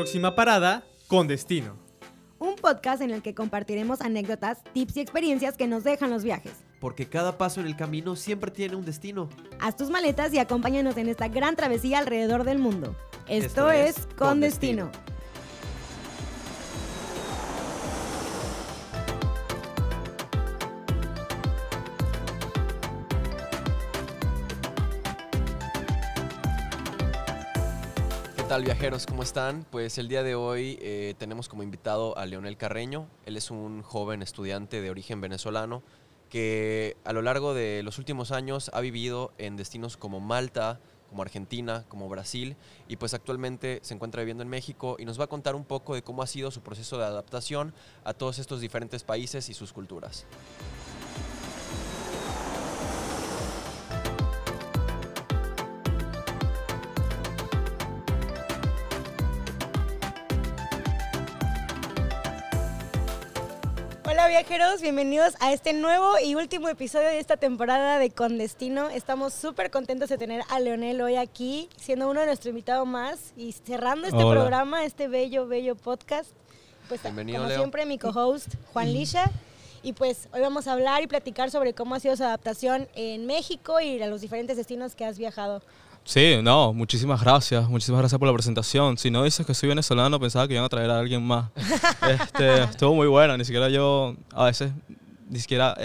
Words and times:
próxima 0.00 0.34
parada, 0.34 0.82
con 1.08 1.28
destino. 1.28 1.76
Un 2.38 2.54
podcast 2.56 3.02
en 3.02 3.10
el 3.10 3.20
que 3.20 3.34
compartiremos 3.34 4.00
anécdotas, 4.00 4.64
tips 4.72 4.96
y 4.96 5.00
experiencias 5.00 5.58
que 5.58 5.66
nos 5.66 5.84
dejan 5.84 6.08
los 6.08 6.24
viajes. 6.24 6.52
Porque 6.80 7.06
cada 7.06 7.36
paso 7.36 7.60
en 7.60 7.66
el 7.66 7.76
camino 7.76 8.16
siempre 8.16 8.50
tiene 8.50 8.76
un 8.76 8.84
destino. 8.86 9.28
Haz 9.60 9.76
tus 9.76 9.90
maletas 9.90 10.32
y 10.32 10.38
acompáñanos 10.38 10.96
en 10.96 11.10
esta 11.10 11.28
gran 11.28 11.54
travesía 11.54 11.98
alrededor 11.98 12.44
del 12.44 12.58
mundo. 12.58 12.96
Esto, 13.28 13.70
Esto 13.70 13.70
es, 13.70 14.06
Con, 14.16 14.28
Con 14.28 14.40
destino. 14.40 14.86
Destino. 14.86 15.09
Tal 28.60 28.64
viajeros? 28.66 29.06
¿Cómo 29.06 29.22
están? 29.22 29.64
Pues 29.70 29.96
el 29.96 30.08
día 30.08 30.22
de 30.22 30.34
hoy 30.34 30.78
eh, 30.82 31.14
tenemos 31.16 31.48
como 31.48 31.62
invitado 31.62 32.18
a 32.18 32.26
Leonel 32.26 32.58
Carreño. 32.58 33.06
Él 33.24 33.38
es 33.38 33.50
un 33.50 33.80
joven 33.80 34.20
estudiante 34.20 34.82
de 34.82 34.90
origen 34.90 35.22
venezolano 35.22 35.82
que 36.28 36.98
a 37.04 37.14
lo 37.14 37.22
largo 37.22 37.54
de 37.54 37.82
los 37.82 37.96
últimos 37.96 38.32
años 38.32 38.70
ha 38.74 38.82
vivido 38.82 39.32
en 39.38 39.56
destinos 39.56 39.96
como 39.96 40.20
Malta, 40.20 40.78
como 41.08 41.22
Argentina, 41.22 41.86
como 41.88 42.10
Brasil 42.10 42.54
y 42.86 42.96
pues 42.96 43.14
actualmente 43.14 43.78
se 43.82 43.94
encuentra 43.94 44.20
viviendo 44.20 44.42
en 44.42 44.50
México 44.50 44.96
y 44.98 45.06
nos 45.06 45.18
va 45.18 45.24
a 45.24 45.28
contar 45.28 45.54
un 45.54 45.64
poco 45.64 45.94
de 45.94 46.02
cómo 46.02 46.22
ha 46.22 46.26
sido 46.26 46.50
su 46.50 46.60
proceso 46.60 46.98
de 46.98 47.04
adaptación 47.06 47.72
a 48.04 48.12
todos 48.12 48.38
estos 48.38 48.60
diferentes 48.60 49.04
países 49.04 49.48
y 49.48 49.54
sus 49.54 49.72
culturas. 49.72 50.26
Hola 64.20 64.28
viajeros, 64.28 64.82
bienvenidos 64.82 65.34
a 65.40 65.50
este 65.50 65.72
nuevo 65.72 66.18
y 66.22 66.34
último 66.34 66.68
episodio 66.68 67.08
de 67.08 67.20
esta 67.20 67.38
temporada 67.38 67.98
de 67.98 68.10
Con 68.10 68.36
Destino. 68.36 68.90
Estamos 68.90 69.32
súper 69.32 69.70
contentos 69.70 70.10
de 70.10 70.18
tener 70.18 70.42
a 70.50 70.60
Leonel 70.60 71.00
hoy 71.00 71.16
aquí, 71.16 71.70
siendo 71.78 72.10
uno 72.10 72.20
de 72.20 72.26
nuestros 72.26 72.50
invitados 72.50 72.86
más 72.86 73.32
y 73.34 73.52
cerrando 73.52 74.06
este 74.06 74.22
Hola. 74.22 74.42
programa, 74.42 74.84
este 74.84 75.08
bello, 75.08 75.46
bello 75.46 75.74
podcast. 75.74 76.32
Pues 76.86 77.02
Bienvenido, 77.02 77.38
como 77.38 77.48
Leo. 77.48 77.58
siempre, 77.60 77.86
mi 77.86 77.96
co-host 77.96 78.56
Juan 78.74 78.92
Lisha. 78.92 79.24
Y 79.82 79.94
pues 79.94 80.28
hoy 80.34 80.42
vamos 80.42 80.68
a 80.68 80.72
hablar 80.72 81.02
y 81.02 81.06
platicar 81.06 81.50
sobre 81.50 81.72
cómo 81.72 81.94
ha 81.94 82.00
sido 82.00 82.14
su 82.14 82.22
adaptación 82.22 82.88
en 82.94 83.24
México 83.24 83.80
y 83.80 84.02
a 84.02 84.06
los 84.06 84.20
diferentes 84.20 84.58
destinos 84.58 84.94
que 84.94 85.06
has 85.06 85.16
viajado. 85.16 85.62
Sí, 86.04 86.38
no, 86.42 86.72
muchísimas 86.72 87.20
gracias, 87.20 87.68
muchísimas 87.68 88.00
gracias 88.00 88.18
por 88.18 88.26
la 88.26 88.34
presentación. 88.34 88.98
Si 88.98 89.10
no 89.10 89.22
dices 89.22 89.46
que 89.46 89.54
soy 89.54 89.68
venezolano, 89.68 90.18
pensaba 90.18 90.48
que 90.48 90.54
iban 90.54 90.64
a 90.64 90.68
traer 90.68 90.90
a 90.90 90.98
alguien 90.98 91.22
más. 91.22 91.50
Este, 92.08 92.62
estuvo 92.64 92.94
muy 92.94 93.06
buena, 93.06 93.36
ni 93.36 93.44
siquiera 93.44 93.68
yo 93.68 94.16
a 94.32 94.46
veces 94.46 94.72
ni 95.28 95.38
siquiera 95.38 95.76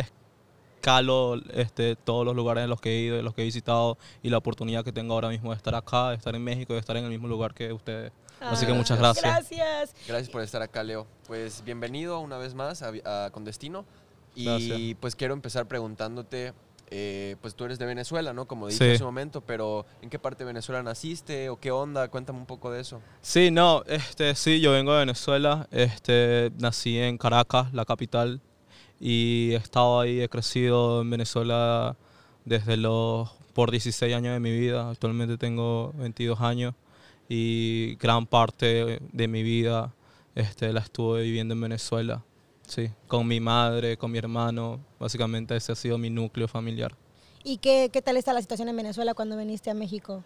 escalo 0.80 1.36
este, 1.54 1.96
todos 1.96 2.26
los 2.26 2.36
lugares 2.36 2.64
en 2.64 2.70
los 2.70 2.82
que 2.82 2.90
he 2.92 3.02
ido, 3.02 3.20
en 3.20 3.26
los 3.26 3.34
que 3.36 3.42
he 3.42 3.46
visitado 3.46 3.98
y 4.24 4.30
la 4.30 4.38
oportunidad 4.38 4.84
que 4.84 4.92
tengo 4.92 5.14
ahora 5.14 5.30
mismo 5.30 5.52
de 5.52 5.58
estar 5.58 5.76
acá, 5.76 6.10
de 6.10 6.16
estar 6.16 6.34
en 6.36 6.44
México, 6.44 6.74
de 6.74 6.80
estar 6.80 6.98
en 6.98 7.04
el 7.04 7.10
mismo 7.12 7.28
lugar 7.28 7.54
que 7.54 7.72
ustedes. 7.74 8.12
Así 8.40 8.66
que 8.66 8.72
Ah, 8.72 8.76
muchas 8.76 8.98
gracias. 8.98 9.24
Gracias. 9.24 9.96
Gracias 10.08 10.30
por 10.30 10.42
estar 10.42 10.62
acá, 10.62 10.84
Leo. 10.84 11.08
Pues 11.28 11.64
bienvenido 11.64 12.20
una 12.20 12.38
vez 12.38 12.54
más 12.54 12.82
a, 12.82 12.92
a 13.06 13.30
Con 13.32 13.46
Destino. 13.46 13.86
Y 14.36 14.46
Gracias. 14.46 14.98
pues 15.00 15.16
quiero 15.16 15.34
empezar 15.34 15.66
preguntándote, 15.68 16.54
eh, 16.92 17.36
pues 17.42 17.56
tú 17.56 17.66
eres 17.66 17.80
de 17.80 17.86
Venezuela, 17.86 18.32
¿no? 18.34 18.46
Como 18.48 18.68
dije 18.68 18.78
Sí. 18.86 18.92
hace 18.94 19.04
un 19.04 19.08
momento, 19.08 19.42
pero 19.42 19.86
¿en 20.02 20.10
qué 20.10 20.20
parte 20.20 20.44
de 20.44 20.48
Venezuela 20.48 20.84
naciste 20.84 21.50
o 21.50 21.60
qué 21.60 21.72
onda? 21.72 22.08
Cuéntame 22.10 22.40
un 22.40 22.46
poco 22.46 22.72
de 22.72 22.82
eso. 22.82 23.02
Sí, 23.22 23.50
no, 23.52 23.84
este, 23.88 24.36
sí, 24.36 24.60
yo 24.62 24.72
vengo 24.72 24.94
de 24.94 25.00
Venezuela, 25.00 25.68
este, 25.72 26.52
nací 26.58 26.98
en 27.00 27.18
Caracas, 27.18 27.74
la 27.74 27.86
capital, 27.86 28.40
y 29.00 29.52
he 29.54 29.56
estado 29.56 30.00
ahí, 30.00 30.22
he 30.22 30.30
crecido 30.30 31.02
en 31.02 31.10
Venezuela 31.10 31.96
desde 32.46 32.78
los, 32.78 33.30
por 33.54 33.72
16 33.72 34.14
años 34.16 34.34
de 34.34 34.40
mi 34.40 34.52
vida, 34.58 34.90
actualmente 34.90 35.38
tengo 35.38 35.92
22 35.96 36.40
años, 36.42 36.76
y 37.28 37.96
gran 37.96 38.28
parte 38.28 39.00
de 39.12 39.28
mi 39.28 39.42
vida 39.42 39.94
este, 40.36 40.72
la 40.72 40.82
estuve 40.82 41.24
viviendo 41.24 41.54
en 41.56 41.62
Venezuela, 41.62 42.24
sí, 42.68 42.90
con 43.08 43.28
mi 43.28 43.40
madre, 43.40 43.98
con 43.98 44.12
mi 44.12 44.18
hermano, 44.20 44.80
básicamente 45.06 45.56
ese 45.56 45.72
ha 45.72 45.76
sido 45.76 46.00
mi 46.00 46.10
núcleo 46.10 46.48
familiar. 46.48 46.96
¿Y 47.44 47.58
qué, 47.58 47.92
qué 47.94 48.02
tal 48.02 48.18
está 48.18 48.34
la 48.34 48.42
situación 48.42 48.70
en 48.70 48.76
Venezuela 48.76 49.14
cuando 49.14 49.38
viniste 49.38 49.70
a 49.70 49.76
México? 49.76 50.24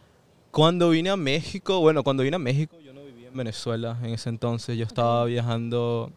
Cuando 0.52 0.90
vine 0.90 1.10
a 1.10 1.18
México, 1.18 1.82
bueno, 1.82 2.02
cuando 2.02 2.24
vine 2.24 2.38
a 2.38 2.40
México 2.40 2.78
yo 2.80 2.94
no 2.94 3.04
vivía 3.04 3.28
en 3.28 3.36
Venezuela 3.36 4.00
en 4.02 4.12
ese 4.12 4.30
entonces, 4.30 4.78
yo 4.78 4.86
estaba 4.86 5.26
viajando, 5.26 6.14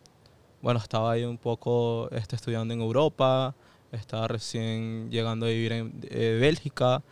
bueno, 0.62 0.78
estaba 0.78 1.11
ahí 1.11 1.25
un 1.25 1.39
poco 1.39 2.09
este, 2.12 2.37
estudiando 2.37 2.73
en 2.73 2.81
Europa, 2.81 3.53
estaba 3.91 4.28
recién 4.28 5.11
llegando 5.11 5.47
a 5.47 5.49
vivir 5.49 5.73
en 5.73 5.93
eh, 6.05 6.39
Bélgica 6.41 7.03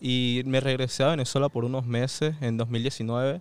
y 0.00 0.42
me 0.46 0.60
regresé 0.60 1.02
a 1.02 1.08
Venezuela 1.08 1.48
por 1.48 1.64
unos 1.64 1.84
meses 1.84 2.36
en 2.40 2.56
2019 2.56 3.40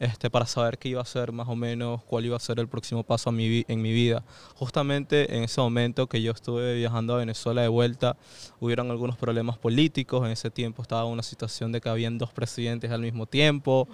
este, 0.00 0.30
para 0.30 0.46
saber 0.46 0.78
qué 0.78 0.90
iba 0.90 1.02
a 1.02 1.04
ser 1.04 1.32
más 1.32 1.48
o 1.48 1.56
menos, 1.56 2.02
cuál 2.04 2.24
iba 2.24 2.36
a 2.36 2.40
ser 2.40 2.60
el 2.60 2.68
próximo 2.68 3.02
paso 3.02 3.30
a 3.30 3.32
mi 3.32 3.48
vi- 3.48 3.64
en 3.68 3.82
mi 3.82 3.92
vida. 3.92 4.22
Justamente 4.54 5.36
en 5.36 5.42
ese 5.42 5.60
momento 5.60 6.06
que 6.06 6.22
yo 6.22 6.32
estuve 6.32 6.76
viajando 6.76 7.14
a 7.14 7.18
Venezuela 7.18 7.62
de 7.62 7.68
vuelta, 7.68 8.16
hubieron 8.60 8.90
algunos 8.90 9.16
problemas 9.16 9.58
políticos. 9.58 10.24
En 10.24 10.32
ese 10.32 10.50
tiempo 10.50 10.82
estaba 10.82 11.04
una 11.04 11.22
situación 11.22 11.72
de 11.72 11.80
que 11.80 11.88
habían 11.88 12.16
dos 12.18 12.32
presidentes 12.32 12.90
al 12.90 13.00
mismo 13.00 13.26
tiempo. 13.26 13.88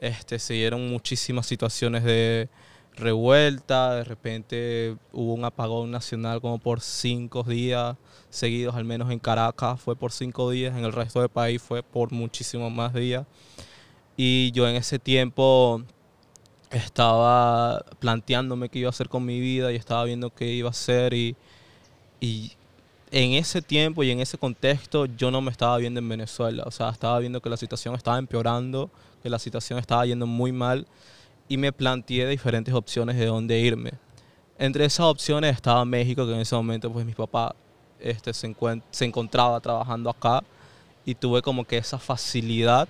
Este, 0.00 0.38
se 0.38 0.54
dieron 0.54 0.88
muchísimas 0.88 1.46
situaciones 1.46 2.04
de 2.04 2.48
revuelta. 2.96 3.96
De 3.96 4.04
repente 4.04 4.96
hubo 5.12 5.34
un 5.34 5.44
apagón 5.44 5.90
nacional 5.90 6.40
como 6.40 6.58
por 6.58 6.80
cinco 6.80 7.42
días 7.42 7.96
seguidos, 8.30 8.74
al 8.76 8.84
menos 8.84 9.10
en 9.10 9.18
Caracas 9.18 9.80
fue 9.80 9.94
por 9.94 10.10
cinco 10.10 10.50
días, 10.50 10.76
en 10.76 10.84
el 10.84 10.92
resto 10.92 11.20
del 11.20 11.28
país 11.28 11.62
fue 11.62 11.82
por 11.82 12.12
muchísimos 12.12 12.72
más 12.72 12.92
días. 12.92 13.26
Y 14.16 14.52
yo 14.52 14.68
en 14.68 14.76
ese 14.76 14.98
tiempo 14.98 15.82
estaba 16.70 17.84
planteándome 17.98 18.68
qué 18.68 18.80
iba 18.80 18.88
a 18.88 18.90
hacer 18.90 19.08
con 19.08 19.24
mi 19.24 19.40
vida 19.40 19.72
y 19.72 19.76
estaba 19.76 20.04
viendo 20.04 20.30
qué 20.30 20.52
iba 20.52 20.68
a 20.68 20.70
hacer 20.70 21.14
y, 21.14 21.36
y 22.20 22.52
en 23.10 23.34
ese 23.34 23.62
tiempo 23.62 24.02
y 24.02 24.10
en 24.10 24.20
ese 24.20 24.38
contexto 24.38 25.06
yo 25.06 25.30
no 25.30 25.40
me 25.40 25.52
estaba 25.52 25.78
viendo 25.78 26.00
en 26.00 26.08
Venezuela, 26.08 26.64
o 26.66 26.70
sea, 26.70 26.90
estaba 26.90 27.18
viendo 27.20 27.40
que 27.40 27.48
la 27.48 27.56
situación 27.56 27.94
estaba 27.94 28.18
empeorando, 28.18 28.90
que 29.22 29.30
la 29.30 29.38
situación 29.38 29.78
estaba 29.78 30.04
yendo 30.04 30.26
muy 30.26 30.50
mal 30.50 30.86
y 31.48 31.56
me 31.56 31.72
planteé 31.72 32.26
diferentes 32.26 32.74
opciones 32.74 33.16
de 33.16 33.26
dónde 33.26 33.60
irme. 33.60 33.92
Entre 34.58 34.84
esas 34.84 35.06
opciones 35.06 35.54
estaba 35.54 35.84
México, 35.84 36.26
que 36.26 36.34
en 36.34 36.40
ese 36.40 36.56
momento 36.56 36.92
pues 36.92 37.06
mi 37.06 37.14
papá 37.14 37.54
este, 38.00 38.34
se, 38.34 38.54
se 38.90 39.04
encontraba 39.04 39.60
trabajando 39.60 40.10
acá 40.10 40.42
y 41.04 41.14
tuve 41.14 41.42
como 41.42 41.64
que 41.64 41.76
esa 41.76 41.98
facilidad 41.98 42.88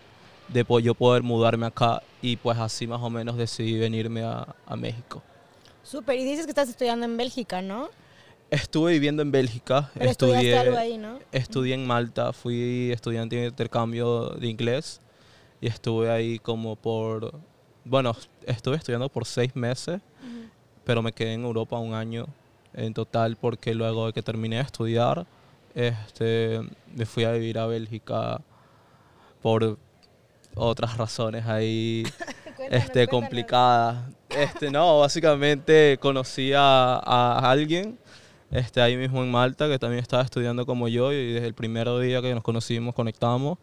de 0.55 0.83
yo 0.83 0.95
poder 0.95 1.23
mudarme 1.23 1.67
acá 1.67 2.01
y 2.23 2.37
pues 2.37 2.57
así 2.59 2.87
más 2.87 3.01
o 3.03 3.11
menos 3.11 3.37
decidí 3.37 3.77
venirme 3.79 4.23
a, 4.23 4.55
a 4.67 4.77
México. 4.77 5.21
Súper, 5.83 6.19
y 6.19 6.25
dices 6.25 6.47
que 6.47 6.53
estás 6.53 6.69
estudiando 6.69 7.05
en 7.05 7.17
Bélgica, 7.17 7.61
¿no? 7.61 7.89
Estuve 8.51 8.93
viviendo 8.93 9.23
en 9.23 9.33
Bélgica, 9.33 9.91
Pero 9.95 10.11
estudié, 10.11 10.57
algo 10.57 10.77
ahí, 10.77 10.97
¿no? 10.97 11.19
estudié 11.33 11.75
en 11.75 11.87
Malta, 11.87 12.33
fui 12.33 12.93
estudiante 12.93 13.37
de 13.37 13.47
intercambio 13.47 14.29
de 14.31 14.47
inglés 14.47 15.01
y 15.61 15.67
estuve 15.67 16.11
ahí 16.11 16.39
como 16.39 16.77
por, 16.77 17.35
bueno, 17.85 18.15
estuve 18.47 18.77
estudiando 18.77 19.09
por 19.09 19.27
seis 19.27 19.57
meses, 19.57 20.01
pero 20.85 21.03
me 21.03 21.13
quedé 21.13 21.33
en 21.33 21.43
Europa 21.43 21.79
un 21.79 21.95
año 21.95 22.27
en 22.75 22.95
total 22.95 23.37
porque 23.37 23.75
luego 23.75 24.07
de 24.07 24.13
que 24.13 24.23
terminé 24.23 24.57
de 24.57 24.63
estudiar, 24.63 25.27
este, 25.75 26.61
me 26.95 27.07
fui 27.07 27.25
a 27.25 27.33
vivir 27.33 27.59
a 27.59 27.67
Bélgica 27.67 28.41
por 29.43 29.79
otras 30.55 30.97
razones 30.97 31.47
ahí 31.47 32.05
Cuéntanos, 32.57 32.85
este, 32.85 33.07
cuéntanos. 33.07 33.09
complicada. 33.09 34.11
Este, 34.29 34.71
no, 34.71 35.01
básicamente 35.01 35.99
conocí 36.01 36.53
a, 36.53 36.95
a 36.97 37.51
alguien 37.51 37.99
este, 38.51 38.81
ahí 38.81 38.97
mismo 38.97 39.23
en 39.23 39.31
Malta 39.31 39.69
que 39.69 39.79
también 39.79 40.01
estaba 40.01 40.23
estudiando 40.23 40.65
como 40.65 40.89
yo 40.89 41.13
y 41.13 41.33
desde 41.33 41.47
el 41.49 41.55
primer 41.55 41.89
día 41.99 42.23
que 42.23 42.35
nos 42.35 42.43
conocimos 42.43 42.95
conectamos 42.95 43.59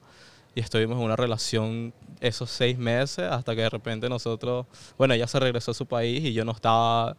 y 0.54 0.60
estuvimos 0.60 0.98
en 0.98 1.04
una 1.06 1.16
relación 1.16 1.94
esos 2.20 2.50
seis 2.50 2.78
meses 2.78 3.26
hasta 3.26 3.56
que 3.56 3.62
de 3.62 3.70
repente 3.70 4.10
nosotros, 4.10 4.66
bueno, 4.98 5.14
ella 5.14 5.28
se 5.28 5.40
regresó 5.40 5.72
a 5.72 5.74
su 5.74 5.86
país 5.86 6.24
y 6.24 6.34
yo 6.34 6.46
no 6.46 6.52
estaba, 6.52 7.16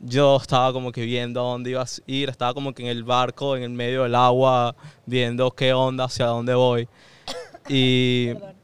yo 0.00 0.36
estaba 0.36 0.72
como 0.72 0.92
que 0.92 1.02
viendo 1.02 1.40
a 1.40 1.44
dónde 1.44 1.70
iba 1.70 1.82
a 1.82 1.86
ir, 2.06 2.28
estaba 2.28 2.52
como 2.54 2.74
que 2.74 2.82
en 2.82 2.88
el 2.88 3.04
barco, 3.04 3.56
en 3.56 3.62
el 3.62 3.70
medio 3.70 4.02
del 4.02 4.14
agua, 4.14 4.74
viendo 5.06 5.50
qué 5.52 5.72
onda, 5.72 6.04
hacia 6.04 6.26
dónde 6.26 6.54
voy. 6.54 6.88
Y 7.68 8.34
Perdón. 8.34 8.61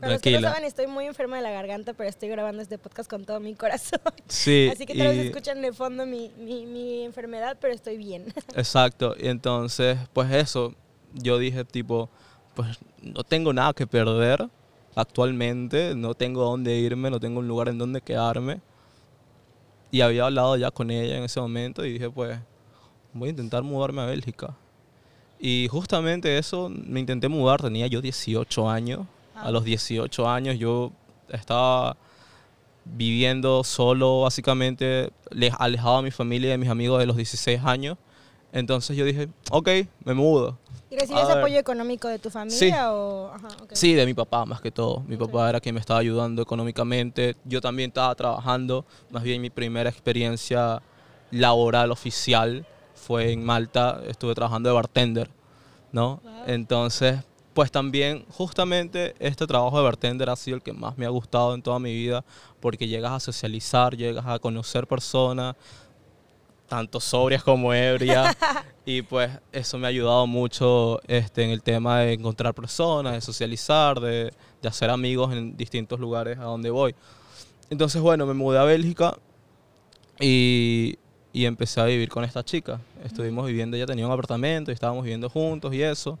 Para 0.00 0.12
los 0.12 0.22
que 0.22 0.32
no 0.32 0.40
saben, 0.40 0.64
estoy 0.64 0.86
muy 0.86 1.06
enferma 1.06 1.36
de 1.36 1.42
la 1.42 1.50
garganta, 1.50 1.92
pero 1.92 2.08
estoy 2.08 2.28
grabando 2.28 2.62
este 2.62 2.78
podcast 2.78 3.10
con 3.10 3.24
todo 3.24 3.40
mi 3.40 3.54
corazón. 3.54 4.00
Sí, 4.28 4.68
Así 4.72 4.86
que 4.86 4.94
tal 4.94 5.08
vez 5.08 5.16
y- 5.24 5.28
escuchan 5.28 5.60
de 5.60 5.72
fondo 5.72 6.06
mi, 6.06 6.30
mi, 6.38 6.66
mi 6.66 7.04
enfermedad, 7.04 7.58
pero 7.60 7.74
estoy 7.74 7.96
bien. 7.96 8.32
Exacto, 8.54 9.14
y 9.18 9.28
entonces, 9.28 9.98
pues 10.12 10.30
eso, 10.32 10.74
yo 11.14 11.38
dije 11.38 11.64
tipo, 11.64 12.08
pues 12.54 12.78
no 13.02 13.24
tengo 13.24 13.52
nada 13.52 13.72
que 13.72 13.86
perder, 13.86 14.48
actualmente, 14.94 15.94
no 15.94 16.14
tengo 16.14 16.44
dónde 16.44 16.76
irme, 16.76 17.10
no 17.10 17.18
tengo 17.20 17.40
un 17.40 17.48
lugar 17.48 17.68
en 17.68 17.78
donde 17.78 18.00
quedarme. 18.00 18.60
Y 19.90 20.02
había 20.02 20.26
hablado 20.26 20.56
ya 20.56 20.70
con 20.70 20.90
ella 20.90 21.16
en 21.16 21.24
ese 21.24 21.40
momento 21.40 21.84
y 21.84 21.94
dije, 21.94 22.10
pues, 22.10 22.38
voy 23.14 23.28
a 23.28 23.30
intentar 23.30 23.62
mudarme 23.62 24.02
a 24.02 24.06
Bélgica. 24.06 24.54
Y 25.40 25.66
justamente 25.70 26.36
eso, 26.36 26.68
me 26.68 27.00
intenté 27.00 27.28
mudar, 27.28 27.62
tenía 27.62 27.86
yo 27.86 28.00
18 28.00 28.68
años. 28.68 29.06
A 29.42 29.50
los 29.50 29.64
18 29.64 30.28
años 30.28 30.58
yo 30.58 30.92
estaba 31.30 31.96
viviendo 32.84 33.64
solo, 33.64 34.22
básicamente, 34.22 35.10
le- 35.30 35.52
alejado 35.58 35.98
de 35.98 36.02
mi 36.04 36.10
familia 36.10 36.48
y 36.48 36.50
de 36.52 36.58
mis 36.58 36.68
amigos 36.70 36.98
de 36.98 37.06
los 37.06 37.16
16 37.16 37.60
años. 37.64 37.98
Entonces 38.52 38.96
yo 38.96 39.04
dije, 39.04 39.28
ok, 39.50 39.68
me 40.04 40.14
mudo. 40.14 40.58
¿Y 40.90 40.96
recibías 40.96 41.28
apoyo 41.28 41.58
económico 41.58 42.08
de 42.08 42.18
tu 42.18 42.30
familia 42.30 42.94
o...? 42.94 43.28
Ajá, 43.34 43.48
ok. 43.62 43.72
Sí, 43.74 43.92
de 43.92 44.06
mi 44.06 44.14
papá 44.14 44.46
más 44.46 44.62
que 44.62 44.70
todo. 44.70 45.00
Mi 45.06 45.18
papá 45.18 45.50
era 45.50 45.60
quien 45.60 45.74
me 45.74 45.80
estaba 45.82 46.00
ayudando 46.00 46.40
económicamente. 46.40 47.36
Yo 47.44 47.60
también 47.60 47.90
estaba 47.90 48.14
trabajando. 48.14 48.86
Más 49.10 49.22
bien 49.22 49.42
mi 49.42 49.50
primera 49.50 49.90
experiencia 49.90 50.80
laboral 51.30 51.90
oficial 51.92 52.64
fue 52.94 53.32
en 53.32 53.44
Malta. 53.44 54.00
Estuve 54.08 54.34
trabajando 54.34 54.70
de 54.70 54.74
bartender, 54.74 55.30
¿no? 55.92 56.20
Wow. 56.24 56.32
Entonces, 56.46 57.18
pues 57.54 57.70
también 57.70 58.24
justamente 58.30 59.14
este 59.18 59.46
trabajo 59.46 59.76
de 59.78 59.84
bartender 59.84 60.30
ha 60.30 60.36
sido 60.36 60.56
el 60.56 60.62
que 60.62 60.72
más 60.72 60.96
me 60.96 61.06
ha 61.06 61.08
gustado 61.08 61.54
en 61.54 61.62
toda 61.62 61.78
mi 61.78 61.92
vida 61.92 62.24
porque 62.60 62.86
llegas 62.86 63.12
a 63.12 63.20
socializar, 63.20 63.96
llegas 63.96 64.26
a 64.26 64.38
conocer 64.38 64.86
personas, 64.86 65.56
tanto 66.68 67.00
sobrias 67.00 67.42
como 67.42 67.74
ebrias. 67.74 68.36
y 68.86 69.02
pues 69.02 69.30
eso 69.52 69.78
me 69.78 69.86
ha 69.86 69.90
ayudado 69.90 70.26
mucho 70.26 71.00
este, 71.08 71.44
en 71.44 71.50
el 71.50 71.62
tema 71.62 72.00
de 72.00 72.12
encontrar 72.12 72.54
personas, 72.54 73.14
de 73.14 73.20
socializar, 73.20 73.98
de, 74.00 74.32
de 74.62 74.68
hacer 74.68 74.90
amigos 74.90 75.32
en 75.32 75.56
distintos 75.56 75.98
lugares 75.98 76.38
a 76.38 76.44
donde 76.44 76.70
voy. 76.70 76.94
Entonces, 77.70 78.00
bueno, 78.00 78.24
me 78.24 78.34
mudé 78.34 78.58
a 78.58 78.64
Bélgica 78.64 79.18
y, 80.20 80.98
y 81.32 81.44
empecé 81.44 81.80
a 81.80 81.84
vivir 81.84 82.08
con 82.08 82.24
esta 82.24 82.44
chica. 82.44 82.80
Estuvimos 83.04 83.46
viviendo, 83.46 83.76
ella 83.76 83.86
tenía 83.86 84.06
un 84.06 84.12
apartamento 84.12 84.70
y 84.70 84.74
estábamos 84.74 85.04
viviendo 85.04 85.28
juntos 85.28 85.74
y 85.74 85.82
eso. 85.82 86.18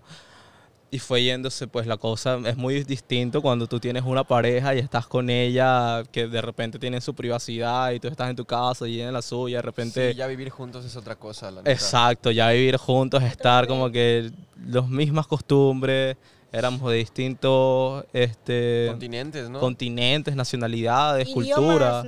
Y 0.90 0.98
fue 0.98 1.22
yéndose, 1.22 1.66
pues 1.66 1.86
la 1.86 1.98
cosa 1.98 2.38
es 2.46 2.56
muy 2.56 2.82
distinto 2.82 3.42
cuando 3.42 3.66
tú 3.66 3.78
tienes 3.78 4.04
una 4.04 4.24
pareja 4.24 4.74
y 4.74 4.78
estás 4.78 5.06
con 5.06 5.28
ella, 5.28 6.02
que 6.10 6.26
de 6.26 6.40
repente 6.40 6.78
tienen 6.78 7.02
su 7.02 7.14
privacidad 7.14 7.90
y 7.92 8.00
tú 8.00 8.08
estás 8.08 8.30
en 8.30 8.36
tu 8.36 8.46
casa 8.46 8.88
y 8.88 8.94
ella 8.94 9.08
en 9.08 9.12
la 9.12 9.20
suya, 9.20 9.58
de 9.58 9.62
repente... 9.62 10.12
Sí, 10.12 10.16
ya 10.16 10.26
vivir 10.26 10.48
juntos 10.48 10.86
es 10.86 10.96
otra 10.96 11.16
cosa, 11.16 11.50
la. 11.50 11.60
Exacto, 11.66 12.30
ya 12.30 12.48
vivir 12.50 12.78
juntos, 12.78 13.22
estar 13.22 13.66
como 13.66 13.90
que 13.90 14.30
las 14.66 14.88
mismas 14.88 15.26
costumbres, 15.26 16.16
éramos 16.52 16.90
de 16.90 16.96
distintos 16.96 18.04
este, 18.12 18.86
Continentes, 18.88 19.50
¿no? 19.50 19.60
continentes, 19.60 20.34
nacionalidades, 20.34 21.28
Idiomas, 21.28 21.54
culturas, 21.54 22.06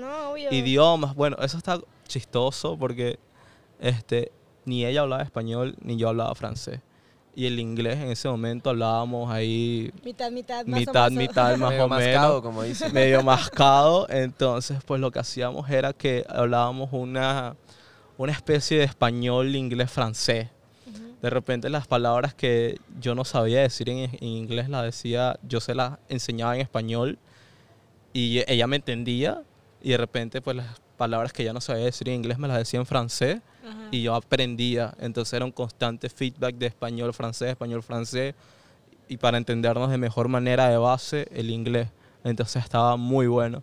idiomas. 0.50 1.15
Bueno, 1.15 1.37
eso 1.43 1.59
está 1.59 1.81
chistoso 2.06 2.76
porque 2.79 3.19
este, 3.79 4.33
ni 4.65 4.85
ella 4.85 5.03
hablaba 5.03 5.23
español 5.23 5.76
ni 5.83 5.97
yo 5.97 6.09
hablaba 6.09 6.35
francés. 6.35 6.81
Y 7.35 7.47
el 7.47 7.61
inglés 7.61 7.97
en 7.99 8.09
ese 8.11 8.29
momento 8.29 8.71
hablábamos 8.71 9.31
ahí 9.32 9.93
Mitad, 10.05 10.31
mitad, 10.31 10.67
más 10.67 10.77
o 10.77 10.81
mitad, 10.81 11.11
menos. 11.11 11.29
mitad 11.29 11.56
más 11.56 11.71
Medio 11.71 11.85
o 11.85 11.88
mascado, 11.88 12.29
menos 12.29 12.43
como 12.43 12.62
dicen. 12.65 12.93
medio 12.93 13.23
mascado. 13.23 14.06
Entonces, 14.11 14.79
pues 14.85 15.00
lo 15.00 15.11
que 15.11 15.21
hacíamos 15.21 15.71
era 15.71 15.93
que 15.93 16.25
hablábamos 16.29 16.88
una, 16.93 17.56
una 18.19 18.32
especie 18.32 18.79
de 18.79 18.85
español, 18.85 19.55
inglés, 19.55 19.91
francés. 19.91 20.49
De 21.23 21.29
repente 21.29 21.69
las 21.69 21.87
palabras 21.87 22.32
que 22.35 22.81
yo 22.99 23.15
no 23.15 23.25
sabía 23.27 23.61
decir 23.61 23.91
en, 23.91 24.11
en 24.11 24.25
inglés 24.29 24.71
las 24.71 24.85
decía, 24.85 25.38
yo 25.47 25.61
se 25.61 25.75
las 25.75 25.99
enseñaba 26.09 26.55
en 26.55 26.62
español 26.62 27.19
y 28.15 28.43
ella 28.50 28.67
me 28.67 28.76
entendía 28.76 29.43
y 29.83 29.91
de 29.91 29.97
repente 29.99 30.41
pues 30.41 30.56
las 30.56 30.80
palabras 31.00 31.32
que 31.32 31.43
ella 31.43 31.55
no 31.55 31.62
sabía 31.62 31.87
decir 31.87 32.11
en 32.11 32.17
inglés 32.17 32.38
me 32.38 32.47
las 32.47 32.58
decía 32.58 32.79
en 32.79 32.85
francés 32.85 33.41
Ajá. 33.67 33.88
y 33.91 34.02
yo 34.02 34.14
aprendía. 34.14 34.93
Entonces 35.00 35.32
era 35.32 35.47
un 35.47 35.50
constante 35.50 36.11
feedback 36.11 36.56
de 36.56 36.67
español, 36.67 37.14
francés, 37.14 37.49
español, 37.49 37.82
francés. 37.82 38.35
Y 39.08 39.17
para 39.17 39.38
entendernos 39.38 39.91
de 39.91 39.97
mejor 39.97 40.29
manera 40.29 40.69
de 40.69 40.76
base, 40.76 41.26
el 41.32 41.49
inglés. 41.49 41.88
Entonces 42.23 42.62
estaba 42.62 42.99
muy 42.99 43.29
bueno. 43.29 43.62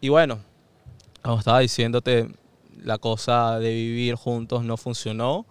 Y 0.00 0.08
bueno, 0.08 0.38
como 1.22 1.38
estaba 1.40 1.58
diciéndote, 1.60 2.34
la 2.82 2.96
cosa 2.96 3.58
de 3.58 3.74
vivir 3.74 4.14
juntos 4.14 4.64
no 4.64 4.78
funcionó. 4.78 5.44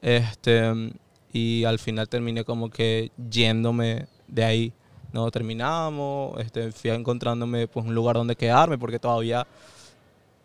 Este, 0.00 0.92
y 1.32 1.62
al 1.62 1.78
final 1.78 2.08
terminé 2.08 2.42
como 2.42 2.68
que 2.68 3.12
yéndome 3.30 4.06
de 4.26 4.42
ahí. 4.44 4.72
No 5.12 5.30
terminamos, 5.30 6.40
este, 6.40 6.72
fui 6.72 6.90
encontrándome 6.90 7.68
pues 7.68 7.86
un 7.86 7.94
lugar 7.94 8.16
donde 8.16 8.34
quedarme 8.34 8.76
porque 8.76 8.98
todavía 8.98 9.46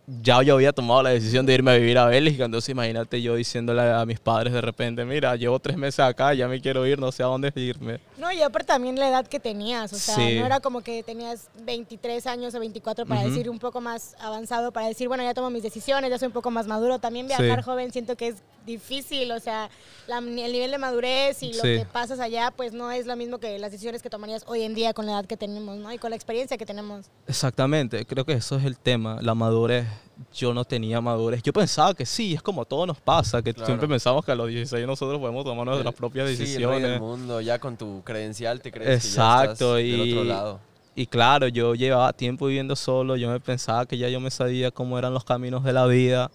ya 0.10 0.42
yo 0.42 0.54
había 0.56 0.72
tomado 0.72 1.04
la 1.04 1.10
decisión 1.10 1.46
de 1.46 1.54
irme 1.54 1.72
a 1.72 1.76
vivir 1.76 1.98
a 1.98 2.06
Bélgica, 2.06 2.46
entonces 2.46 2.70
imagínate 2.70 3.22
yo 3.22 3.36
diciéndole 3.36 3.82
a 3.82 4.06
mis 4.06 4.20
padres 4.22 4.54
de 4.54 4.62
repente, 4.62 5.04
mira, 5.04 5.36
llevo 5.36 5.60
tres 5.60 5.76
meses 5.76 6.00
acá, 6.00 6.34
ya 6.34 6.48
me 6.48 6.62
quiero 6.62 6.88
ir, 6.88 6.98
no 6.98 7.12
sé 7.12 7.24
a 7.24 7.26
dónde 7.26 7.52
irme. 7.56 8.00
No, 8.18 8.32
y 8.32 8.42
aparte 8.42 8.68
también 8.68 8.98
la 8.98 9.10
edad 9.10 9.28
que 9.28 9.40
tenías, 9.42 9.92
o 9.92 9.98
sea, 9.98 10.16
Sí. 10.16 10.40
no 10.40 10.46
era 10.46 10.62
como 10.62 10.80
que 10.82 11.04
tenías 11.04 11.50
23 11.64 12.26
años 12.26 12.56
o 12.56 12.60
24 12.60 13.06
para 13.06 13.24
decir 13.24 13.50
un 13.50 13.60
poco 13.60 13.82
más 13.82 14.16
avanzado, 14.20 14.72
para 14.72 14.88
decir, 14.88 15.10
bueno, 15.10 15.24
ya 15.24 15.34
tomo 15.34 15.50
mis 15.50 15.62
decisiones, 15.64 16.10
ya 16.10 16.18
soy 16.18 16.28
un 16.28 16.34
poco 16.34 16.52
más 16.52 16.68
maduro. 16.68 17.00
También 17.00 17.28
viajar 17.28 17.60
Sí. 17.60 17.66
joven 17.66 17.92
siento 17.92 18.16
que 18.16 18.30
es 18.30 18.36
difícil, 18.66 19.32
o 19.34 19.40
sea, 19.42 19.70
la- 20.08 20.20
el 20.20 20.34
nivel 20.52 20.72
de 20.72 20.78
madurez 20.78 21.44
y 21.44 21.48
lo 21.54 21.62
Sí. 21.64 21.80
que 21.80 21.86
pasas 21.92 22.20
allá, 22.22 22.52
pues 22.56 22.72
no 22.74 22.92
es 22.92 23.06
lo 23.08 23.16
mismo 23.18 23.40
que 23.40 23.60
las 23.60 23.72
decisiones 23.72 24.02
que 24.02 24.10
tomarías 24.10 24.44
hoy 24.48 24.62
en 24.64 24.74
día 24.74 24.94
con 24.94 25.06
la 25.06 25.14
edad 25.14 25.26
que 25.26 25.38
tenemos, 25.38 25.78
¿no? 25.78 25.92
Y 25.94 25.98
con 25.98 26.10
la 26.12 26.16
experiencia 26.16 26.58
que 26.58 26.66
tenemos. 26.66 27.08
Exactamente, 27.28 28.06
creo 28.06 28.26
que 28.26 28.34
eso 28.34 28.56
es 28.58 28.64
el 28.66 28.78
tema, 28.78 29.20
la 29.22 29.36
madurez. 29.36 29.86
Yo 30.34 30.54
no 30.54 30.66
tenía 30.66 31.00
madurez. 31.02 31.42
Yo 31.44 31.54
pensaba 31.54 31.94
que 31.94 32.06
sí, 32.06 32.34
es 32.34 32.42
como 32.42 32.66
todo 32.66 32.86
nos 32.86 33.00
pasa, 33.00 33.42
que 33.42 33.54
Claro. 33.54 33.66
siempre 33.68 33.88
pensamos 33.88 34.26
que 34.26 34.32
a 34.32 34.36
los 34.36 34.48
16 34.50 34.86
nosotros 34.88 35.20
podemos 35.20 35.44
tomar 35.46 35.66
nuestras 35.68 35.94
propias 35.94 36.28
Sí, 36.30 36.34
el 36.34 36.38
rey 36.40 36.48
decisiones. 36.48 36.82
del 36.84 37.00
mundo, 37.00 37.42
ya 37.42 37.60
con 37.60 37.78
tu 37.78 38.02
credencial 38.04 38.62
te 38.62 38.72
crees 38.72 39.06
Exacto, 39.06 39.76
que 39.76 39.90
ya 39.90 39.94
estás 39.96 40.06
del 40.08 40.12
otro 40.14 40.24
y- 40.24 40.28
lado. 40.28 40.60
Y 40.96 41.06
claro, 41.06 41.48
yo 41.48 41.76
llevaba 41.76 42.12
tiempo 42.14 42.48
viviendo 42.48 42.76
solo, 42.76 43.16
yo 43.18 43.30
me 43.30 43.40
pensaba 43.40 43.86
que 43.86 43.98
ya 44.00 44.10
yo 44.10 44.20
me 44.20 44.32
sabía 44.32 44.72
cómo 44.72 44.98
eran 44.98 45.14
los 45.14 45.24
caminos 45.24 45.64
de 45.64 45.74
la 45.74 45.86
vida. 45.86 46.32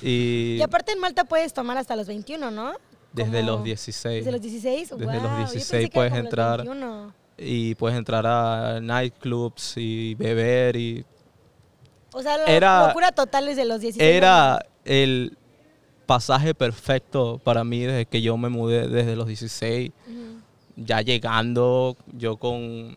Y 0.00 0.56
Y 0.58 0.62
aparte 0.62 0.92
en 0.92 1.00
Malta 1.00 1.24
puedes 1.24 1.52
tomar 1.52 1.76
hasta 1.76 1.96
los 1.96 2.06
21, 2.06 2.50
¿no? 2.50 2.72
desde 3.12 3.40
Como- 3.40 3.52
los 3.52 3.64
16. 3.64 4.24
Desde 4.24 4.32
los 4.32 4.40
16, 4.42 4.90
Desde 4.90 5.04
los 5.04 5.14
yo 5.14 5.36
16 5.38 5.52
pensé 5.52 5.78
que 5.78 5.84
era 5.86 5.92
puedes 5.94 6.12
los 6.12 6.20
entrar. 6.20 6.58
21. 6.58 7.12
y 7.38 7.74
puedes 7.74 7.98
entrar 7.98 8.26
a 8.26 8.80
nightclubs 8.80 9.74
y 9.76 10.14
beber 10.14 10.74
y 10.76 11.04
O 12.18 12.22
sea, 12.22 12.38
la 12.38 12.44
Era- 12.46 12.86
locura 12.88 13.12
total 13.12 13.44
desde 13.44 13.66
los 13.66 13.78
16. 13.80 14.02
era 14.10 14.64
el 14.86 15.36
pasaje 16.06 16.54
perfecto 16.54 17.38
para 17.44 17.62
mí 17.62 17.80
desde 17.80 18.06
que 18.06 18.22
yo 18.22 18.36
me 18.38 18.48
mudé 18.48 18.88
desde 18.88 19.16
los 19.16 19.26
16 19.26 19.90
Ujú. 20.06 20.40
ya 20.76 21.02
llegando 21.02 21.96
yo 22.16 22.36
con 22.36 22.96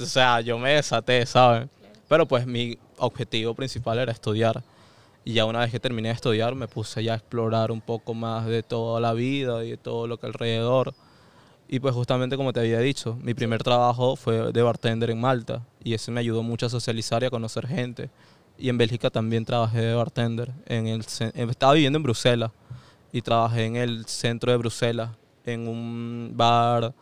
o 0.00 0.04
sea 0.04 0.40
yo 0.40 0.58
me 0.58 0.70
desaté 0.72 1.24
sabes 1.26 1.68
pero 2.08 2.26
pues 2.26 2.46
mi 2.46 2.76
objetivo 2.98 3.54
principal 3.54 3.98
era 3.98 4.10
estudiar 4.10 4.62
y 5.24 5.34
ya 5.34 5.44
una 5.44 5.60
vez 5.60 5.70
que 5.70 5.78
terminé 5.78 6.08
de 6.08 6.14
estudiar 6.14 6.54
me 6.54 6.66
puse 6.66 7.04
ya 7.04 7.12
a 7.12 7.16
explorar 7.16 7.70
un 7.70 7.82
poco 7.82 8.14
más 8.14 8.46
de 8.46 8.62
toda 8.62 9.00
la 9.00 9.12
vida 9.12 9.62
y 9.64 9.70
de 9.72 9.76
todo 9.76 10.06
lo 10.06 10.18
que 10.18 10.26
alrededor 10.26 10.92
y 11.68 11.78
pues 11.80 11.94
justamente 11.94 12.36
como 12.36 12.52
te 12.52 12.60
había 12.60 12.78
dicho, 12.78 13.18
mi 13.20 13.34
primer 13.34 13.62
trabajo 13.64 14.14
fue 14.16 14.50
de 14.52 14.62
bartender 14.62 15.10
en 15.10 15.20
Malta 15.20 15.62
y 15.84 15.94
eso 15.94 16.10
me 16.10 16.20
ayudó 16.20 16.42
mucho 16.42 16.66
a 16.66 16.68
socializar 16.70 17.22
y 17.22 17.26
a 17.26 17.30
conocer 17.30 17.66
gente. 17.66 18.08
Y 18.58 18.68
en 18.68 18.78
Bélgica 18.78 19.10
también 19.10 19.44
trabajé 19.44 19.80
de 19.80 19.94
bartender. 19.94 20.52
En 20.66 20.86
el, 20.86 21.00
eh, 21.20 21.46
estaba 21.50 21.74
viviendo 21.74 21.98
en 21.98 22.02
Bruselas 22.02 22.50
y 23.12 23.20
trabajé 23.22 23.64
en 23.66 23.76
el 23.76 24.06
centro 24.06 24.50
de 24.50 24.58
Bruselas, 24.58 25.10
en 25.44 25.68
un 25.68 26.32
bar 26.34 26.94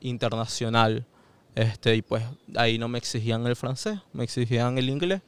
internacional. 0.00 1.04
Este, 1.54 1.96
y 1.96 2.02
pues 2.02 2.22
ahí 2.54 2.78
no 2.78 2.88
me 2.88 2.98
exigían 2.98 3.46
el 3.46 3.56
francés, 3.56 3.98
me 4.12 4.24
exigían 4.24 4.76
el 4.78 4.88
inglés. 4.90 5.22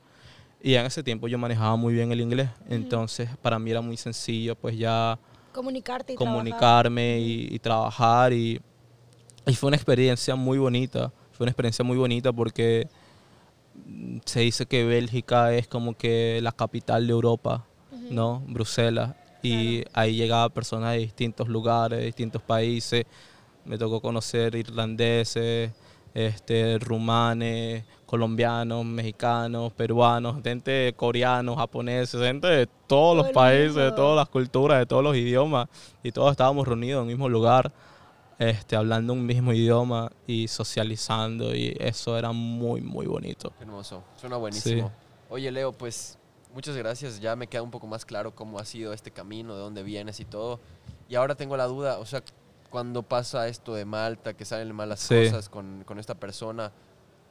Y 0.63 0.75
en 0.75 0.87
ese 0.87 1.03
tiempo 1.03 1.29
yo 1.29 1.39
manejaba 1.39 1.77
muy 1.77 1.95
bien 1.95 2.11
el 2.13 2.21
inglés. 2.21 2.51
Entonces 2.69 3.31
para 3.41 3.59
mí 3.59 3.71
era 3.71 3.81
muy 3.81 3.97
sencillo 3.97 4.55
pues 4.57 4.77
ya 4.77 5.19
Comunicarte 5.53 6.13
y 6.13 6.17
trabajar. 6.17 6.35
comunicarme 6.37 7.19
y, 7.21 7.49
y 7.55 7.59
trabajar 7.59 8.33
y, 8.33 8.61
y 9.47 9.55
fue 9.55 9.69
una 9.69 9.77
experiencia 9.77 10.35
muy 10.35 10.59
bonita, 10.59 11.11
fue 11.33 11.45
una 11.45 11.51
experiencia 11.51 11.85
muy 11.85 11.97
bonita 11.97 12.33
porque 12.33 12.87
se 14.25 14.41
dice 14.41 14.67
que 14.67 14.85
Bélgica 14.85 15.55
es 15.55 15.69
como 15.69 15.97
que 15.97 16.41
la 16.43 16.53
capital 16.53 17.07
de 17.07 17.13
Europa, 17.13 17.65
¿no? 18.11 18.43
Bruselas. 18.47 19.15
Y 19.43 19.85
ahí 19.93 20.17
llegaban 20.17 20.51
personas 20.51 20.93
de 20.93 20.99
distintos 20.99 21.49
lugares, 21.49 21.99
de 21.99 22.07
distintos 22.07 22.43
países. 22.43 23.05
Me 23.65 23.79
tocó 23.79 24.01
conocer 24.01 24.55
irlandeses, 24.55 25.73
este, 26.15 26.79
rumanes, 26.79 27.85
colombianos, 28.07 28.85
mexicanos, 28.85 29.73
peruanos, 29.73 30.43
gente 30.43 30.93
coreanos, 30.97 31.57
japoneses, 31.57 32.21
gente 32.21 32.47
de 32.47 32.67
todos 32.67 32.79
Todo 32.89 33.15
los 33.15 33.29
países, 33.31 33.77
de 33.77 33.93
todas 33.93 34.17
las 34.17 34.29
culturas, 34.29 34.79
de 34.79 34.87
todos 34.87 35.05
los 35.05 35.17
idiomas. 35.17 35.69
Y 36.03 36.11
todos 36.11 36.31
estábamos 36.33 36.67
reunidos 36.67 37.03
en 37.03 37.11
el 37.11 37.15
mismo 37.15 37.29
lugar 37.29 37.73
este, 38.39 38.77
hablando 38.77 39.13
un 39.13 39.27
mismo 39.27 39.53
idioma 39.53 40.11
y 40.27 40.49
socializando 40.49 41.55
y 41.55 41.77
eso 41.81 42.17
era 42.17 42.33
muy, 42.33 42.81
muy 42.81 43.07
bonito. 43.07 43.53
Hermoso, 43.61 44.05
suena 44.21 44.37
buenísimo. 44.37 44.93
Oye, 45.31 45.51
Leo, 45.51 45.73
pues 45.73 46.19
muchas 46.55 46.77
gracias. 46.77 47.21
Ya 47.21 47.37
me 47.37 47.47
queda 47.49 47.63
un 47.63 47.71
poco 47.71 47.87
más 47.87 48.05
claro 48.05 48.35
cómo 48.35 48.59
ha 48.59 48.65
sido 48.65 48.93
este 48.93 49.11
camino, 49.11 49.55
de 49.55 49.61
dónde 49.61 49.83
vienes 49.83 50.21
y 50.21 50.25
todo. 50.25 50.61
Y 51.09 51.17
ahora 51.17 51.35
tengo 51.35 51.57
la 51.57 51.65
duda, 51.67 51.99
o 51.99 52.07
sea, 52.07 52.23
cuando 52.71 53.03
pasa 53.03 53.49
esto 53.49 53.75
de 53.75 53.85
Malta, 53.85 54.35
que 54.35 54.45
salen 54.45 54.75
malas 54.75 55.01
Sí. 55.01 55.15
cosas 55.25 55.49
con, 55.49 55.85
con 55.85 55.99
esta 55.99 56.15
persona, 56.15 56.71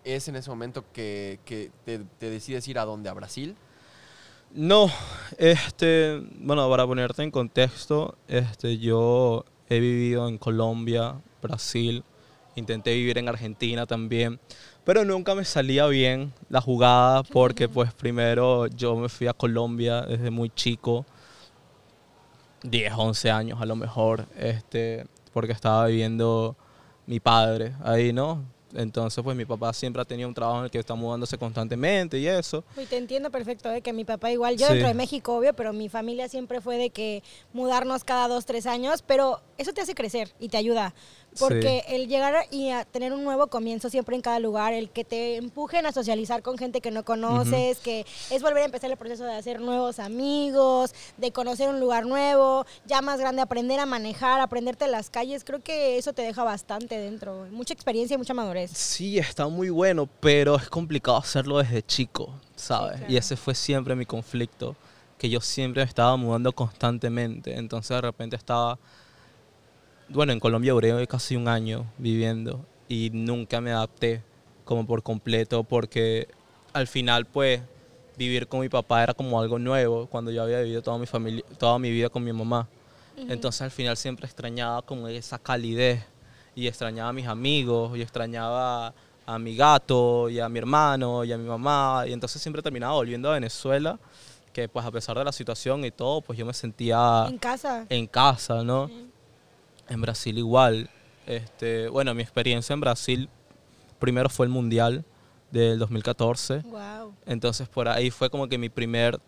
¿es 0.03 0.27
en 0.27 0.35
ese 0.35 0.49
momento 0.49 0.83
que, 0.93 1.39
que 1.45 1.71
te, 1.85 1.99
te 1.99 2.29
decides 2.29 2.67
ir 2.67 2.79
a 2.79 2.85
dónde? 2.85 3.09
¿A 3.09 3.13
Brasil? 3.13 3.55
No, 4.53 4.89
este, 5.37 6.19
bueno, 6.39 6.69
para 6.69 6.85
ponerte 6.87 7.21
en 7.21 7.31
contexto, 7.31 8.15
este, 8.27 8.77
yo 8.77 9.43
he 9.69 9.79
vivido 9.79 10.27
en 10.27 10.37
Colombia, 10.37 11.15
Brasil, 11.41 12.03
intenté 12.55 12.93
vivir 12.93 13.17
en 13.17 13.29
Argentina 13.29 13.85
también, 13.85 14.39
pero 14.83 15.05
nunca 15.05 15.35
me 15.35 15.45
salía 15.45 15.85
bien 15.87 16.33
la 16.49 16.61
jugada 16.61 17.23
porque 17.23 17.69
pues 17.69 17.93
primero 17.93 18.67
yo 18.67 18.95
me 18.95 19.09
fui 19.09 19.27
a 19.27 19.33
Colombia 19.33 20.01
desde 20.01 20.31
muy 20.31 20.49
chico, 20.49 21.05
10, 22.63 22.93
11 22.95 23.31
años 23.31 23.61
a 23.61 23.65
lo 23.65 23.75
mejor, 23.75 24.25
este, 24.37 25.05
porque 25.33 25.51
estaba 25.51 25.87
viviendo 25.87 26.55
mi 27.05 27.19
padre 27.19 27.73
ahí, 27.83 28.11
¿no? 28.11 28.43
Entonces 28.73 29.23
pues 29.23 29.35
mi 29.37 29.45
papá 29.45 29.71
siempre 29.73 30.01
ha 30.01 30.05
tenido 30.05 30.27
un 30.27 30.35
trabajo 30.35 30.59
en 30.59 30.65
el 30.65 30.71
que 30.71 30.79
está 30.79 30.93
mudándose 30.95 31.37
constantemente 31.37 32.19
y 32.19 32.27
eso. 32.27 32.63
Uy, 32.75 32.85
te 32.85 32.97
entiendo 32.97 33.31
perfecto, 33.31 33.71
¿eh? 33.71 33.81
que 33.81 33.93
mi 33.93 34.03
papá 34.05 34.31
igual, 34.31 34.57
yo 34.57 34.67
Sí. 34.67 34.73
dentro 34.73 34.87
de 34.89 34.93
México, 34.93 35.35
obvio, 35.37 35.53
pero 35.53 35.73
mi 35.73 35.89
familia 35.89 36.27
siempre 36.29 36.59
fue 36.61 36.77
de 36.77 36.89
que 36.89 37.23
mudarnos 37.53 38.03
cada 38.03 38.27
dos, 38.27 38.45
tres 38.45 38.65
años, 38.65 39.01
pero 39.05 39.41
eso 39.57 39.73
te 39.73 39.81
hace 39.81 39.95
crecer 39.95 40.33
y 40.39 40.49
te 40.49 40.57
ayuda. 40.57 40.93
Porque 41.39 41.83
el 41.89 42.07
llegar 42.07 42.45
y 42.51 42.69
a 42.69 42.83
tener 42.83 43.13
un 43.13 43.23
nuevo 43.23 43.47
comienzo 43.47 43.89
siempre 43.89 44.15
en 44.15 44.21
cada 44.21 44.39
lugar, 44.39 44.73
el 44.73 44.89
que 44.89 45.03
te 45.03 45.35
empujen 45.35 45.85
a 45.85 45.91
socializar 45.91 46.41
con 46.41 46.57
gente 46.57 46.81
que 46.81 46.89
no 46.89 47.05
conoces, 47.05 47.77
que 47.79 48.05
es 48.31 48.41
volver 48.41 48.63
a 48.63 48.65
empezar 48.65 48.89
el 48.89 48.97
proceso 48.97 49.23
de 49.23 49.35
hacer 49.35 49.61
nuevos 49.61 49.99
amigos, 49.99 50.95
de 51.17 51.31
conocer 51.31 51.69
un 51.69 51.79
lugar 51.79 52.05
nuevo, 52.05 52.65
ya 52.85 53.01
más 53.01 53.19
grande, 53.19 53.41
aprender 53.41 53.79
a 53.79 53.85
manejar, 53.85 54.41
aprenderte 54.41 54.87
las 54.87 55.09
calles, 55.09 55.43
creo 55.43 55.61
que 55.61 55.97
eso 55.97 56.13
te 56.13 56.23
deja 56.23 56.43
bastante 56.43 56.97
dentro. 56.97 57.45
Mucha 57.51 57.73
experiencia 57.73 58.15
y 58.15 58.17
mucha 58.17 58.33
madurez. 58.33 58.71
Sí, 58.71 59.19
está 59.19 59.47
muy 59.47 59.69
bueno, 59.69 60.09
pero 60.19 60.55
es 60.55 60.69
complicado 60.69 61.17
hacerlo 61.17 61.59
desde 61.59 61.83
chico, 61.83 62.33
¿sabes? 62.55 62.97
claro. 62.97 63.13
Y 63.13 63.17
ese 63.17 63.35
fue 63.35 63.53
siempre 63.53 63.95
mi 63.95 64.05
conflicto, 64.05 64.75
que 65.17 65.29
yo 65.29 65.41
siempre 65.41 65.83
estaba 65.83 66.15
mudando 66.15 66.51
constantemente. 66.53 67.57
Entonces 67.57 67.89
de 67.89 68.01
repente 68.01 68.35
estaba, 68.35 68.77
bueno, 70.09 70.31
en 70.33 70.39
Colombia 70.39 70.73
duré 70.73 71.07
casi 71.07 71.35
un 71.35 71.47
año 71.47 71.85
viviendo 71.97 72.65
y 72.87 73.09
nunca 73.11 73.61
me 73.61 73.71
adapté 73.71 74.23
como 74.65 74.85
por 74.85 75.03
completo 75.03 75.63
porque 75.63 76.27
al 76.73 76.87
final 76.87 77.25
pues 77.25 77.61
vivir 78.17 78.47
con 78.47 78.61
mi 78.61 78.69
papá 78.69 79.03
era 79.03 79.13
como 79.13 79.39
algo 79.39 79.59
nuevo 79.59 80.07
cuando 80.07 80.31
yo 80.31 80.43
había 80.43 80.59
vivido 80.61 80.81
toda 80.81 80.97
mi 80.97 81.05
familia, 81.05 81.43
toda 81.57 81.77
mi 81.79 81.91
vida 81.91 82.09
con 82.09 82.23
mi 82.23 82.33
mamá. 82.33 82.67
Entonces 83.15 83.61
al 83.63 83.71
final 83.71 83.97
siempre 83.97 84.25
extrañaba 84.27 84.81
como 84.83 85.07
esa 85.07 85.39
calidez 85.39 86.03
y 86.55 86.67
extrañaba 86.67 87.09
a 87.09 87.13
mis 87.13 87.27
amigos 87.27 87.97
y 87.97 88.01
extrañaba 88.01 88.93
a 89.25 89.39
mi 89.39 89.55
gato 89.55 90.29
y 90.29 90.39
a 90.39 90.47
mi 90.49 90.59
hermano 90.59 91.23
y 91.23 91.31
a 91.31 91.37
mi 91.37 91.47
mamá 91.47 92.03
y 92.07 92.13
entonces 92.13 92.41
siempre 92.41 92.61
terminaba 92.61 92.93
volviendo 92.93 93.29
a 93.29 93.33
Venezuela 93.33 93.99
que 94.53 94.69
pues 94.69 94.85
a 94.85 94.91
pesar 94.91 95.17
de 95.17 95.23
la 95.25 95.31
situación 95.31 95.83
y 95.83 95.91
todo 95.91 96.21
pues 96.21 96.37
yo 96.37 96.45
me 96.45 96.53
sentía 96.53 97.25
En 97.27 97.37
casa. 97.37 97.85
en 97.89 98.07
casa, 98.07 98.63
¿no? 98.63 98.89
En 99.89 100.01
Brasil 100.01 100.37
igual. 100.37 100.89
Este, 101.25 101.89
bueno, 101.89 102.13
mi 102.13 102.21
experiencia 102.21 102.73
en 102.73 102.79
Brasil 102.81 103.29
primero 103.99 104.29
fue 104.29 104.45
el 104.45 104.51
Mundial 104.51 105.03
del 105.51 105.79
2014. 105.79 106.59
Wow. 106.65 107.13
Entonces 107.25 107.67
por 107.67 107.87
ahí 107.87 108.11
fue 108.11 108.29
como 108.29 108.47
que 108.47 108.57
mi 108.57 108.69
primer 108.69 109.19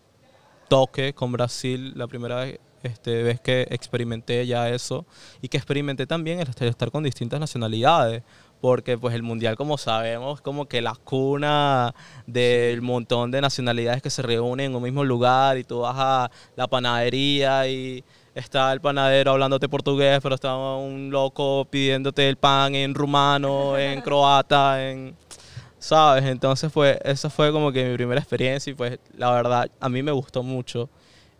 toque 0.68 1.12
con 1.14 1.32
Brasil, 1.32 1.92
la 1.96 2.06
primera 2.06 2.36
vez, 2.36 2.60
este, 2.82 3.22
vez 3.22 3.40
que 3.40 3.66
experimenté 3.70 4.46
ya 4.46 4.70
eso 4.70 5.04
y 5.42 5.48
que 5.48 5.56
experimenté 5.58 6.06
también 6.06 6.40
el 6.40 6.48
estar- 6.48 6.90
con 6.90 7.02
distintas 7.02 7.40
nacionalidades. 7.40 8.22
Porque 8.60 8.98
pues 8.98 9.14
el 9.14 9.22
mundial, 9.22 9.56
como 9.56 9.78
sabemos, 9.78 10.42
como 10.42 10.66
que 10.66 10.82
la 10.82 10.94
cuna 10.94 11.94
del 12.26 12.82
montón 12.82 13.30
de 13.30 13.40
nacionalidades 13.40 14.02
que 14.02 14.10
se 14.10 14.20
reúnen 14.20 14.66
en 14.72 14.76
un 14.76 14.82
mismo 14.82 15.02
lugar 15.02 15.56
y 15.56 15.64
tú 15.64 15.80
vas 15.80 15.96
a 15.98 16.30
la 16.56 16.66
panadería 16.68 17.66
y 17.68 18.04
está 18.34 18.72
el 18.72 18.80
panadero 18.80 19.32
hablándote 19.32 19.68
portugués, 19.68 20.20
pero 20.22 20.34
está 20.34 20.54
un 20.56 21.10
loco 21.10 21.66
pidiéndote 21.70 22.28
el 22.28 22.36
pan 22.36 22.74
en 22.74 22.94
rumano, 22.94 23.76
en 23.78 24.00
croata, 24.02 24.88
en... 24.88 25.16
¿sabes? 25.78 26.24
Entonces, 26.24 26.70
pues, 26.72 26.98
esa 27.04 27.30
fue 27.30 27.52
como 27.52 27.72
que 27.72 27.88
mi 27.88 27.94
primera 27.96 28.20
experiencia 28.20 28.70
y 28.70 28.74
pues, 28.74 28.98
la 29.16 29.32
verdad, 29.32 29.70
a 29.80 29.88
mí 29.88 30.02
me 30.02 30.12
gustó 30.12 30.42
mucho. 30.42 30.88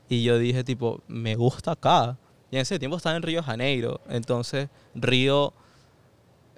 Y 0.09 0.25
yo 0.25 0.39
dije, 0.39 0.65
tipo, 0.65 1.03
me 1.07 1.37
gusta 1.37 1.73
acá. 1.73 2.19
Y 2.51 2.57
en 2.57 2.63
ese 2.63 2.79
tiempo 2.79 2.97
estaba 2.97 3.17
en 3.17 3.23
Río 3.23 3.41
de 3.41 3.47
Janeiro. 3.47 4.01
Entonces, 4.09 4.69
Río 4.95 5.55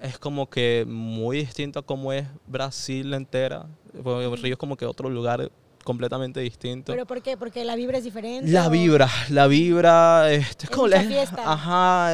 es 0.01 0.19
como 0.19 0.49
que 0.49 0.85
muy 0.89 1.39
distinto 1.39 1.81
a 1.81 1.83
cómo 1.83 2.15
es 2.15 2.27
Brasil 2.47 3.13
entera. 3.13 3.67
Porque 4.03 4.35
Río 4.37 4.55
es 4.55 4.59
como 4.59 4.77
que 4.77 4.87
otro 4.87 5.11
lugar 5.11 5.53
completamente 5.83 6.41
distinto. 6.41 6.93
¿Pero 6.93 7.07
por 7.07 7.23
qué? 7.23 7.37
Porque 7.37 7.65
la 7.65 7.77
vibra 7.77 7.99
es 7.99 8.05
diferente. 8.05 8.51
La 8.51 8.69
o- 8.69 8.71
vibra, 8.71 9.09
la 9.31 9.47
vibra, 9.47 10.31
este, 10.33 10.65
es 10.67 10.71
como 10.71 10.89
la- 10.89 11.03
fiesta. 11.03 11.43
Ajá, 11.45 12.11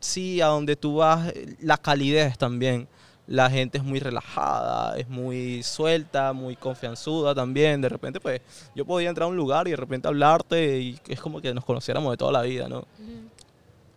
sí, 0.00 0.40
a 0.40 0.46
donde 0.46 0.76
tú 0.76 0.96
vas, 0.96 1.32
la 1.60 1.76
calidez 1.76 2.38
también. 2.38 2.88
La 3.26 3.50
gente 3.50 3.76
es 3.76 3.84
muy 3.84 4.00
relajada, 4.00 4.96
es 4.96 5.06
muy 5.06 5.62
suelta, 5.62 6.32
muy 6.32 6.56
confianzuda 6.56 7.34
también. 7.34 7.82
De 7.82 7.88
repente, 7.90 8.20
pues, 8.20 8.40
yo 8.74 8.86
podía 8.86 9.10
entrar 9.10 9.24
a 9.26 9.28
un 9.28 9.36
lugar 9.36 9.68
y 9.68 9.72
de 9.72 9.76
repente 9.76 10.08
hablarte 10.08 10.78
y 10.80 10.98
es 11.08 11.20
como 11.20 11.40
que 11.42 11.52
nos 11.52 11.62
conociéramos 11.64 12.10
de 12.10 12.16
toda 12.16 12.32
la 12.32 12.40
vida, 12.40 12.68
¿no? 12.70 12.86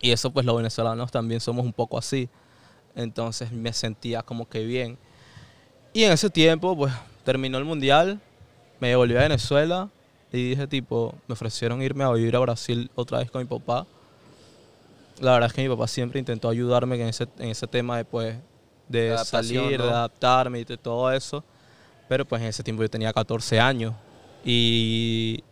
Y 0.02 0.12
eso, 0.12 0.32
pues, 0.32 0.46
los 0.46 0.58
venezolanos 0.58 1.12
también 1.12 1.40
somos 1.40 1.64
un 1.64 1.72
poco 1.72 1.98
así. 1.98 2.28
Entonces 2.94 3.54
me 3.54 3.72
sentía 3.72 4.22
como 4.22 4.50
que 4.50 4.66
bien. 4.66 4.98
Y 5.94 6.04
en 6.04 6.12
ese 6.12 6.30
tiempo, 6.30 6.76
pues, 6.76 6.92
terminó 7.24 7.58
el 7.58 7.64
mundial, 7.64 8.20
me 8.82 8.90
devolví 8.90 9.16
a 9.16 9.20
Venezuela 9.22 9.90
y 10.34 10.50
dije, 10.50 10.68
tipo, 10.68 11.16
me 11.28 11.34
ofrecieron 11.34 11.82
irme 11.82 12.04
a 12.04 12.12
vivir 12.12 12.36
a 12.36 12.40
Brasil 12.40 12.92
otra 12.96 13.20
vez 13.20 13.32
con 13.32 13.42
mi 13.42 13.48
papá. 13.48 13.86
La 15.20 15.34
verdad 15.34 15.48
es 15.48 15.54
que 15.54 15.62
mi 15.62 15.70
papá 15.70 15.88
siempre 15.88 16.20
intentó 16.20 16.50
ayudarme 16.50 16.96
en 16.96 17.08
ese, 17.08 17.28
en 17.40 17.50
ese 17.50 17.68
tema 17.68 17.98
de, 17.98 18.06
pues, 18.06 18.36
de 18.90 19.12
De 19.12 19.18
salir, 19.20 19.78
¿no? 19.80 19.86
de 19.86 19.92
adaptarme 19.92 20.60
y 20.60 20.64
de 20.66 20.78
todo 20.78 21.12
eso. 21.12 21.44
Pero 22.10 22.26
pues 22.26 22.42
en 22.42 22.48
ese 22.50 22.64
tiempo 22.64 22.82
yo 22.84 22.90
tenía 22.90 23.14
14 23.14 23.60
años 23.60 23.94
y, 24.44 25.44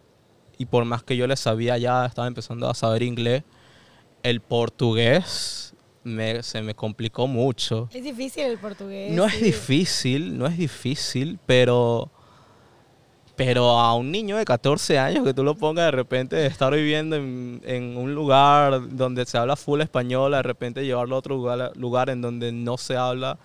y 0.58 0.66
por 0.66 0.84
más 0.86 1.04
que 1.04 1.16
yo 1.16 1.26
le 1.28 1.38
sabía 1.38 1.78
ya, 1.78 2.06
estaba 2.06 2.28
empezando 2.28 2.68
a 2.70 2.74
saber 2.74 3.04
inglés, 3.04 3.44
el 4.24 4.42
portugués 4.42 5.74
me- 6.04 6.42
se 6.44 6.62
me 6.62 6.74
complicó 6.74 7.28
mucho. 7.28 7.88
Es 7.94 8.04
difícil 8.04 8.44
el 8.46 8.58
portugués. 8.58 9.12
No 9.14 9.26
es 9.26 9.34
sí. 9.36 9.44
difícil, 9.46 10.38
no 10.38 10.48
es 10.48 10.58
difícil, 10.58 11.40
pero, 11.46 12.10
pero 13.40 13.80
a 13.80 13.94
un 13.94 14.12
niño 14.12 14.36
de 14.36 14.44
14 14.44 15.00
años 15.00 15.24
que 15.24 15.34
tú 15.34 15.46
lo 15.46 15.56
pongas 15.56 15.86
de 15.86 15.92
repente 15.92 16.46
estar 16.46 16.74
viviendo 16.74 17.16
en, 17.16 17.62
en 17.64 17.96
un 17.96 18.14
lugar 18.14 18.90
donde 18.90 19.26
se 19.26 19.38
habla 19.38 19.56
full 19.56 19.80
español, 19.80 20.34
de 20.34 20.44
repente 20.44 20.84
llevarlo 20.84 21.16
a 21.16 21.20
otro 21.20 21.38
lugar, 21.38 21.72
lugar 21.78 22.10
en 22.10 22.20
donde 22.20 22.52
no 22.52 22.78
se 22.78 22.98
habla 22.98 23.40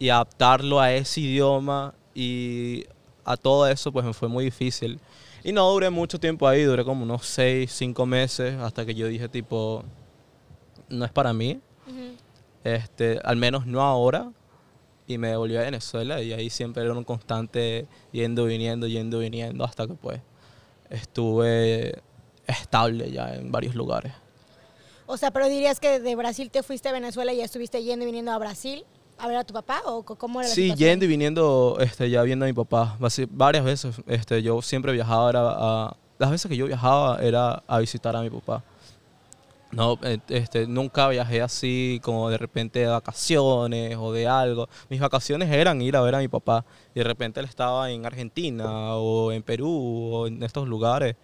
y 0.00 0.08
adaptarlo 0.08 0.80
a 0.80 0.92
ese 0.92 1.20
idioma 1.20 1.94
y 2.12 2.86
a 3.24 3.36
todo 3.36 3.68
eso, 3.68 3.92
pues 3.92 4.04
me 4.04 4.12
fue 4.14 4.26
muy 4.26 4.46
difícil. 4.46 4.98
Y 5.44 5.52
no 5.52 5.70
duré 5.70 5.90
mucho 5.90 6.18
tiempo 6.18 6.48
ahí, 6.48 6.64
duré 6.64 6.84
como 6.84 7.04
unos 7.04 7.24
6, 7.24 7.70
5 7.70 8.06
meses 8.06 8.58
hasta 8.58 8.84
que 8.84 8.96
yo 8.96 9.06
dije 9.06 9.28
tipo, 9.28 9.84
no 10.88 11.04
es 11.04 11.12
para 11.12 11.32
mí 11.32 11.60
este, 12.64 13.20
al 13.22 13.36
menos 13.36 13.64
no 13.64 13.80
ahora, 13.80 14.32
y 15.14 15.18
me 15.18 15.28
devolví 15.28 15.56
a 15.56 15.60
Venezuela 15.62 16.20
y 16.22 16.32
ahí 16.32 16.50
siempre 16.50 16.82
era 16.82 16.92
un 16.92 17.04
constante 17.04 17.86
yendo, 18.12 18.44
viniendo, 18.44 18.86
yendo, 18.86 19.18
viniendo, 19.18 19.64
hasta 19.64 19.86
que 19.86 19.94
pues 19.94 20.20
estuve 20.88 22.02
estable 22.46 23.10
ya 23.10 23.34
en 23.34 23.50
varios 23.52 23.74
lugares. 23.74 24.12
O 25.06 25.16
sea, 25.16 25.30
pero 25.30 25.48
dirías 25.48 25.80
que 25.80 25.98
de 26.00 26.14
Brasil 26.16 26.50
te 26.50 26.62
fuiste 26.62 26.88
a 26.88 26.92
Venezuela 26.92 27.32
y 27.32 27.38
ya 27.38 27.44
estuviste 27.44 27.82
yendo 27.82 28.04
y 28.04 28.06
viniendo 28.06 28.32
a 28.32 28.38
Brasil 28.38 28.84
a 29.18 29.26
ver 29.28 29.36
a 29.36 29.44
tu 29.44 29.52
papá 29.52 29.82
o 29.84 30.02
cómo 30.02 30.40
era 30.40 30.48
la 30.48 30.54
Sí, 30.54 30.62
situación? 30.62 30.88
yendo 30.88 31.04
y 31.04 31.08
viniendo, 31.08 31.76
este, 31.80 32.08
ya 32.08 32.22
viendo 32.22 32.44
a 32.44 32.48
mi 32.48 32.54
papá, 32.54 32.96
varias 33.30 33.64
veces, 33.64 33.96
este, 34.06 34.42
yo 34.42 34.62
siempre 34.62 34.92
viajaba, 34.92 35.28
era 35.30 35.40
a- 35.50 35.96
las 36.18 36.30
veces 36.30 36.48
que 36.48 36.56
yo 36.56 36.66
viajaba 36.66 37.18
era 37.22 37.62
a 37.66 37.78
visitar 37.80 38.14
a 38.16 38.22
mi 38.22 38.30
papá. 38.30 38.62
No, 39.72 39.98
eh, 40.02 40.18
este, 40.28 40.66
nunca 40.66 41.08
viajé 41.08 41.42
así 41.42 42.00
como 42.02 42.28
de 42.28 42.38
repente 42.38 42.80
de 42.80 42.86
vacaciones 42.86 43.96
o 43.96 44.12
de 44.12 44.26
algo. 44.26 44.68
Mis 44.88 45.00
vacaciones 45.00 45.48
eran 45.50 45.80
ir 45.80 45.96
a 45.96 46.00
ver 46.00 46.16
a 46.16 46.18
mi 46.18 46.28
papá 46.28 46.64
y 46.92 46.98
de 46.98 47.04
repente 47.04 47.38
él 47.38 47.46
estaba 47.46 47.90
en 47.90 48.04
Argentina 48.04 48.96
o 48.96 49.30
en 49.30 49.42
Perú 49.42 50.10
o 50.12 50.26
en 50.26 50.42
estos 50.42 50.66
lugares. 50.66 51.16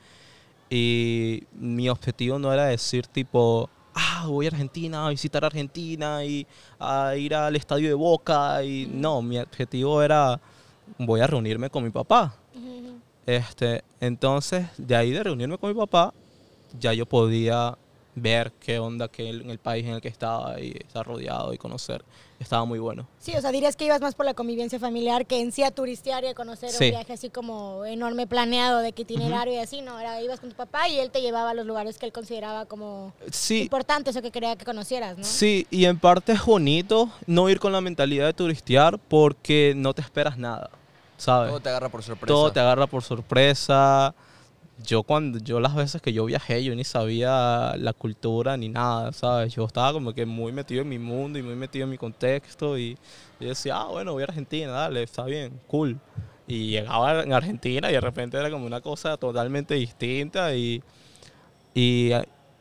Y 0.71 1.45
mi 1.53 1.89
objetivo 1.89 2.39
no 2.39 2.53
era 2.53 2.67
decir 2.67 3.07
tipo, 3.09 3.69
ah, 3.95 4.27
voy 4.29 4.47
a 4.47 4.51
Argentina 4.51 5.07
a 5.07 5.11
visitar 5.11 5.45
Argentina 5.45 6.25
y 6.25 6.47
a 6.79 7.17
ir 7.17 7.35
al 7.35 7.57
estadio 7.57 7.89
de 7.89 7.95
Boca. 7.95 8.63
Y 8.63 8.87
no, 8.87 9.23
mi 9.23 9.39
objetivo 9.39 10.03
era, 10.03 10.41
voy 10.99 11.21
a 11.21 11.27
reunirme 11.27 11.69
con 11.69 11.83
mi 11.83 11.91
papá. 11.91 12.35
Este, 13.27 13.83
entonces, 14.01 14.69
de 14.79 14.95
ahí 14.95 15.11
de 15.11 15.25
reunirme 15.25 15.59
con 15.59 15.71
mi 15.71 15.77
papá, 15.77 16.15
ya 16.79 16.93
yo 16.93 17.07
podía 17.07 17.77
ver 18.19 18.51
qué 18.59 18.79
onda 18.79 19.09
que 19.09 19.29
en 19.29 19.51
el 19.51 19.59
país 19.59 19.85
en 19.87 19.93
el 19.93 20.01
que 20.01 20.09
estaba 20.09 20.59
y 20.59 20.71
estar 20.71 21.07
rodeado 21.07 21.53
y 21.53 21.59
conocer. 21.59 22.03
Estaba 22.41 22.65
muy 22.65 22.79
bueno. 22.79 23.07
Sí, 23.19 23.35
o 23.37 23.41
sea, 23.43 23.51
dirías 23.53 23.77
que 23.77 23.85
ibas 23.85 24.01
más 24.01 24.15
por 24.15 24.25
la 24.27 24.33
convivencia 24.35 24.79
familiar 24.79 25.27
que 25.27 25.41
en 25.41 25.53
sí 25.53 25.63
a 25.63 25.71
turistear 25.71 26.25
y 26.25 26.29
a 26.29 26.35
conocer 26.35 26.71
Sí. 26.71 26.85
un 26.85 26.91
viaje 26.91 27.13
así 27.13 27.29
como 27.31 27.85
enorme 27.85 28.27
planeado 28.27 28.79
de 28.81 28.93
que 28.93 29.03
itinerario 29.03 29.53
y 29.55 29.59
así, 29.59 29.81
no, 29.83 30.01
era 30.01 30.21
ibas 30.23 30.41
con 30.41 30.49
tu 30.51 30.57
papá 30.57 30.89
y 30.89 30.99
él 30.99 31.11
te 31.11 31.21
llevaba 31.21 31.51
a 31.51 31.55
los 31.55 31.67
lugares 31.67 31.99
que 31.99 32.07
él 32.07 32.13
consideraba 32.13 32.65
como 32.67 33.13
Sí, 33.31 33.63
importantes 33.63 34.17
o 34.17 34.23
que 34.23 34.31
quería 34.31 34.57
que 34.57 34.65
conocieras, 34.65 35.17
¿no? 35.19 35.25
sí, 35.25 35.67
y 35.71 35.85
en 35.85 35.99
parte 35.99 36.33
es 36.33 36.45
bonito 36.45 37.11
no 37.27 37.49
ir 37.51 37.61
con 37.61 37.73
la 37.73 37.81
mentalidad 37.83 38.27
de 38.27 38.33
turistear 38.33 38.99
porque 38.99 39.75
no 39.77 39.93
te 39.95 40.01
esperas 40.03 40.37
nada, 40.39 40.71
¿sabes? 41.19 41.51
Todo 41.51 41.61
te 41.61 41.69
agarra 41.69 41.89
por 41.91 42.03
sorpresa. 42.03 42.35
Todo 42.35 42.53
te 42.53 42.61
agarra 42.61 42.87
por 42.87 43.03
sorpresa. 43.03 44.15
Yo 44.85 45.03
cuando 45.05 45.39
yo 45.39 45.59
las 45.59 45.75
veces 45.75 46.03
que 46.03 46.13
yo 46.13 46.27
viajé, 46.27 46.63
yo 46.63 46.75
ni 46.75 46.85
sabía 46.85 47.75
la 47.79 47.93
cultura 47.95 48.57
ni 48.59 48.69
nada, 48.69 49.13
¿sabes? 49.13 49.55
Yo 49.55 49.65
estaba 49.65 49.93
como 49.93 50.13
que 50.13 50.27
muy 50.27 50.53
metido 50.53 50.83
en 50.83 50.89
mi 50.91 50.99
mundo 50.99 51.39
y 51.39 51.43
muy 51.43 51.55
metido 51.57 51.85
en 51.85 51.91
mi 51.91 51.99
contexto 51.99 52.77
y 52.79 52.97
yo 53.41 53.49
decía, 53.49 53.77
ah, 53.77 53.87
bueno, 53.87 54.13
voy 54.13 54.23
a 54.23 54.27
Argentina, 54.27 54.71
dale, 54.73 55.03
está 55.03 55.25
bien, 55.25 55.59
cool. 55.67 55.99
Y 56.47 56.71
llegaba 56.71 57.23
en 57.23 57.33
Argentina 57.33 57.91
y 57.91 57.95
de 57.95 58.01
repente 58.01 58.37
era 58.37 58.51
como 58.51 58.67
una 58.67 58.81
cosa 58.83 59.17
totalmente 59.17 59.75
distinta 59.75 60.55
y, 60.55 60.83
y, 61.75 62.11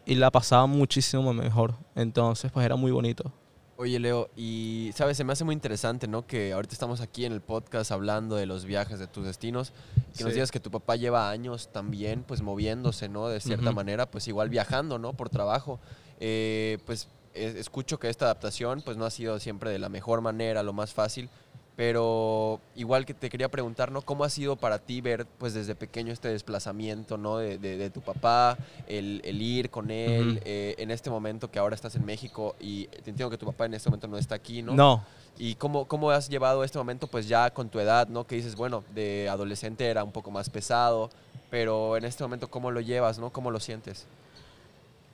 y 0.06 0.16
la 0.16 0.32
pasaba 0.32 0.68
muchísimo 0.68 1.34
mejor. 1.34 1.76
Entonces, 1.96 2.52
pues 2.52 2.66
era 2.66 2.76
muy 2.78 2.92
bonito. 2.92 3.32
Oye, 3.78 4.00
Leo, 4.00 4.30
y 4.38 4.92
sabes, 4.96 5.18
se 5.18 5.26
me 5.26 5.34
hace 5.34 5.44
muy 5.44 5.52
interesante, 5.54 6.08
¿no? 6.08 6.26
Que 6.26 6.54
ahorita 6.54 6.72
estamos 6.74 7.02
aquí 7.02 7.26
en 7.26 7.34
el 7.34 7.42
podcast 7.42 7.92
hablando 7.92 8.38
de 8.38 8.46
los 8.46 8.64
viajes, 8.64 9.00
de 9.00 9.08
tus 9.08 9.26
destinos, 9.26 9.74
que 10.18 10.24
nos 10.24 10.32
Sí. 10.32 10.36
digas 10.36 10.50
que 10.52 10.62
tu 10.62 10.72
papá 10.72 10.96
lleva 10.96 11.30
años 11.30 11.68
también, 11.74 12.24
pues 12.24 12.42
moviéndose, 12.42 13.10
¿no? 13.10 13.28
De 13.28 13.42
cierta 13.42 13.74
manera, 13.74 14.06
pues 14.10 14.30
igual 14.30 14.50
viajando, 14.50 14.98
¿no? 14.98 15.12
Por 15.12 15.30
trabajo. 15.30 15.82
Eh, 16.22 16.78
pues 16.86 17.10
escucho 17.34 18.00
que 18.00 18.08
esta 18.10 18.26
adaptación, 18.26 18.82
pues 18.82 18.96
no 18.96 19.04
ha 19.04 19.10
sido 19.10 19.38
siempre 19.42 19.70
de 19.72 19.80
la 19.80 19.90
mejor 19.90 20.22
manera, 20.22 20.64
lo 20.64 20.72
más 20.72 20.94
fácil, 20.94 21.30
pero 21.76 22.60
igual 22.76 23.06
que 23.06 23.14
te 23.14 23.30
quería 23.30 23.50
preguntar, 23.50 23.92
¿no? 23.92 24.02
¿Cómo 24.02 24.24
ha 24.24 24.30
sido 24.30 24.56
para 24.56 24.80
ti 24.80 25.02
ver, 25.02 25.26
pues 25.38 25.54
desde 25.54 25.76
pequeño 25.76 26.14
este 26.14 26.30
desplazamiento, 26.30 27.18
¿no? 27.18 27.38
De, 27.38 27.58
de- 27.58 27.78
de 27.78 27.90
tu 27.90 28.02
papá, 28.02 28.58
el, 28.88 29.22
el 29.26 29.42
ir 29.42 29.70
con 29.70 29.92
él, 29.92 30.40
eh, 30.46 30.76
en 30.78 30.90
este 30.92 31.10
momento 31.10 31.52
que 31.52 31.60
ahora 31.60 31.76
estás 31.76 31.96
en 31.96 32.06
México 32.06 32.56
y 32.62 32.86
te 32.88 33.10
entiendo 33.10 33.30
que 33.30 33.38
tu 33.38 33.46
papá 33.46 33.66
en 33.66 33.74
este 33.74 33.90
momento 33.90 34.08
no 34.08 34.18
está 34.18 34.36
aquí, 34.36 34.62
¿no? 34.62 34.74
No, 34.74 35.04
¿Y 35.38 35.56
cómo, 35.56 35.86
cómo 35.86 36.12
has 36.12 36.30
llevado 36.30 36.64
este 36.64 36.78
momento, 36.78 37.08
pues 37.08 37.28
ya 37.28 37.50
con 37.52 37.68
tu 37.68 37.80
edad, 37.82 38.08
¿no? 38.08 38.26
Que 38.26 38.36
dices, 38.38 38.56
bueno, 38.56 38.86
de 38.94 39.28
adolescente 39.30 39.86
era 39.86 40.02
un 40.06 40.14
poco 40.14 40.32
más 40.32 40.50
pesado, 40.50 41.10
pero 41.50 41.98
en 41.98 42.06
este 42.06 42.24
momento, 42.24 42.48
¿cómo 42.50 42.72
lo 42.72 42.80
llevas, 42.80 43.20
¿no? 43.20 43.32
¿Cómo 43.32 43.52
lo 43.52 43.60
sientes? 43.60 44.06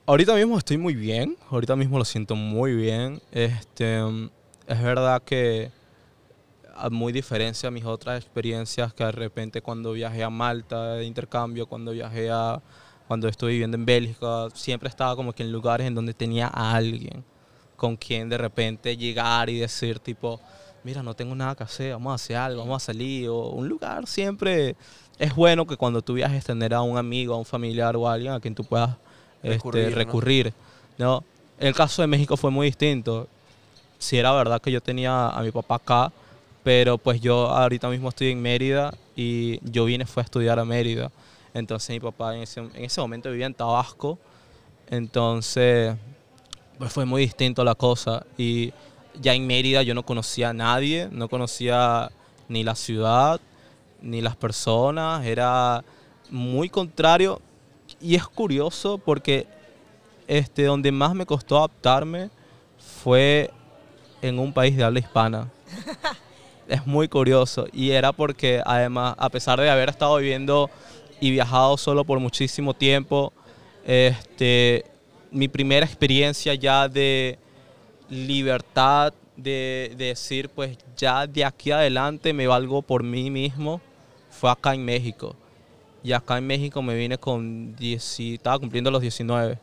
Ahorita 0.05 0.35
mismo 0.35 0.57
estoy 0.59 0.77
muy 0.77 0.93
bien, 0.93 1.37
ahorita 1.49 1.75
mismo 1.75 1.97
lo 1.97 2.05
siento 2.05 2.35
muy 2.35 2.75
bien. 2.75 3.19
Este, 3.31 3.99
es 4.67 4.81
verdad 4.83 5.21
que 5.23 5.71
muy 6.89 7.13
diferencia 7.13 7.67
a 7.67 7.71
mis 7.71 7.85
otras 7.85 8.21
experiencias 8.21 8.93
que 8.93 9.03
de 9.03 9.11
repente 9.11 9.61
cuando 9.61 9.93
viajé 9.93 10.23
a 10.23 10.29
Malta 10.29 10.93
de 10.95 11.05
intercambio, 11.05 11.67
cuando 11.67 11.91
viajé 11.91 12.29
a 12.31 12.61
cuando 13.07 13.27
estuve 13.27 13.51
viviendo 13.51 13.75
en 13.75 13.85
Bélgica, 13.85 14.47
siempre 14.53 14.87
estaba 14.87 15.15
como 15.17 15.33
que 15.33 15.43
en 15.43 15.51
lugares 15.51 15.85
en 15.85 15.95
donde 15.95 16.13
tenía 16.13 16.47
a 16.47 16.73
alguien 16.73 17.25
con 17.75 17.97
quien 17.97 18.29
de 18.29 18.37
repente 18.37 18.95
llegar 18.95 19.49
y 19.49 19.59
decir 19.59 19.99
tipo, 19.99 20.39
mira, 20.83 21.03
no 21.03 21.13
tengo 21.13 21.35
nada 21.35 21.55
que 21.55 21.63
hacer, 21.63 21.91
vamos 21.93 22.11
a 22.11 22.15
hacer 22.15 22.37
algo, 22.37 22.61
vamos 22.61 22.81
a 22.83 22.85
salir 22.85 23.27
o 23.27 23.49
un 23.49 23.67
lugar 23.67 24.07
siempre 24.07 24.75
es 25.19 25.35
bueno 25.35 25.67
que 25.67 25.77
cuando 25.77 26.01
tú 26.01 26.13
viajes 26.13 26.45
tener 26.45 26.73
a 26.73 26.81
un 26.81 26.97
amigo, 26.97 27.33
a 27.33 27.37
un 27.37 27.45
familiar 27.45 27.95
o 27.95 28.07
a 28.07 28.13
alguien 28.13 28.33
a 28.33 28.39
quien 28.39 28.55
tú 28.55 28.63
puedas 28.63 28.95
Recurrir, 29.43 29.81
este, 29.81 29.91
¿no? 29.91 29.97
recurrir. 29.97 30.53
¿no? 30.97 31.23
El 31.59 31.73
caso 31.73 32.01
de 32.01 32.07
México 32.07 32.37
fue 32.37 32.51
muy 32.51 32.67
distinto. 32.67 33.27
Sí 33.97 34.17
era 34.17 34.31
verdad 34.31 34.61
que 34.61 34.71
yo 34.71 34.81
tenía 34.81 35.29
a 35.29 35.41
mi 35.41 35.51
papá 35.51 35.75
acá, 35.75 36.11
pero 36.63 36.97
pues 36.97 37.21
yo 37.21 37.49
ahorita 37.49 37.89
mismo 37.89 38.09
estoy 38.09 38.31
en 38.31 38.41
Mérida 38.41 38.93
y 39.15 39.59
yo 39.69 39.85
vine 39.85 40.05
fue 40.05 40.21
a 40.21 40.25
estudiar 40.25 40.59
a 40.59 40.65
Mérida. 40.65 41.11
Entonces 41.53 41.89
mi 41.89 41.99
papá 41.99 42.35
en 42.35 42.43
ese, 42.43 42.59
en 42.59 42.85
ese 42.85 43.01
momento 43.01 43.31
vivía 43.31 43.45
en 43.47 43.53
Tabasco. 43.53 44.19
Entonces 44.89 45.95
pues 46.77 46.91
fue 46.93 47.05
muy 47.05 47.21
distinto 47.21 47.63
la 47.63 47.75
cosa. 47.75 48.25
Y 48.37 48.73
ya 49.19 49.33
en 49.33 49.47
Mérida 49.47 49.83
yo 49.83 49.93
no 49.93 50.03
conocía 50.03 50.49
a 50.49 50.53
nadie, 50.53 51.07
no 51.11 51.29
conocía 51.29 52.11
ni 52.47 52.63
la 52.63 52.75
ciudad, 52.75 53.39
ni 54.01 54.21
las 54.21 54.35
personas. 54.35 55.25
Era 55.25 55.83
muy 56.29 56.69
contrario. 56.69 57.41
Y 57.99 58.15
es 58.15 58.27
curioso 58.27 58.97
porque 58.97 59.47
este, 60.27 60.63
donde 60.63 60.91
más 60.91 61.13
me 61.13 61.25
costó 61.25 61.57
adaptarme 61.57 62.29
fue 63.03 63.51
en 64.21 64.39
un 64.39 64.53
país 64.53 64.75
de 64.75 64.83
habla 64.83 64.99
hispana. 64.99 65.49
es 66.71 66.87
muy 66.87 67.07
curioso. 67.07 67.67
Y 67.73 67.91
era 67.91 68.11
porque 68.11 68.61
además, 68.65 69.15
a 69.17 69.29
pesar 69.29 69.59
de 69.59 69.69
haber 69.69 69.89
estado 69.89 70.17
viviendo 70.17 70.69
y 71.19 71.31
viajado 71.31 71.77
solo 71.77 72.05
por 72.05 72.19
muchísimo 72.19 72.73
tiempo, 72.73 73.33
este, 73.85 74.85
mi 75.31 75.47
primera 75.47 75.85
experiencia 75.85 76.55
ya 76.55 76.87
de 76.87 77.37
libertad, 78.09 79.13
de, 79.35 79.93
de 79.97 80.05
decir, 80.05 80.49
pues 80.49 80.77
ya 80.95 81.27
de 81.27 81.43
aquí 81.43 81.71
adelante 81.71 82.33
me 82.33 82.47
valgo 82.47 82.81
por 82.81 83.03
mí 83.03 83.29
mismo, 83.29 83.81
fue 84.29 84.49
acá 84.49 84.73
en 84.73 84.85
México. 84.85 85.35
Y 86.03 86.13
acá 86.13 86.37
en 86.37 86.47
México 86.47 86.81
me 86.81 86.95
vine 86.95 87.17
con 87.17 87.75
10, 87.75 88.19
y 88.21 88.33
estaba 88.35 88.57
cumpliendo 88.57 88.89
los 88.89 89.01
19. 89.01 89.59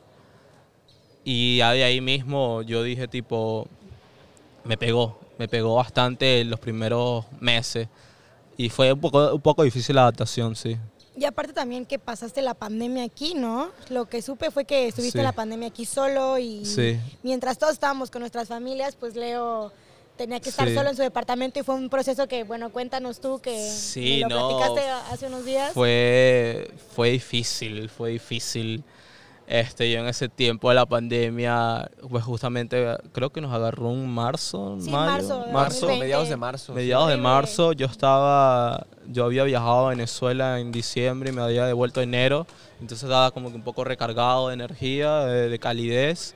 Y 1.24 1.58
ya 1.58 1.72
de 1.72 1.84
ahí 1.84 2.00
mismo 2.00 2.62
yo 2.62 2.82
dije 2.82 3.08
tipo, 3.08 3.66
me 4.64 4.76
pegó, 4.76 5.17
me 5.38 5.48
pegó 5.48 5.74
bastante 5.76 6.44
los 6.44 6.58
primeros 6.60 7.24
meses. 7.40 7.88
Y 8.56 8.68
fue 8.70 8.92
un 8.92 9.00
poco, 9.00 9.34
un 9.34 9.40
poco 9.40 9.62
difícil 9.62 9.94
la 9.96 10.02
adaptación, 10.02 10.56
sí. 10.56 10.76
Y 11.16 11.24
aparte 11.24 11.52
también 11.52 11.84
que 11.86 11.98
pasaste 11.98 12.42
la 12.42 12.54
pandemia 12.54 13.04
aquí, 13.04 13.34
¿no? 13.34 13.70
Lo 13.88 14.08
que 14.08 14.22
supe 14.22 14.50
fue 14.50 14.64
que 14.64 14.86
estuviste 14.88 15.18
Sí. 15.18 15.22
la 15.24 15.32
pandemia 15.32 15.68
aquí 15.68 15.84
solo 15.84 16.38
y 16.38 16.64
Sí. 16.64 16.98
mientras 17.22 17.58
todos 17.58 17.72
estábamos 17.72 18.10
con 18.10 18.20
nuestras 18.20 18.48
familias, 18.48 18.94
pues 18.94 19.14
Leo 19.16 19.72
tenía 20.16 20.40
que 20.40 20.48
estar 20.50 20.68
Sí. 20.68 20.74
solo 20.74 20.90
en 20.90 20.96
su 20.96 21.02
departamento 21.02 21.58
y 21.60 21.62
fue 21.62 21.74
un 21.76 21.88
proceso 21.88 22.26
que, 22.26 22.42
bueno, 22.44 22.70
cuéntanos 22.70 23.20
tú 23.20 23.40
que 23.40 23.68
Sí, 23.70 24.20
me 24.24 24.30
lo 24.30 24.40
no, 24.40 24.48
platicaste 24.58 24.90
hace 25.12 25.26
unos 25.26 25.44
días. 25.44 25.72
Fue, 25.72 26.70
fue 26.94 27.10
difícil, 27.10 27.88
fue 27.88 28.10
difícil. 28.10 28.82
Este, 29.50 29.90
yo 29.90 30.00
en 30.00 30.06
ese 30.08 30.28
tiempo 30.28 30.68
de 30.68 30.74
la 30.74 30.84
pandemia, 30.84 31.90
pues 32.10 32.22
justamente 32.22 32.84
creo 33.12 33.30
que 33.30 33.40
nos 33.40 33.50
agarró 33.50 33.90
en 33.92 34.06
marzo, 34.06 34.76
Sí, 34.78 34.90
mayo, 34.90 35.26
marzo, 35.26 35.38
Marzo, 35.52 35.86
2020. 35.86 35.98
mediados 36.04 36.28
de 36.28 36.36
marzo. 36.36 36.66
sí. 36.66 36.72
mediados 36.72 37.08
de 37.08 37.16
marzo. 37.16 37.72
Yo 37.72 37.86
estaba, 37.86 38.86
yo 39.06 39.24
había 39.24 39.44
viajado 39.44 39.86
a 39.86 39.90
Venezuela 39.90 40.60
en 40.60 40.70
diciembre 40.70 41.30
y 41.30 41.32
me 41.32 41.40
había 41.40 41.64
devuelto 41.64 42.02
en 42.02 42.10
enero, 42.10 42.46
entonces 42.80 43.04
estaba 43.04 43.30
como 43.30 43.48
que 43.48 43.56
un 43.56 43.62
poco 43.62 43.84
recargado 43.84 44.48
de 44.48 44.54
energía, 44.54 45.20
de, 45.20 45.48
de 45.48 45.58
calidez 45.58 46.34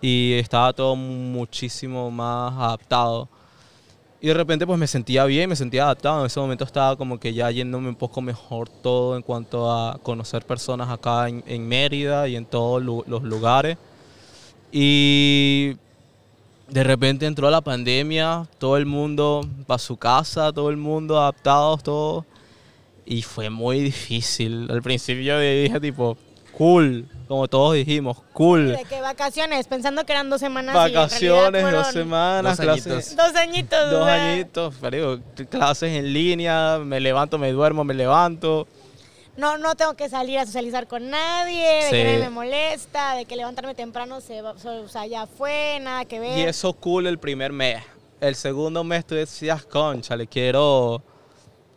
y 0.00 0.32
estaba 0.38 0.72
todo 0.72 0.96
muchísimo 0.96 2.10
más 2.10 2.54
adaptado. 2.54 3.28
Y 4.20 4.26
de 4.26 4.34
repente 4.34 4.66
pues 4.66 4.78
me 4.78 4.86
sentía 4.86 5.24
bien, 5.26 5.48
me 5.48 5.56
sentía 5.56 5.84
adaptado. 5.84 6.20
En 6.20 6.26
ese 6.26 6.40
momento 6.40 6.64
estaba 6.64 6.96
como 6.96 7.20
que 7.20 7.32
ya 7.32 7.50
yéndome 7.50 7.88
un 7.88 7.94
poco 7.94 8.20
mejor 8.20 8.68
todo 8.68 9.16
en 9.16 9.22
cuanto 9.22 9.70
a 9.70 9.98
conocer 10.02 10.44
personas 10.44 10.88
acá 10.88 11.28
en, 11.28 11.44
en 11.46 11.68
Mérida 11.68 12.26
y 12.26 12.34
en 12.34 12.44
todos 12.44 12.82
los 12.82 13.22
lugares. 13.22 13.78
Y 14.72 15.76
de 16.68 16.84
repente 16.84 17.26
entró 17.26 17.48
la 17.50 17.60
pandemia, 17.60 18.46
todo 18.58 18.76
el 18.76 18.86
mundo 18.86 19.48
para 19.66 19.78
su 19.78 19.96
casa, 19.96 20.52
todo 20.52 20.70
el 20.70 20.76
mundo 20.76 21.18
adaptados, 21.18 21.82
todo. 21.82 22.26
Y 23.06 23.22
fue 23.22 23.50
muy 23.50 23.80
difícil. 23.80 24.68
Al 24.70 24.82
principio 24.82 25.38
dije 25.38 25.80
tipo, 25.80 26.18
cool, 26.56 27.06
como 27.28 27.46
todos 27.46 27.74
dijimos, 27.74 28.16
cool. 28.32 28.72
De 28.76 28.84
que 28.84 29.00
vacaciones, 29.00 29.66
pensando 29.68 30.04
que 30.04 30.12
eran 30.12 30.30
dos 30.30 30.40
semanas. 30.40 30.74
Vacaciones, 30.74 31.70
dos 31.70 31.86
semanas, 31.88 32.56
Dos 32.56 32.64
clases. 32.64 32.86
añitos. 32.86 33.16
Dos 33.16 33.36
añitos. 33.36 33.90
Dos 33.90 34.04
sea, 34.06 34.32
añitos, 34.32 34.74
pero 34.80 35.16
digo, 35.18 35.24
clases 35.50 35.92
en 35.92 36.12
línea, 36.12 36.78
me 36.82 36.98
levanto, 37.00 37.38
me 37.38 37.52
duermo, 37.52 37.84
me 37.84 37.94
levanto. 37.94 38.66
No, 39.36 39.56
no 39.56 39.76
tengo 39.76 39.94
que 39.94 40.08
salir 40.08 40.38
a 40.38 40.46
socializar 40.46 40.88
con 40.88 41.10
nadie, 41.10 41.62
de 41.64 41.82
Sí. 41.82 41.90
que 41.90 42.04
nadie 42.04 42.18
me 42.18 42.30
molesta, 42.30 43.14
de 43.14 43.24
que 43.24 43.36
levantarme 43.36 43.74
temprano 43.76 44.20
se 44.20 44.42
va, 44.42 44.52
o 44.52 44.88
sea, 44.88 45.06
ya 45.06 45.26
fue, 45.26 45.78
nada 45.80 46.04
que 46.06 46.18
ver. 46.18 46.36
Y 46.38 46.42
eso 46.42 46.72
cool 46.72 47.06
el 47.06 47.18
primer 47.18 47.52
mes. 47.52 47.82
El 48.20 48.34
segundo 48.34 48.82
mes 48.82 49.06
tú 49.06 49.14
decías, 49.14 49.64
concha, 49.64 50.16
le 50.16 50.26
quiero 50.26 51.02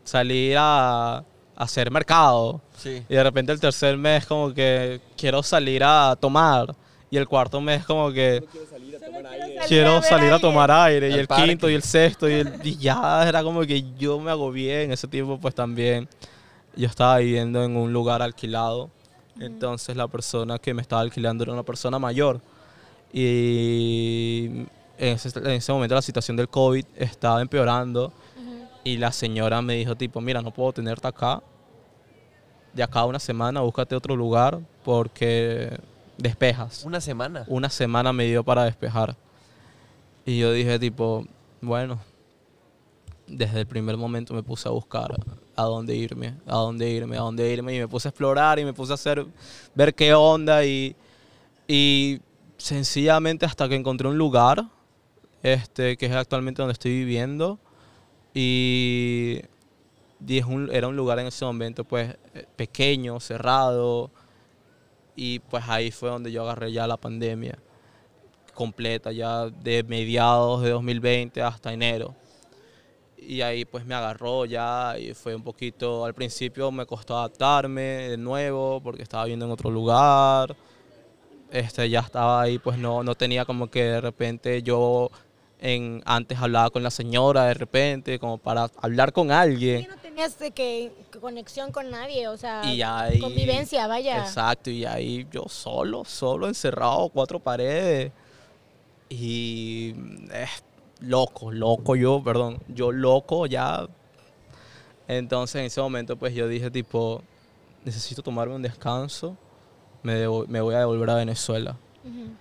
salir 0.04 0.56
a 0.58 1.24
hacer 1.56 1.92
mercado. 1.92 2.62
Sí. 2.78 3.04
Y 3.08 3.14
de 3.14 3.24
repente 3.24 3.52
el 3.52 3.60
tercer 3.60 3.98
mes 3.98 4.26
como 4.26 4.54
que 4.54 5.02
quiero 5.18 5.44
salir 5.44 5.84
a 5.84 6.16
tomar. 6.20 6.76
Y 7.10 7.18
el 7.18 7.28
cuarto 7.28 7.60
mes 7.60 7.86
como 7.86 8.12
que 8.12 8.42
Salir 8.70 8.98
quiero 9.68 9.96
ver 9.96 10.04
salir 10.04 10.32
a 10.32 10.40
tomar 10.40 10.72
aire. 10.72 11.10
Y 11.10 11.14
el 11.14 11.28
quinto 11.28 11.70
y 11.70 11.74
el 11.74 11.84
sexto 11.84 12.30
y, 12.30 12.34
el, 12.34 12.54
y 12.64 12.78
ya 12.78 13.28
era 13.28 13.44
como 13.44 13.62
que 13.62 13.84
yo 13.98 14.20
me 14.20 14.32
agobié 14.32 14.84
en 14.84 14.92
ese 14.92 15.08
tiempo 15.08 15.38
pues 15.38 15.54
también. 15.54 16.08
Yo 16.76 16.88
estaba 16.88 17.18
viviendo 17.18 17.64
en 17.64 17.76
un 17.76 17.92
lugar 17.92 18.22
alquilado. 18.22 18.90
Entonces 19.40 19.96
la 19.98 20.08
persona 20.08 20.58
que 20.58 20.74
me 20.74 20.82
estaba 20.82 21.02
alquilando 21.02 21.44
era 21.44 21.52
una 21.54 21.64
persona 21.64 22.00
mayor. 22.00 22.40
Y 23.12 24.66
en 24.98 25.16
ese, 25.16 25.38
en 25.38 25.48
ese 25.52 25.74
momento 25.74 25.96
la 25.96 26.02
situación 26.02 26.38
del 26.38 26.48
COVID 26.48 26.86
estaba 26.96 27.42
empeorando. 27.42 28.14
Y 28.84 28.98
la 28.98 29.12
señora 29.12 29.62
me 29.62 29.76
dijo 29.76 29.96
tipo, 29.96 30.22
mira, 30.22 30.42
no 30.42 30.52
puedo 30.52 30.74
tenerte 30.74 31.08
acá. 31.08 31.42
De 32.74 32.82
acá 32.82 33.02
a 33.02 33.06
una 33.06 33.20
semana 33.20 33.62
búscate 33.62 33.96
otro 33.96 34.16
lugar 34.16 34.60
porque 34.84 35.78
despejas. 36.18 36.84
Una 36.86 37.02
semana. 37.02 37.46
Una 37.48 37.70
semana 37.70 38.14
me 38.14 38.26
dio 38.26 38.44
para 38.44 38.64
despejar. 38.64 39.16
Y 40.26 40.40
yo 40.40 40.52
dije 40.52 40.80
tipo, 40.80 41.26
bueno, 41.62 42.00
desde 43.28 43.62
el 43.62 43.68
primer 43.68 43.98
momento 43.98 44.34
me 44.34 44.44
puse 44.44 44.68
a 44.68 44.72
buscar 44.72 45.16
a 45.56 45.64
dónde 45.64 45.96
irme, 45.96 46.36
a 46.46 46.56
dónde 46.56 46.90
irme, 46.90 47.18
a 47.18 47.22
dónde 47.22 47.52
irme. 47.52 47.76
Y 47.76 47.80
me 47.80 47.88
puse 47.88 48.08
a 48.08 48.10
explorar 48.10 48.60
y 48.60 48.66
me 48.66 48.74
puse 48.74 48.94
a 48.94 48.96
hacer, 48.96 49.26
ver 49.76 49.94
qué 49.94 50.14
onda. 50.14 50.66
Y, 50.66 50.96
y 51.68 52.20
sencillamente 52.58 53.46
hasta 53.46 53.68
que 53.68 53.76
encontré 53.76 54.08
un 54.08 54.18
lugar, 54.18 54.66
este, 55.44 55.98
que 55.98 56.06
es 56.06 56.14
actualmente 56.14 56.62
donde 56.62 56.74
estoy 56.74 56.92
viviendo. 56.92 57.60
Y, 58.34 59.42
y 60.28 60.38
es 60.38 60.46
un- 60.46 60.70
era 60.74 60.88
un 60.88 60.96
lugar 60.96 61.20
en 61.20 61.28
ese 61.28 61.46
momento 61.46 61.84
pues 61.84 62.16
eh, 62.34 62.46
pequeño, 62.56 63.20
cerrado. 63.20 64.12
Y 65.16 65.40
pues 65.40 65.64
ahí 65.68 65.92
fue 65.92 66.10
donde 66.10 66.32
yo 66.32 66.44
agarré 66.44 66.72
ya 66.72 66.88
la 66.88 66.98
pandemia 66.98 67.58
completa, 68.54 69.12
ya 69.12 69.48
de 69.50 69.84
mediados 69.84 70.62
de 70.64 70.72
2020 70.72 71.42
hasta 71.42 71.74
enero. 71.74 72.16
Y 73.18 73.42
ahí 73.42 73.66
pues 73.66 73.86
me 73.86 73.94
agarró 73.94 74.46
ya 74.46 74.96
y 75.00 75.14
fue 75.14 75.36
un 75.36 75.44
poquito, 75.44 76.06
al 76.06 76.14
principio 76.14 76.72
me 76.72 76.86
costó 76.86 77.18
adaptarme 77.18 77.82
de 78.10 78.18
nuevo 78.18 78.82
porque 78.82 79.04
estaba 79.04 79.26
viviendo 79.26 79.46
en 79.46 79.52
otro 79.52 79.70
lugar. 79.70 80.56
Este, 81.52 81.90
ya 81.90 82.00
estaba 82.00 82.42
ahí, 82.42 82.60
pues 82.60 82.78
no, 82.78 83.04
no 83.04 83.16
tenía 83.16 83.46
como 83.46 83.70
que 83.70 83.84
de 83.84 84.02
repente 84.02 84.64
yo 84.64 85.10
en, 85.62 86.02
antes 86.06 86.40
hablaba 86.40 86.72
con 86.72 86.82
la 86.82 86.90
señora 86.90 87.46
de 87.46 87.54
repente, 87.54 88.18
como 88.20 88.40
para 88.40 88.70
hablar 88.78 89.14
con 89.14 89.32
alguien. 89.32 89.88
no 89.88 89.98
tenías 89.98 90.38
de 90.40 90.52
que 90.52 90.92
conexión 91.22 91.72
con 91.72 91.92
nadie, 91.92 92.28
o 92.28 92.36
sea, 92.36 92.64
Y 92.66 92.82
ahí, 92.82 93.20
convivencia, 93.20 93.86
vaya. 93.88 94.20
Exacto, 94.20 94.72
y 94.72 94.86
ahí 94.86 95.28
yo 95.32 95.46
solo, 95.48 96.04
solo, 96.04 96.48
encerrado, 96.48 97.10
cuatro 97.10 97.40
paredes. 97.40 98.12
Y 99.08 99.94
eh, 100.32 100.48
loco, 101.00 101.52
loco 101.52 101.96
yo, 101.96 102.24
perdón, 102.24 102.60
yo 102.68 102.92
loco 102.92 103.46
ya. 103.46 103.88
Entonces 105.08 105.58
en 105.58 105.66
ese 105.66 105.80
momento 105.80 106.18
pues 106.18 106.34
yo 106.34 106.48
dije 106.48 106.72
tipo, 106.72 107.22
necesito 107.86 108.24
tomarme 108.24 108.56
un 108.56 108.62
descanso, 108.64 109.38
me, 110.02 110.28
me 110.48 110.62
voy 110.62 110.74
a 110.74 110.80
devolver 110.80 111.10
a 111.12 111.16
Venezuela. 111.16 111.78
Ujú. 112.04 112.32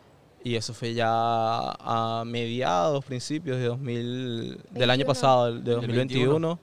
Y 0.43 0.55
eso 0.57 0.73
fue 0.73 0.95
ya 0.95 1.07
a 1.09 2.25
mediados, 2.27 3.05
principios 3.05 3.59
de 3.59 3.67
2000, 3.67 4.61
del 4.71 4.91
año 4.91 5.05
21. 5.05 5.07
pasado, 5.07 5.53
de 5.53 5.61
Del 5.61 5.75
2021. 5.77 6.59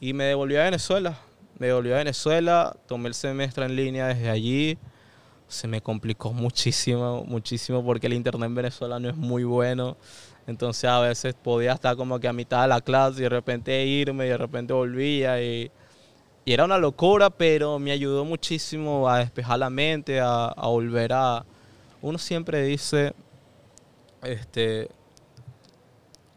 Y 0.00 0.12
me 0.12 0.24
devolví 0.24 0.56
a 0.56 0.62
Venezuela. 0.64 1.18
Me 1.58 1.66
devolví 1.66 1.90
a 1.90 1.96
Venezuela, 1.96 2.76
tomé 2.86 3.08
el 3.08 3.14
semestre 3.14 3.64
en 3.64 3.74
línea 3.74 4.06
desde 4.06 4.30
allí. 4.30 4.78
Se 5.48 5.66
me 5.66 5.80
complicó 5.80 6.32
muchísimo, 6.32 7.24
muchísimo 7.24 7.84
porque 7.84 8.06
el 8.06 8.12
internet 8.12 8.46
en 8.46 8.54
Venezuela 8.54 9.00
no 9.00 9.08
es 9.08 9.16
muy 9.16 9.42
bueno. 9.42 9.96
Entonces 10.46 10.84
a 10.84 11.00
veces 11.00 11.34
podía 11.34 11.72
estar 11.72 11.96
como 11.96 12.20
que 12.20 12.28
a 12.28 12.32
mitad 12.32 12.62
de 12.62 12.68
la 12.68 12.80
clase 12.80 13.18
y 13.18 13.22
de 13.22 13.28
repente 13.30 13.84
irme 13.84 14.26
y 14.26 14.28
de 14.28 14.38
repente 14.38 14.72
volvía. 14.72 15.42
Y, 15.42 15.72
y 16.44 16.52
era 16.52 16.64
una 16.64 16.78
locura, 16.78 17.30
pero 17.30 17.80
me 17.80 17.90
ayudó 17.90 18.24
muchísimo 18.24 19.08
a 19.08 19.18
despejar 19.18 19.58
la 19.58 19.70
mente, 19.70 20.20
a, 20.20 20.46
a 20.46 20.68
volver 20.68 21.12
a... 21.12 21.44
Uno 22.00 22.18
siempre 22.18 22.62
dice 22.62 23.14
este, 24.22 24.88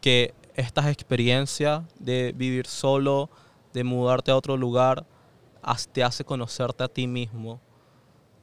que 0.00 0.34
estas 0.54 0.86
experiencias 0.88 1.82
de 1.98 2.32
vivir 2.36 2.66
solo, 2.66 3.30
de 3.72 3.84
mudarte 3.84 4.30
a 4.30 4.36
otro 4.36 4.56
lugar, 4.56 5.06
te 5.92 6.02
hace 6.02 6.24
conocerte 6.24 6.84
a 6.84 6.88
ti 6.88 7.06
mismo. 7.06 7.60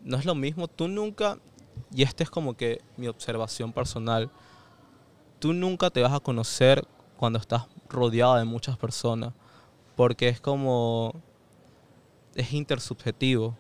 No 0.02 0.18
es 0.18 0.26
lo 0.26 0.34
mismo, 0.34 0.68
tú 0.68 0.88
nunca, 0.88 1.38
y 1.94 2.04
esta 2.04 2.24
es 2.24 2.30
como 2.30 2.56
que 2.56 2.82
mi 2.96 3.08
observación 3.08 3.74
personal, 3.74 4.32
tú 5.40 5.54
nunca 5.54 5.90
te 5.90 6.02
vas 6.02 6.14
a 6.14 6.20
conocer 6.20 6.88
cuando 7.18 7.38
estás 7.38 7.68
rodeado 7.90 8.36
de 8.36 8.46
muchas 8.46 8.78
personas, 8.78 9.34
porque 9.98 10.30
es 10.30 10.40
como, 10.40 11.14
es 12.36 12.54
intersubjetivo. 12.54 13.58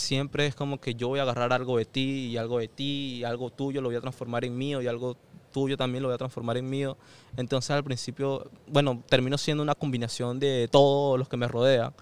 Siempre 0.00 0.46
es 0.46 0.54
como 0.54 0.80
que 0.80 0.94
yo 0.94 1.08
voy 1.08 1.18
a 1.20 1.22
agarrar 1.22 1.52
algo 1.52 1.76
de 1.78 1.84
ti 1.84 2.26
y 2.30 2.36
algo 2.36 2.58
de 2.58 2.68
ti 2.68 3.18
y 3.20 3.24
algo 3.24 3.50
tuyo 3.50 3.80
lo 3.80 3.88
voy 3.88 3.96
a 3.96 4.00
transformar 4.00 4.44
en 4.44 4.56
mío 4.56 4.80
y 4.82 4.86
algo 4.88 5.16
tuyo 5.52 5.76
también 5.76 6.02
lo 6.02 6.08
voy 6.08 6.14
a 6.14 6.18
transformar 6.18 6.56
en 6.56 6.68
mío. 6.68 6.96
Entonces 7.36 7.70
al 7.70 7.84
principio, 7.84 8.50
bueno, 8.66 9.02
termino 9.08 9.36
siendo 9.38 9.62
una 9.62 9.74
combinación 9.74 10.38
de 10.40 10.68
todos 10.70 11.18
los 11.18 11.28
que 11.28 11.36
me 11.36 11.46
rodean. 11.48 11.92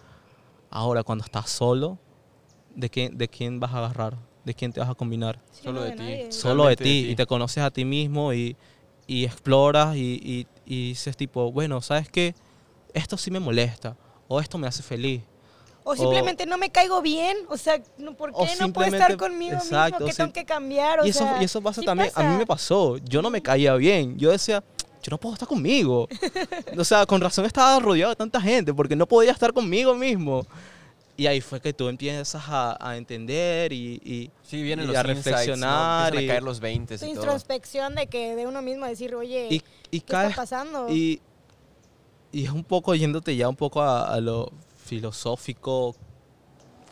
Ahora 0.70 1.02
cuando 1.02 1.24
estás 1.24 1.50
solo, 1.50 1.98
¿de 2.74 2.88
quién, 2.90 3.16
de 3.18 3.28
quién 3.28 3.58
vas 3.60 3.72
a 3.74 3.78
agarrar? 3.78 4.16
¿De 4.44 4.54
quién 4.54 4.72
te 4.72 4.80
vas 4.80 4.88
a 4.88 4.94
combinar? 4.94 5.40
Sí, 5.50 5.64
Solo 5.64 5.82
de 5.82 5.92
ti. 5.92 6.20
Solo 6.30 6.66
de 6.66 6.76
ti, 6.76 6.84
de 7.02 7.06
ti. 7.06 7.12
y 7.12 7.16
te 7.16 7.26
conoces 7.26 7.62
a 7.64 7.70
ti 7.70 7.84
mismo 7.84 8.32
y, 8.32 8.56
y 9.06 9.24
exploras 9.24 9.96
y, 9.96 10.20
y- 10.22 10.46
y 10.66 10.88
dices 10.90 11.16
tipo, 11.16 11.50
bueno, 11.50 11.80
¿sabes 11.80 12.08
qué? 12.10 12.34
Esto 12.94 13.16
sí 13.16 13.30
me 13.30 13.40
molesta 13.40 13.96
o 14.28 14.40
esto 14.40 14.58
me 14.58 14.66
hace 14.66 14.82
feliz. 14.82 15.22
O 15.90 15.96
simplemente 15.96 16.44
no 16.46 16.58
me 16.58 16.70
caigo 16.70 17.00
bien, 17.00 17.36
o 17.48 17.56
sea, 17.56 17.80
no, 17.96 18.14
¿por 18.14 18.32
qué 18.34 18.46
no 18.60 18.72
puedo 18.72 18.88
estar 18.88 19.16
conmigo 19.16 19.54
exacto, 19.56 20.00
mismo? 20.00 20.06
¿Qué 20.06 20.14
tengo 20.14 20.32
que 20.32 20.44
cambiar? 20.44 21.00
O 21.00 21.06
y, 21.06 21.10
eso, 21.10 21.20
sea, 21.20 21.40
y 21.40 21.44
eso 21.44 21.62
pasa 21.62 21.80
sí 21.80 21.86
también, 21.86 22.10
a 22.14 22.22
mí 22.24 22.36
me 22.36 22.44
pasó, 22.46 22.98
yo 22.98 23.22
no 23.22 23.30
me 23.30 23.40
caía 23.40 23.74
bien, 23.76 24.18
yo 24.18 24.30
decía, 24.30 24.62
yo 25.02 25.10
no 25.10 25.18
puedo 25.18 25.32
estar 25.34 25.48
conmigo. 25.48 26.06
o 26.78 26.84
sea, 26.84 27.06
con 27.06 27.20
razón 27.20 27.46
estaba 27.46 27.78
rodeado 27.80 28.10
de 28.10 28.16
tanta 28.16 28.40
gente 28.40 28.74
porque 28.74 28.94
no 28.96 29.06
podía 29.06 29.32
estar 29.32 29.52
conmigo 29.52 29.94
mismo. 29.94 30.44
Y 31.16 31.26
ahí 31.26 31.40
fue 31.40 31.60
que 31.60 31.72
tú 31.72 31.88
empiezas 31.88 32.44
a, 32.48 32.76
a 32.80 32.96
entender 32.96 33.72
y, 33.72 34.00
y- 34.04 34.30
Sí, 34.42 34.62
vienen 34.62 34.84
y 34.84 34.88
los 34.88 34.96
a 34.96 35.00
insights, 35.00 35.16
¿no? 35.16 35.24
reflexionar 35.32 36.06
Empiezan 36.08 36.22
y- 36.24 36.28
a 36.28 36.32
caer 36.32 36.42
los 36.44 36.60
20 36.60 36.98
Tu 36.98 37.04
y 37.06 37.08
todo. 37.08 37.22
introspección 37.22 37.94
de 37.96 38.06
que 38.06 38.36
de 38.36 38.46
uno 38.46 38.60
mismo 38.62 38.86
decir, 38.86 39.14
oye, 39.16 39.48
y, 39.50 39.62
y 39.90 40.00
¿qué 40.00 40.14
está 40.14 40.30
pasando? 40.36 40.88
Y, 40.90 41.20
y 42.30 42.44
es 42.44 42.50
un 42.50 42.62
poco 42.62 42.94
yéndote 42.94 43.34
ya 43.34 43.48
un 43.48 43.56
poco 43.56 43.80
a, 43.82 44.12
a 44.14 44.20
lo 44.20 44.52
filosófico. 44.88 45.94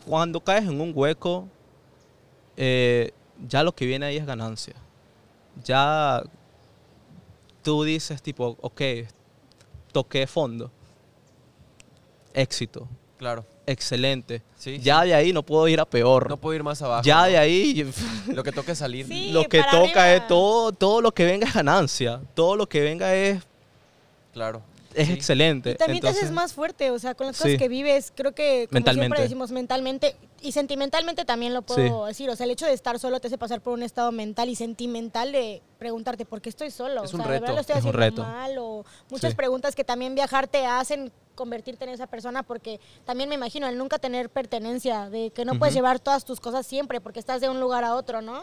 Cuando 0.05 0.39
caes 0.39 0.65
en 0.65 0.79
un 0.79 0.91
hueco, 0.95 1.47
eh, 2.55 3.11
ya 3.47 3.63
lo 3.63 3.73
que 3.73 3.85
viene 3.85 4.05
ahí 4.05 4.17
es 4.17 4.25
ganancia. 4.25 4.75
Ya 5.63 6.23
tú 7.63 7.83
dices 7.83 8.21
tipo, 8.21 8.57
ok, 8.61 8.81
toqué 9.91 10.27
fondo. 10.27 10.71
Éxito. 12.33 12.87
Claro. 13.17 13.43
Excelente. 13.65 14.43
Sí, 14.55 14.79
ya 14.79 15.03
de 15.03 15.13
ahí 15.13 15.33
no 15.33 15.43
puedo 15.43 15.67
ir 15.67 15.79
a 15.79 15.85
peor. 15.85 16.29
No 16.29 16.37
puedo 16.37 16.55
ir 16.55 16.63
más 16.63 16.81
abajo. 16.81 17.03
ya 17.03 17.21
¿no? 17.21 17.27
de 17.27 17.37
ahí 17.37 17.91
Lo 18.27 18.43
que 18.43 18.51
toca 18.51 18.71
es 18.71 18.77
salir. 18.77 19.07
Sí. 19.07 19.31
lo 19.31 19.43
que 19.49 19.61
toca 19.63 20.03
arriba. 20.03 20.13
es 20.13 20.27
todo, 20.27 20.71
todo 20.71 21.01
lo 21.01 21.11
que 21.11 21.25
venga 21.25 21.47
es 21.47 21.53
ganancia. 21.53 22.21
Todo 22.35 22.55
lo 22.55 22.69
que 22.69 22.81
venga 22.81 23.13
es, 23.13 23.41
Claro. 24.33 24.61
Es 24.97 25.07
Sí. 25.07 25.13
excelente. 25.13 25.71
Y 25.71 25.75
también 25.75 26.01
te 26.01 26.09
haces 26.09 26.31
más 26.31 26.53
fuerte, 26.53 26.91
o 26.91 26.99
sea, 26.99 27.15
con 27.15 27.27
las 27.27 27.37
cosas 27.37 27.51
Sí. 27.53 27.57
que 27.57 27.67
vives, 27.67 28.11
creo 28.15 28.33
que 28.33 28.65
como 28.67 28.77
Mentalmente. 28.77 29.03
siempre 29.05 29.21
decimos 29.23 29.51
mentalmente 29.51 30.15
y 30.41 30.51
sentimentalmente 30.51 31.23
también 31.25 31.53
lo 31.53 31.61
puedo 31.61 32.05
decir, 32.05 32.29
o 32.29 32.35
sea, 32.35 32.45
el 32.45 32.51
hecho 32.51 32.65
de 32.65 32.73
estar 32.73 32.99
solo 32.99 33.19
te 33.19 33.27
hace 33.27 33.37
pasar 33.37 33.61
por 33.61 33.73
un 33.73 33.83
estado 33.83 34.11
mental 34.11 34.49
y 34.49 34.55
sentimental 34.55 35.31
de 35.31 35.61
preguntarte 35.79 36.25
por 36.25 36.41
qué 36.41 36.49
estoy 36.49 36.71
solo, 36.71 37.03
Es 37.03 37.13
o 37.13 37.17
un 37.17 37.23
sea, 37.23 37.31
de 37.31 37.39
verdad 37.39 37.47
reto. 37.47 37.53
lo 37.55 37.61
estoy 37.61 37.77
Es 37.77 37.83
un 37.83 37.89
haciendo 37.89 38.23
reto. 38.23 38.23
mal 38.23 38.57
o 38.57 38.85
muchas 39.09 39.35
preguntas 39.35 39.75
que 39.75 39.83
también 39.83 40.15
viajar 40.15 40.47
te 40.47 40.65
hacen 40.65 41.11
convertirte 41.35 41.83
en 41.85 41.91
esa 41.91 42.07
persona 42.07 42.41
porque 42.41 42.79
también 43.05 43.29
me 43.29 43.35
imagino 43.35 43.67
el 43.67 43.77
nunca 43.77 43.99
tener 43.99 44.29
pertenencia, 44.29 45.09
de 45.09 45.29
que 45.29 45.45
no 45.45 45.59
puedes 45.59 45.75
llevar 45.75 45.99
todas 45.99 46.25
tus 46.25 46.39
cosas 46.39 46.65
siempre 46.65 46.99
porque 46.99 47.19
estás 47.19 47.41
de 47.41 47.49
un 47.49 47.59
lugar 47.59 47.83
a 47.83 47.93
otro, 47.95 48.21
¿no? 48.23 48.41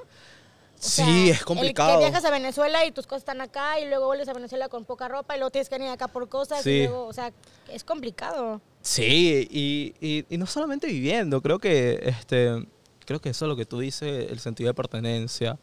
O 0.76 0.86
Sí, 0.86 1.30
es 1.30 1.42
complicado. 1.44 1.92
El 1.92 1.98
que 1.98 2.04
viajas 2.10 2.24
a 2.24 2.30
Venezuela 2.30 2.84
y 2.84 2.92
tus 2.92 3.06
cosas 3.06 3.22
están 3.22 3.40
acá 3.40 3.80
y 3.80 3.86
luego 3.88 4.06
vuelves 4.06 4.28
a 4.28 4.32
Venezuela 4.34 4.68
con 4.68 4.84
poca 4.84 5.08
ropa 5.08 5.34
y 5.34 5.38
luego 5.38 5.50
tienes 5.50 5.68
que 5.68 5.76
venir 5.76 5.90
acá 5.90 6.08
por 6.08 6.28
cosas 6.28 6.62
Sí. 6.62 6.70
y 6.70 6.86
luego, 6.86 7.06
o 7.06 7.12
sea, 7.12 7.32
es 7.68 7.84
complicado. 7.84 8.60
Sí, 8.82 9.48
y, 9.50 9.94
y- 10.06 10.26
y 10.28 10.36
no 10.36 10.46
solamente 10.46 10.86
viviendo, 10.86 11.40
creo 11.40 11.58
que 11.58 12.00
este 12.04 12.66
creo 13.06 13.20
que 13.20 13.30
eso 13.30 13.44
es 13.44 13.48
lo 13.48 13.56
que 13.56 13.66
tú 13.66 13.78
dices, 13.80 14.30
el 14.30 14.40
sentido 14.40 14.68
de 14.68 14.74
pertenencia. 14.74 15.58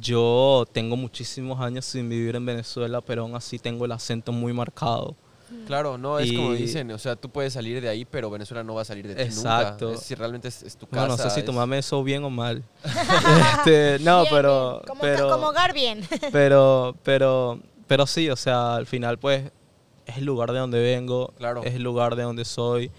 Yo 0.00 0.64
tengo 0.72 0.96
muchísimos 0.96 1.60
años 1.60 1.84
sin 1.84 2.08
vivir 2.08 2.34
en 2.36 2.44
Venezuela, 2.44 3.00
pero 3.00 3.22
aún 3.22 3.36
así 3.36 3.58
tengo 3.58 3.84
el 3.84 3.92
acento 3.92 4.32
muy 4.32 4.52
marcado. 4.52 5.14
Claro, 5.66 5.96
no, 5.96 6.18
es 6.18 6.32
como 6.32 6.54
Y- 6.54 6.58
dicen, 6.58 6.90
o 6.90 6.98
sea, 6.98 7.14
tú 7.16 7.30
puedes 7.30 7.52
salir 7.52 7.80
de 7.80 7.88
ahí, 7.88 8.04
pero 8.04 8.30
Venezuela 8.30 8.64
no 8.64 8.74
va 8.74 8.82
a 8.82 8.84
salir 8.84 9.06
de 9.06 9.14
ti 9.14 9.22
Exacto. 9.22 9.86
nunca. 9.86 9.98
Es, 10.00 10.04
si 10.06 10.14
realmente 10.14 10.48
es, 10.48 10.62
es 10.62 10.76
tu 10.76 10.86
casa. 10.86 11.06
No, 11.06 11.16
no 11.16 11.22
sé 11.22 11.30
si 11.30 11.40
es- 11.40 11.46
tomarme 11.46 11.78
eso 11.78 12.02
bien 12.02 12.24
o 12.24 12.30
mal. 12.30 12.64
Este, 13.58 13.98
no, 14.04 14.22
Bien, 14.22 14.34
pero, 14.34 14.70
bien. 14.72 14.86
Como, 14.86 15.00
pero, 15.00 15.30
como 15.30 15.46
hogar 15.48 15.72
bien. 15.72 16.00
pero, 16.32 16.96
pero, 17.02 17.60
pero 17.86 18.06
sí, 18.06 18.28
o 18.30 18.36
sea, 18.36 18.74
al 18.76 18.86
final 18.86 19.18
pues 19.18 19.50
es 20.06 20.16
el 20.18 20.24
lugar 20.24 20.52
de 20.52 20.58
donde 20.58 20.80
vengo, 20.80 21.32
Claro. 21.38 21.62
es 21.64 21.74
el 21.74 21.82
lugar 21.82 22.16
de 22.16 22.22
donde 22.24 22.44
soy 22.44 22.90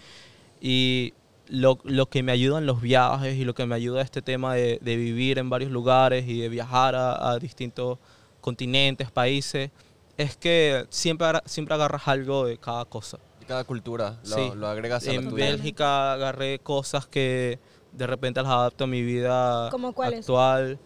y 0.60 1.14
lo, 1.48 1.78
lo 1.84 2.06
que 2.06 2.22
me 2.22 2.32
ayuda 2.32 2.58
en 2.58 2.66
los 2.66 2.80
viajes 2.82 3.36
y 3.36 3.44
lo 3.44 3.54
que 3.54 3.64
me 3.66 3.74
ayuda 3.74 4.02
este 4.02 4.20
tema 4.22 4.54
de, 4.54 4.78
de 4.82 4.96
vivir 4.96 5.38
en 5.38 5.48
varios 5.48 5.70
lugares 5.70 6.26
y 6.28 6.40
de 6.40 6.48
viajar 6.50 6.94
a, 6.94 7.30
a 7.30 7.38
distintos 7.38 7.98
continentes, 8.40 9.10
países, 9.10 9.70
es 10.18 10.36
que 10.36 10.86
siempre, 10.90 11.28
siempre 11.46 11.74
agarras 11.74 12.06
algo 12.08 12.44
de 12.44 12.58
cada 12.58 12.84
cosa. 12.84 13.18
de 13.40 13.46
cada 13.46 13.64
cultura, 13.64 14.18
lo, 14.24 14.36
Sí. 14.36 14.50
lo 14.54 14.66
agregas 14.66 15.04
a 15.04 15.06
la 15.06 15.14
En 15.14 15.30
tuya. 15.30 15.46
Bélgica 15.46 16.12
agarré 16.12 16.58
cosas 16.58 17.06
que 17.06 17.58
de 17.92 18.06
repente 18.06 18.42
las 18.42 18.52
adapto 18.52 18.84
a 18.84 18.86
mi 18.86 19.00
vida 19.00 19.70
¿Cómo 19.70 19.88
actual. 19.96 20.78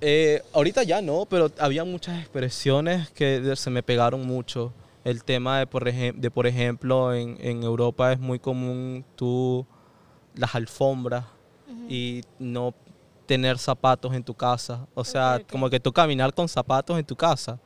Eh, 0.00 0.42
ahorita 0.52 0.82
ya 0.82 1.00
no, 1.00 1.24
pero 1.28 1.50
había 1.58 1.84
muchas 1.84 2.18
expresiones 2.20 3.10
que 3.10 3.54
se 3.56 3.70
me 3.70 3.82
pegaron 3.82 4.26
mucho. 4.26 4.72
El 5.02 5.24
tema 5.24 5.58
de, 5.58 5.66
por, 5.66 5.84
ejem- 5.88 6.14
de, 6.16 6.30
por 6.30 6.46
ejemplo, 6.46 7.12
en, 7.14 7.36
en 7.40 7.62
Europa 7.62 8.12
es 8.12 8.18
muy 8.20 8.38
común 8.38 9.04
tú 9.16 9.66
las 10.34 10.54
alfombras 10.54 11.24
y 11.88 12.22
no 12.38 12.74
tener 13.26 13.58
zapatos 13.58 14.14
en 14.14 14.22
tu 14.24 14.34
casa. 14.34 14.86
O 14.94 15.04
sea, 15.04 15.40
como 15.50 15.68
que 15.70 15.80
tú 15.80 15.92
caminar 15.92 16.32
con 16.34 16.48
zapatos 16.48 16.98
en 16.98 17.04
tu 17.04 17.16
casa. 17.16 17.58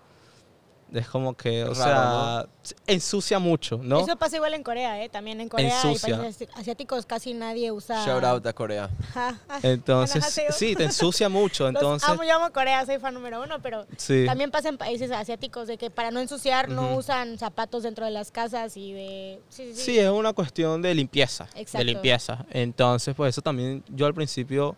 Es 0.92 1.08
como 1.08 1.36
que, 1.36 1.64
o 1.64 1.74
Raro, 1.74 2.48
sea, 2.62 2.74
ensucia 2.86 3.38
mucho, 3.38 3.78
¿no? 3.82 4.00
Eso 4.00 4.16
pasa 4.16 4.36
igual 4.36 4.54
en 4.54 4.62
Corea, 4.62 5.02
¿eh? 5.02 5.08
También 5.08 5.40
en 5.40 5.48
Corea 5.48 5.68
y 5.68 5.88
Ensucia. 5.88 6.18
países 6.18 6.48
asiáticos 6.54 7.04
casi 7.04 7.34
nadie 7.34 7.70
usa... 7.70 8.04
Shout 8.06 8.24
out 8.24 8.46
a 8.46 8.52
Corea. 8.52 8.88
Ajá. 9.10 9.38
Entonces, 9.62 10.24
sí, 10.50 10.74
te 10.74 10.84
ensucia 10.84 11.28
mucho. 11.28 11.64
Los 11.64 11.74
Entonces, 11.74 12.08
amo, 12.08 12.24
yo 12.24 12.34
amo 12.36 12.50
Corea, 12.52 12.86
soy 12.86 12.98
fan 12.98 13.12
número 13.12 13.42
uno, 13.42 13.60
pero 13.62 13.86
sí. 13.96 14.24
también 14.26 14.50
pasa 14.50 14.70
en 14.70 14.78
países 14.78 15.10
asiáticos 15.10 15.68
de 15.68 15.76
que 15.76 15.90
para 15.90 16.10
no 16.10 16.20
ensuciar 16.20 16.68
no 16.68 16.96
usan 16.96 17.38
zapatos 17.38 17.82
dentro 17.82 18.04
de 18.04 18.10
las 18.10 18.30
casas 18.30 18.76
y 18.76 18.92
de... 18.92 19.40
Sí, 19.48 19.66
sí, 19.66 19.74
sí. 19.74 19.82
Sí, 19.82 19.98
es 19.98 20.08
una 20.08 20.32
cuestión 20.32 20.80
de 20.80 20.94
limpieza. 20.94 21.48
Exacto. 21.54 21.78
De 21.78 21.84
limpieza. 21.84 22.46
Entonces, 22.50 23.14
pues 23.14 23.34
eso 23.34 23.42
también, 23.42 23.84
yo 23.88 24.06
al 24.06 24.14
principio 24.14 24.76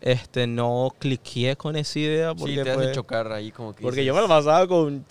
este, 0.00 0.46
no 0.46 0.94
cliqué 0.98 1.56
con 1.56 1.74
esa 1.76 1.98
idea 1.98 2.34
porque, 2.34 2.56
sí, 2.56 2.62
te 2.62 2.74
pues, 2.74 2.86
hace 2.86 2.94
chocar 2.94 3.32
ahí 3.32 3.50
como 3.50 3.74
que 3.74 3.82
porque 3.82 4.04
yo 4.04 4.14
me 4.14 4.20
dices, 4.20 4.28
lo 4.30 4.36
pasaba 4.36 4.66
con, 4.66 5.04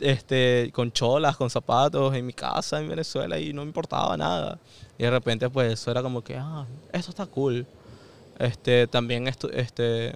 este, 0.00 0.70
con 0.74 0.90
cholas, 0.92 1.36
con 1.36 1.50
zapatos 1.50 2.14
en 2.14 2.26
mi 2.26 2.32
casa 2.32 2.80
en 2.80 2.88
Venezuela 2.88 3.38
y 3.38 3.52
no 3.52 3.62
me 3.62 3.68
importaba 3.68 4.16
nada. 4.16 4.58
Y 4.98 5.02
de 5.04 5.10
repente, 5.10 5.48
pues 5.50 5.72
eso 5.72 5.90
era 5.90 6.02
como 6.02 6.22
que, 6.22 6.36
ah, 6.36 6.66
esto 6.92 7.10
está 7.10 7.26
cool. 7.26 7.66
Este, 8.38 8.86
también 8.86 9.26
estu- 9.26 9.50
este, 9.52 10.14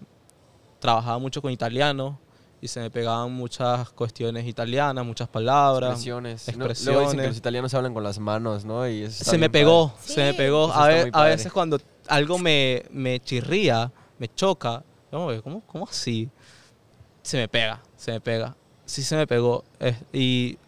trabajaba 0.80 1.18
mucho 1.18 1.40
con 1.42 1.52
italiano 1.52 2.18
y 2.60 2.66
se 2.66 2.80
me 2.80 2.90
pegaban 2.90 3.32
muchas 3.32 3.90
cuestiones 3.90 4.46
italianas, 4.46 5.04
muchas 5.04 5.28
palabras. 5.28 5.90
expresiones. 5.92 6.48
No, 6.48 6.52
luego 6.56 6.70
dicen 6.70 6.86
que 6.86 6.92
expresiones. 6.96 7.26
los 7.28 7.36
italianos 7.36 7.74
hablan 7.74 7.94
con 7.94 8.02
las 8.02 8.18
manos, 8.18 8.64
¿no? 8.64 8.88
Y 8.88 9.02
eso 9.02 9.24
se 9.24 9.38
me 9.38 9.48
pegó, 9.48 9.90
padre. 9.90 10.02
se 10.12 10.20
me 10.22 10.30
Sí. 10.32 10.36
pegó. 10.36 10.64
Eso 10.70 10.74
A, 10.80 10.90
está 10.90 11.04
ve- 11.04 11.10
muy 11.12 11.20
a 11.20 11.24
veces 11.24 11.52
cuando 11.52 11.78
algo 12.08 12.38
me, 12.38 12.82
me 12.90 13.20
chirría, 13.20 13.92
me 14.18 14.32
choca, 14.34 14.82
yo 15.12 15.26
me 15.26 15.32
veo, 15.32 15.42
¿cómo, 15.42 15.60
¿cómo 15.66 15.86
así? 15.88 16.28
Se 17.22 17.36
me 17.36 17.48
pega, 17.48 17.80
se 17.96 18.12
me 18.12 18.20
pega. 18.20 18.56
Sí 18.84 19.02
se 19.02 19.16
me 19.16 19.26
pegó. 19.26 19.64
eh, 19.80 19.96
y, 20.12 20.58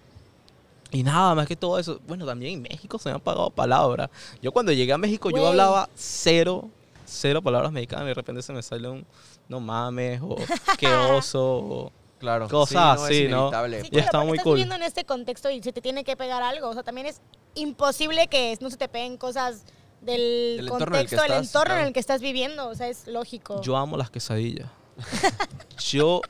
y 0.92 1.02
nada, 1.02 1.34
más 1.34 1.46
que 1.46 1.56
todo 1.56 1.78
eso. 1.78 2.00
Bueno, 2.06 2.26
también 2.26 2.54
en 2.54 2.62
México 2.62 2.98
se 2.98 3.08
me 3.08 3.14
han 3.14 3.20
pagado 3.20 3.50
palabras. 3.50 4.10
Yo 4.42 4.52
cuando 4.52 4.72
llegué 4.72 4.92
a 4.92 4.98
México 4.98 5.30
yo 5.30 5.46
hablaba 5.46 5.88
cero, 5.94 6.68
cero 7.06 7.40
palabras 7.42 7.72
mexicanas 7.72 8.04
y 8.04 8.08
de 8.08 8.14
repente 8.14 8.42
se 8.42 8.52
me 8.52 8.62
sale 8.62 8.88
un 8.88 9.06
no 9.48 9.60
mames 9.60 10.20
o 10.22 10.36
qué 10.78 10.88
oso 10.88 11.42
o... 11.42 11.92
Claro. 12.18 12.48
Cosas 12.48 13.00
sí, 13.00 13.04
no, 13.04 13.04
así, 13.04 13.24
es 13.24 13.30
¿no? 13.30 13.50
Sí, 13.50 13.54
Ya 13.54 13.88
claro, 13.88 14.04
está 14.04 14.18
muy 14.20 14.30
estás 14.32 14.44
cool. 14.44 14.54
viviendo 14.56 14.74
en 14.74 14.82
este 14.82 15.04
contexto 15.06 15.48
y 15.48 15.62
se 15.62 15.72
te 15.72 15.80
tiene 15.80 16.04
que 16.04 16.18
pegar 16.18 16.42
algo. 16.42 16.68
O 16.68 16.74
sea, 16.74 16.82
también 16.82 17.06
es 17.06 17.22
imposible 17.54 18.26
que 18.28 18.58
no 18.60 18.68
se 18.68 18.76
te 18.76 18.88
peguen 18.88 19.16
cosas 19.16 19.64
del, 20.00 20.56
Del 20.56 20.60
entorno 20.60 20.76
en 20.96 21.00
el 21.02 21.08
contexto, 21.08 21.22
estás, 21.22 21.46
entorno 21.46 21.72
en 21.72 21.76
claro. 21.76 21.86
el 21.88 21.92
que 21.92 22.00
estás 22.00 22.20
viviendo. 22.20 22.68
O 22.68 22.74
sea, 22.74 22.88
es 22.88 23.06
lógico. 23.06 23.60
Yo 23.62 23.76
amo 23.76 23.96
las 23.96 24.10
quesadillas. 24.10 24.68
yo 25.90 26.20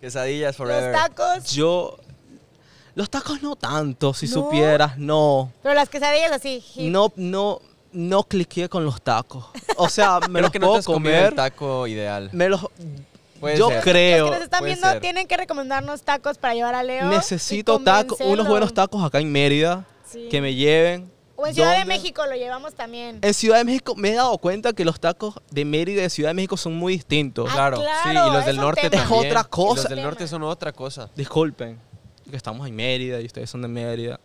Quesadillas 0.00 0.48
Los 0.48 0.56
forever. 0.56 0.92
tacos, 0.92 1.52
Yo. 1.52 1.96
Los 2.94 3.10
tacos 3.10 3.42
no 3.42 3.56
tanto, 3.56 4.14
si 4.14 4.26
¿No? 4.26 4.32
supieras, 4.34 4.96
no. 4.98 5.50
pero 5.62 5.74
las 5.74 5.88
quesadillas 5.88 6.30
así. 6.30 6.60
hit. 6.60 6.92
No, 6.92 7.12
no, 7.16 7.60
no 7.92 8.22
cliqué 8.22 8.68
con 8.68 8.84
los 8.84 9.02
tacos. 9.02 9.46
O 9.76 9.88
sea, 9.88 10.20
me 10.28 10.28
Creo 10.28 10.42
los 10.42 10.50
que 10.52 10.58
no 10.60 10.66
te 10.66 10.68
puedo 10.68 10.78
has 10.78 10.84
comido 10.86 11.12
comer. 11.14 11.24
el 11.30 11.34
taco 11.34 11.86
ideal. 11.88 12.28
Me 12.32 12.48
los. 12.48 12.66
Puede 13.40 13.56
yo 13.58 13.66
ser. 13.68 13.76
Los 13.76 13.84
creo. 13.84 14.24
que 14.26 14.30
nos 14.32 14.42
están 14.42 14.64
viendo 14.64 14.88
ser. 14.88 15.00
tienen 15.00 15.26
que 15.26 15.36
recomendarnos 15.36 16.02
tacos 16.02 16.38
para 16.38 16.54
llevar 16.54 16.74
a 16.76 16.82
Leo. 16.84 17.06
Necesito 17.08 17.80
tacos, 17.80 18.20
unos 18.20 18.46
buenos 18.46 18.72
tacos 18.72 19.02
acá 19.02 19.18
en 19.18 19.32
Mérida 19.32 19.84
Sí. 20.06 20.28
que 20.30 20.40
me 20.40 20.54
lleven. 20.54 21.10
O 21.36 21.46
en 21.46 21.54
Ciudad 21.54 21.72
de 21.72 21.78
¿Dónde? 21.80 21.94
México 21.94 22.24
lo 22.26 22.34
llevamos 22.36 22.74
también. 22.74 23.18
En 23.22 23.34
Ciudad 23.34 23.58
de 23.58 23.64
México 23.64 23.94
me 23.96 24.10
he 24.10 24.14
dado 24.14 24.38
cuenta 24.38 24.72
que 24.72 24.84
los 24.84 25.00
tacos 25.00 25.34
de 25.50 25.64
Mérida 25.64 26.00
y 26.00 26.02
de 26.04 26.10
Ciudad 26.10 26.30
de 26.30 26.34
México 26.34 26.56
son 26.56 26.74
muy 26.76 26.92
distintos. 26.94 27.48
Ah, 27.50 27.54
Claro, 27.54 27.76
sí, 27.78 27.82
claro, 28.10 28.28
y 28.28 28.30
los 28.32 28.40
es 28.40 28.46
del 28.46 28.56
un 28.56 28.62
norte 28.62 28.90
tema. 28.90 29.02
Es 29.02 29.08
también. 29.08 29.26
otra 29.32 29.44
cosa. 29.44 29.74
Los 29.74 29.88
del 29.88 29.98
Tema. 29.98 30.08
norte 30.10 30.28
son 30.28 30.42
otra 30.44 30.72
cosa. 30.72 31.10
Disculpen, 31.16 31.80
que 32.30 32.36
estamos 32.36 32.66
en 32.68 32.76
Mérida 32.76 33.20
y 33.20 33.26
ustedes 33.26 33.50
son 33.50 33.62
de 33.62 33.68
Mérida. 33.68 34.20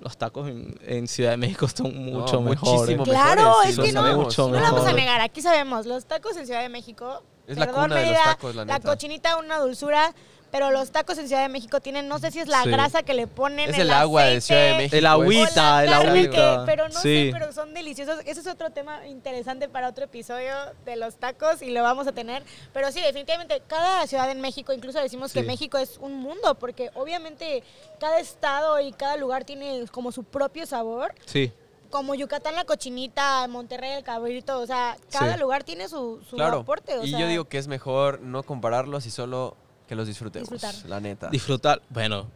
Los 0.00 0.16
tacos 0.16 0.48
en, 0.48 0.78
en 0.86 1.08
Ciudad 1.08 1.30
de 1.32 1.36
México 1.36 1.66
son 1.68 1.92
mucho 1.96 2.34
No, 2.34 2.42
mejores. 2.42 2.96
muchísimo 2.96 3.04
Claro, 3.04 3.42
mejores, 3.42 3.68
es 3.70 3.74
sí, 3.76 3.82
que 3.82 3.92
no, 3.92 4.00
sabemos. 4.00 4.24
mucho 4.26 4.42
no 4.48 4.54
lo 4.54 4.60
vamos 4.60 4.80
a 4.80 4.84
mejor. 4.84 4.94
negar, 5.00 5.20
aquí 5.20 5.42
sabemos, 5.42 5.86
los 5.86 6.04
tacos 6.06 6.36
en 6.36 6.46
Ciudad 6.46 6.62
de 6.62 6.68
México, 6.68 7.22
Es 7.48 7.56
la 7.58 7.66
perdón, 7.66 7.82
cuna 7.84 7.94
de 7.96 8.00
los 8.02 8.10
Mérida, 8.12 8.24
tacos, 8.24 8.54
la 8.54 8.64
neta. 8.64 8.80
cochinita 8.80 9.36
una 9.38 9.58
dulzura, 9.58 10.14
pero 10.50 10.70
los 10.70 10.90
tacos 10.90 11.18
en 11.18 11.28
Ciudad 11.28 11.42
de 11.42 11.48
México 11.48 11.80
tienen, 11.80 12.08
no 12.08 12.18
sé 12.18 12.30
si 12.30 12.40
es 12.40 12.48
la 12.48 12.62
Sí. 12.62 12.70
grasa 12.70 13.02
que 13.02 13.14
le 13.14 13.26
ponen 13.26 13.68
Es 13.70 13.76
el 13.76 13.82
el 13.82 13.90
agua 13.92 14.22
de 14.24 14.36
aceite, 14.36 14.40
Ciudad 14.46 14.62
de 14.66 14.74
México. 14.76 14.96
El 14.96 15.06
agüita, 15.06 15.84
el 15.84 15.92
agüita. 15.92 16.30
que- 16.30 16.62
pero 16.66 16.88
no 16.88 16.94
sí. 17.00 17.26
sé, 17.26 17.30
pero 17.32 17.52
son 17.52 17.74
deliciosos. 17.74 18.20
Ese 18.24 18.40
es 18.40 18.46
otro 18.46 18.70
tema 18.70 19.06
interesante 19.06 19.68
para 19.68 19.88
otro 19.88 20.04
episodio 20.04 20.54
de 20.84 20.96
los 20.96 21.16
tacos 21.16 21.60
y 21.62 21.70
lo 21.70 21.82
vamos 21.82 22.06
a 22.06 22.12
tener. 22.12 22.42
Pero 22.72 22.90
sí, 22.92 23.00
definitivamente, 23.00 23.62
cada 23.66 24.06
ciudad 24.06 24.30
en 24.30 24.40
México, 24.40 24.72
incluso 24.72 24.98
decimos 25.00 25.32
que. 25.32 25.42
México 25.42 25.78
es 25.78 25.98
un 25.98 26.14
mundo, 26.16 26.56
porque 26.56 26.90
obviamente 26.94 27.62
cada 27.98 28.18
estado 28.20 28.78
y 28.80 28.92
cada 28.92 29.16
lugar 29.16 29.44
tiene 29.44 29.84
como 29.90 30.12
su 30.12 30.24
propio 30.24 30.66
sabor. 30.66 31.14
Sí, 31.26 31.52
Como 31.90 32.14
Yucatán 32.14 32.54
la 32.54 32.64
cochinita, 32.66 33.46
Monterrey 33.48 33.92
el 33.92 34.04
cabrito, 34.04 34.60
o 34.60 34.66
sea, 34.66 34.98
cada 35.10 35.32
Sí. 35.34 35.40
lugar 35.40 35.64
tiene 35.64 35.88
su, 35.88 36.20
su 36.28 36.36
Claro. 36.36 36.58
aporte. 36.58 36.98
O 36.98 37.02
y 37.04 37.08
sea, 37.12 37.18
yo 37.20 37.26
digo 37.28 37.44
que 37.46 37.56
es 37.56 37.66
mejor 37.66 38.20
no 38.20 38.42
compararlos 38.42 39.06
y 39.06 39.10
solo 39.10 39.56
que 39.88 39.94
los 39.94 40.06
disfrutemos. 40.06 40.48
Disfrutar. 40.50 40.74
La 40.88 41.00
neta. 41.00 41.28
disfrutar. 41.30 41.82
Bueno, 41.88 42.26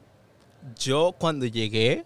yo 0.78 1.14
cuando 1.18 1.46
llegué, 1.46 2.04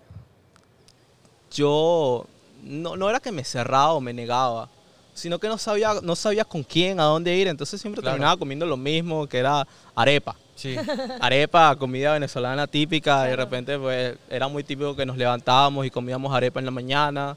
yo 1.52 2.26
no, 2.62 2.96
no 2.96 3.08
era 3.08 3.20
que 3.20 3.32
me 3.32 3.44
cerraba 3.44 3.92
o 3.92 4.00
me 4.00 4.12
negaba, 4.12 4.68
sino 5.14 5.38
que 5.38 5.48
no 5.48 5.56
sabía, 5.58 5.94
no 6.02 6.16
sabía 6.16 6.44
con 6.44 6.62
quién, 6.62 7.00
a 7.00 7.04
dónde 7.04 7.34
ir. 7.36 7.48
Entonces 7.48 7.80
siempre 7.80 8.02
Claro. 8.02 8.16
terminaba 8.16 8.36
comiendo 8.36 8.66
lo 8.66 8.76
mismo, 8.76 9.26
que 9.26 9.38
era 9.38 9.66
arepa. 9.94 10.36
Sí. 10.54 10.74
Arepa, 11.20 11.76
comida 11.76 12.14
venezolana 12.14 12.66
típica, 12.66 13.26
y 13.26 13.30
de 13.30 13.36
repente 13.36 13.78
pues 13.78 14.16
era 14.30 14.48
muy 14.48 14.64
típico 14.64 14.96
que 14.96 15.04
nos 15.04 15.18
levantábamos 15.18 15.84
y 15.84 15.90
comíamos 15.90 16.34
arepa 16.34 16.60
en 16.60 16.64
la 16.64 16.70
mañana 16.70 17.36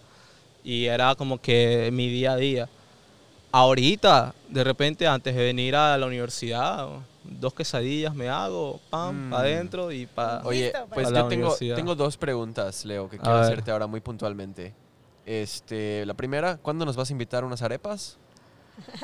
y 0.63 0.85
era 0.85 1.13
como 1.15 1.37
que 1.41 1.89
mi 1.91 2.07
día 2.07 2.31
a 2.31 2.35
día. 2.37 2.69
Ahorita, 3.51 4.33
de 4.47 4.63
repente, 4.63 5.05
antes 5.05 5.35
de 5.35 5.43
venir 5.43 5.75
a 5.75 5.97
la 5.97 6.05
universidad, 6.05 6.87
dos 7.39 7.53
quesadillas 7.53 8.13
me 8.15 8.29
hago, 8.29 8.79
pam, 8.89 9.27
Mm. 9.27 9.29
para 9.29 9.43
adentro 9.43 9.91
y 9.91 10.05
para... 10.05 10.45
Oye, 10.45 10.73
pues 10.93 11.09
la 11.11 11.21
yo 11.21 11.27
tengo, 11.27 11.55
tengo 11.55 11.95
dos 11.95 12.17
preguntas, 12.17 12.85
Leo, 12.85 13.09
que 13.09 13.17
A 13.17 13.19
quiero 13.19 13.35
ver. 13.35 13.43
hacerte 13.43 13.71
ahora 13.71 13.87
muy 13.87 14.01
puntualmente. 14.01 14.73
Este, 15.25 16.05
la 16.05 16.13
primera, 16.15 16.57
¿cuándo 16.57 16.85
nos 16.85 16.95
vas 16.95 17.09
a 17.09 17.13
invitar 17.13 17.43
unas 17.45 17.61
arepas? 17.61 18.17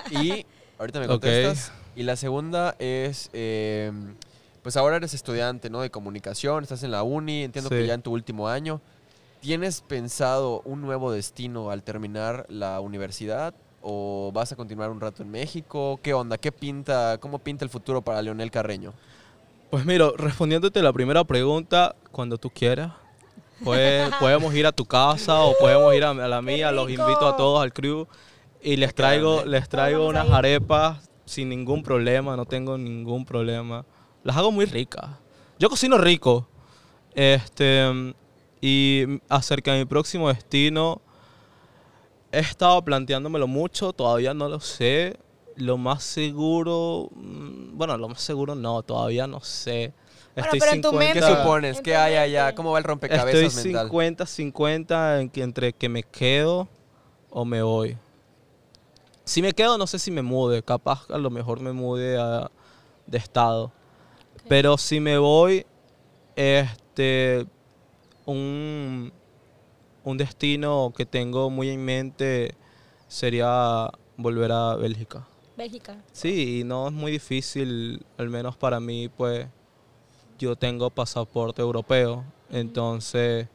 Y 0.09 0.45
ahorita 0.79 0.99
me 0.99 1.07
contestas. 1.07 1.71
Y 1.95 2.03
la 2.03 2.15
segunda 2.15 2.75
es, 2.79 3.29
eh, 3.33 3.91
pues 4.63 4.75
ahora 4.77 4.97
eres 4.97 5.13
estudiante, 5.13 5.69
¿no? 5.69 5.81
De 5.81 5.91
comunicación, 5.91 6.63
estás 6.63 6.83
en 6.83 6.91
la 6.91 7.03
uni, 7.03 7.43
entiendo 7.43 7.69
que 7.69 7.85
ya 7.85 7.93
en 7.93 8.01
tu 8.01 8.11
último 8.11 8.47
año. 8.47 8.81
¿Tienes 9.39 9.81
pensado 9.81 10.61
un 10.65 10.81
nuevo 10.81 11.11
destino 11.11 11.69
al 11.69 11.83
terminar 11.83 12.45
la 12.49 12.79
universidad? 12.79 13.53
¿O 13.87 14.31
vas 14.33 14.51
a 14.51 14.55
continuar 14.55 14.89
un 14.89 14.99
rato 14.99 15.21
en 15.21 15.29
México? 15.29 15.99
¿Qué 16.01 16.11
onda? 16.15 16.39
¿Qué 16.39 16.51
pinta? 16.51 17.19
¿Cómo 17.19 17.37
pinta 17.37 17.63
el 17.63 17.69
futuro 17.69 18.01
para 18.01 18.19
Leonel 18.19 18.49
Carreño? 18.49 18.93
Pues 19.69 19.85
mira, 19.85 20.09
respondiéndote 20.17 20.81
la 20.81 20.91
primera 20.91 21.23
pregunta, 21.23 21.95
cuando 22.11 22.39
tú 22.39 22.49
quieras. 22.49 22.93
Pues, 23.63 24.11
podemos 24.19 24.55
ir 24.55 24.65
a 24.65 24.71
tu 24.71 24.85
casa 24.85 25.39
o 25.41 25.53
podemos 25.59 25.93
ir 25.93 26.03
a, 26.03 26.15
la 26.15 26.41
mía, 26.41 26.71
los 26.71 26.89
invito 26.89 27.27
a 27.27 27.37
todos 27.37 27.61
al 27.61 27.73
crew 27.73 28.07
y 28.59 28.75
les 28.77 28.95
traigo, 28.95 29.45
les 29.45 29.69
traigo 29.69 30.07
unas 30.07 30.31
arepas 30.31 31.07
sin 31.25 31.49
ningún 31.49 31.83
problema, 31.83 32.35
no 32.35 32.45
tengo 32.45 32.79
ningún 32.79 33.23
problema. 33.23 33.85
Las 34.23 34.35
hago 34.35 34.51
muy 34.51 34.65
ricas. 34.65 35.11
Yo 35.59 35.69
cocino 35.69 35.99
rico. 35.99 36.47
Este, 37.13 38.15
y 38.61 39.21
acerca 39.29 39.73
de 39.73 39.79
mi 39.79 39.85
próximo 39.85 40.29
destino, 40.29 41.03
he 42.37 42.39
estado 42.39 42.81
planteándomelo 42.83 43.47
mucho, 43.47 43.93
todavía 43.93 44.33
no 44.33 44.49
lo 44.49 44.59
sé. 44.59 45.17
Lo 45.55 45.77
más 45.77 46.03
seguro, 46.03 47.09
mm, 47.15 47.77
bueno, 47.77 47.97
lo 47.97 48.09
más 48.09 48.21
seguro 48.21 48.55
no, 48.55 48.83
todavía 48.83 49.25
no 49.27 49.39
sé. 49.41 49.93
Bueno, 50.35 50.49
pero 50.59 50.71
en 50.73 50.81
tu 50.81 50.91
mente- 50.91 51.21
¿Qué 51.21 51.25
supones? 51.25 51.81
¿Qué 51.81 51.95
hay 51.95 52.15
allá? 52.15 52.45
mente. 52.45 52.55
¿Cómo 52.57 52.71
va 52.71 52.77
el 52.79 52.83
rompecabezas 52.83 53.41
Estoy 53.55 53.71
mental? 53.71 53.87
50-50 53.89 55.21
en 55.21 55.29
que- 55.29 55.43
entre 55.43 55.71
que 55.73 55.87
me 55.87 56.03
quedo 56.03 56.67
o 57.29 57.45
me 57.45 57.61
voy. 57.61 57.97
Si 59.23 59.41
me 59.41 59.53
quedo, 59.53 59.77
no 59.77 59.87
sé 59.87 59.97
si 59.97 60.11
me 60.11 60.21
mude. 60.21 60.61
Capaz 60.61 61.09
a 61.09 61.17
lo 61.17 61.29
mejor 61.29 61.61
me 61.61 61.71
mude 61.71 62.17
a- 62.19 62.51
de 63.07 63.17
estado. 63.17 63.71
Pero 64.49 64.77
si 64.77 64.99
me 64.99 65.17
voy, 65.17 65.65
este, 66.35 67.45
un, 68.25 69.11
un 70.05 70.17
destino 70.17 70.93
que 70.95 71.05
tengo 71.05 71.49
muy 71.49 71.69
en 71.69 71.83
mente 71.83 72.55
sería 73.07 73.89
volver 74.15 74.51
a 74.51 74.75
Bélgica. 74.75 75.27
Bélgica. 75.57 75.97
Sí, 76.13 76.59
y 76.59 76.63
no 76.63 76.87
es 76.87 76.93
muy 76.93 77.11
difícil, 77.11 78.05
al 78.17 78.29
menos 78.29 78.55
para 78.55 78.79
mí, 78.79 79.09
pues 79.09 79.47
yo 80.37 80.55
tengo 80.55 80.89
pasaporte 80.89 81.61
europeo, 81.61 82.23
entonces 82.51 83.47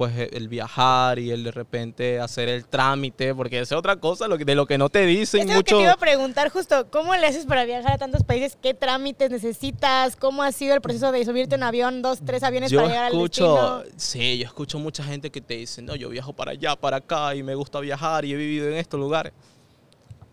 pues 0.00 0.16
e- 0.16 0.30
el 0.32 0.48
viajar 0.48 1.18
y 1.18 1.30
el 1.30 1.44
de 1.44 1.50
repente 1.52 2.20
hacer 2.20 2.48
el 2.48 2.64
trámite, 2.64 3.34
porque 3.34 3.56
esa 3.60 3.74
es 3.74 3.78
otra 3.78 3.96
cosa 3.96 4.28
lo 4.28 4.38
que- 4.38 4.46
de 4.46 4.54
lo 4.54 4.64
que 4.64 4.78
no 4.78 4.88
te 4.88 5.04
dicen 5.04 5.42
Es 5.42 5.46
que 5.46 5.52
mucho. 5.56 5.76
te 5.76 5.82
iba 5.82 5.92
a 5.92 5.98
preguntar 5.98 6.48
justo, 6.48 6.86
¿cómo 6.90 7.14
le 7.16 7.26
haces 7.26 7.44
para 7.44 7.66
viajar 7.66 7.92
a 7.92 7.98
tantos 7.98 8.22
países? 8.24 8.56
¿Qué 8.62 8.72
trámites 8.72 9.30
necesitas? 9.30 10.16
¿Cómo 10.16 10.42
ha 10.42 10.52
sido 10.52 10.74
el 10.74 10.80
proceso 10.80 11.12
de 11.12 11.22
subirte 11.26 11.56
en 11.56 11.60
un 11.60 11.64
avión, 11.64 12.00
dos, 12.00 12.20
tres 12.24 12.42
aviones 12.42 12.70
Yo 12.70 12.78
para 12.78 12.88
llegar 12.88 13.12
escucho, 13.12 13.74
al 13.74 13.82
destino? 13.82 13.98
sí, 14.00 14.38
yo 14.38 14.46
escucho 14.46 14.78
mucha 14.78 15.04
gente 15.04 15.28
que 15.28 15.42
te 15.42 15.58
dice, 15.58 15.82
no, 15.82 15.94
yo 15.96 16.08
viajo 16.08 16.32
para 16.32 16.52
allá, 16.52 16.76
para 16.76 16.96
acá 16.96 17.34
y 17.34 17.42
me 17.42 17.54
gusta 17.54 17.78
viajar 17.80 18.24
y 18.24 18.32
he 18.32 18.36
vivido 18.36 18.68
en 18.68 18.76
estos 18.78 18.98
lugares. 18.98 19.34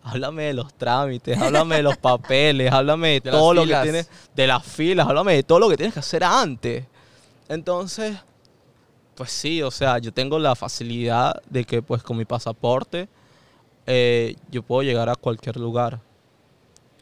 Háblame 0.01 0.43
de 0.43 0.53
los 0.53 0.73
trámites, 0.75 1.37
háblame 1.37 1.75
de 1.75 1.83
los 1.83 1.97
papeles, 2.01 2.71
háblame 2.71 3.19
de, 3.19 3.31
todo 3.31 3.53
lo 3.53 3.65
que 3.67 3.75
tienes, 3.81 4.09
de 4.33 4.47
las 4.47 4.65
filas, 4.65 5.05
háblame 5.09 5.33
de 5.33 5.43
todo 5.43 5.59
lo 5.59 5.67
que 5.67 5.75
tienes 5.75 5.93
que 5.93 5.99
hacer 5.99 6.23
antes. 6.23 6.85
Entonces, 7.49 8.15
pues 9.17 9.31
sí, 9.31 9.61
o 9.63 9.71
sea, 9.71 9.97
yo 9.97 10.13
tengo 10.13 10.37
la 10.39 10.55
facilidad 10.55 11.41
de 11.49 11.65
que 11.65 11.81
pues 11.81 12.03
con 12.03 12.15
mi 12.17 12.23
pasaporte 12.25 13.09
eh, 13.87 14.35
yo 14.51 14.61
puedo 14.63 14.83
llegar 14.83 15.09
a 15.09 15.15
cualquier 15.15 15.57
lugar. 15.57 15.99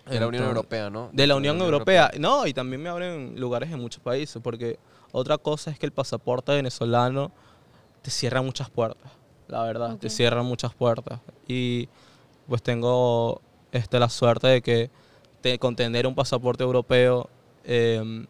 De 0.07 0.19
la 0.19 0.27
Unión 0.27 0.43
Entonces- 0.43 0.55
Europea, 0.55 0.89
¿no? 0.89 1.09
de 1.11 1.27
la 1.27 1.35
Unión 1.35 1.59
Europea. 1.61 2.11
No, 2.19 2.45
y 2.47 2.53
también 2.53 2.81
me 2.81 2.89
abren 2.89 3.39
lugares 3.39 3.71
en 3.71 3.79
muchos 3.79 4.01
países, 4.01 4.39
porque 4.41 4.77
otra 5.11 5.37
cosa 5.37 5.71
es 5.71 5.79
que 5.79 5.85
el 5.87 5.91
pasaporte 5.91 6.51
venezolano 6.53 7.31
te 8.03 8.11
cierra 8.11 8.41
muchas 8.43 8.69
puertas, 8.69 9.11
la 9.47 9.63
verdad, 9.63 9.97
te 9.97 10.09
cierra 10.09 10.43
muchas 10.43 10.73
puertas. 10.75 11.19
Y 11.47 11.89
pues 12.47 12.61
tengo 12.61 13.41
este, 13.71 13.99
la 13.99 14.09
suerte 14.09 14.47
de 14.47 14.61
que 14.61 14.91
te- 15.41 15.57
con 15.59 15.75
tener 15.75 16.05
un 16.05 16.13
pasaporte 16.15 16.63
europeo 16.63 17.27
em, 17.63 18.27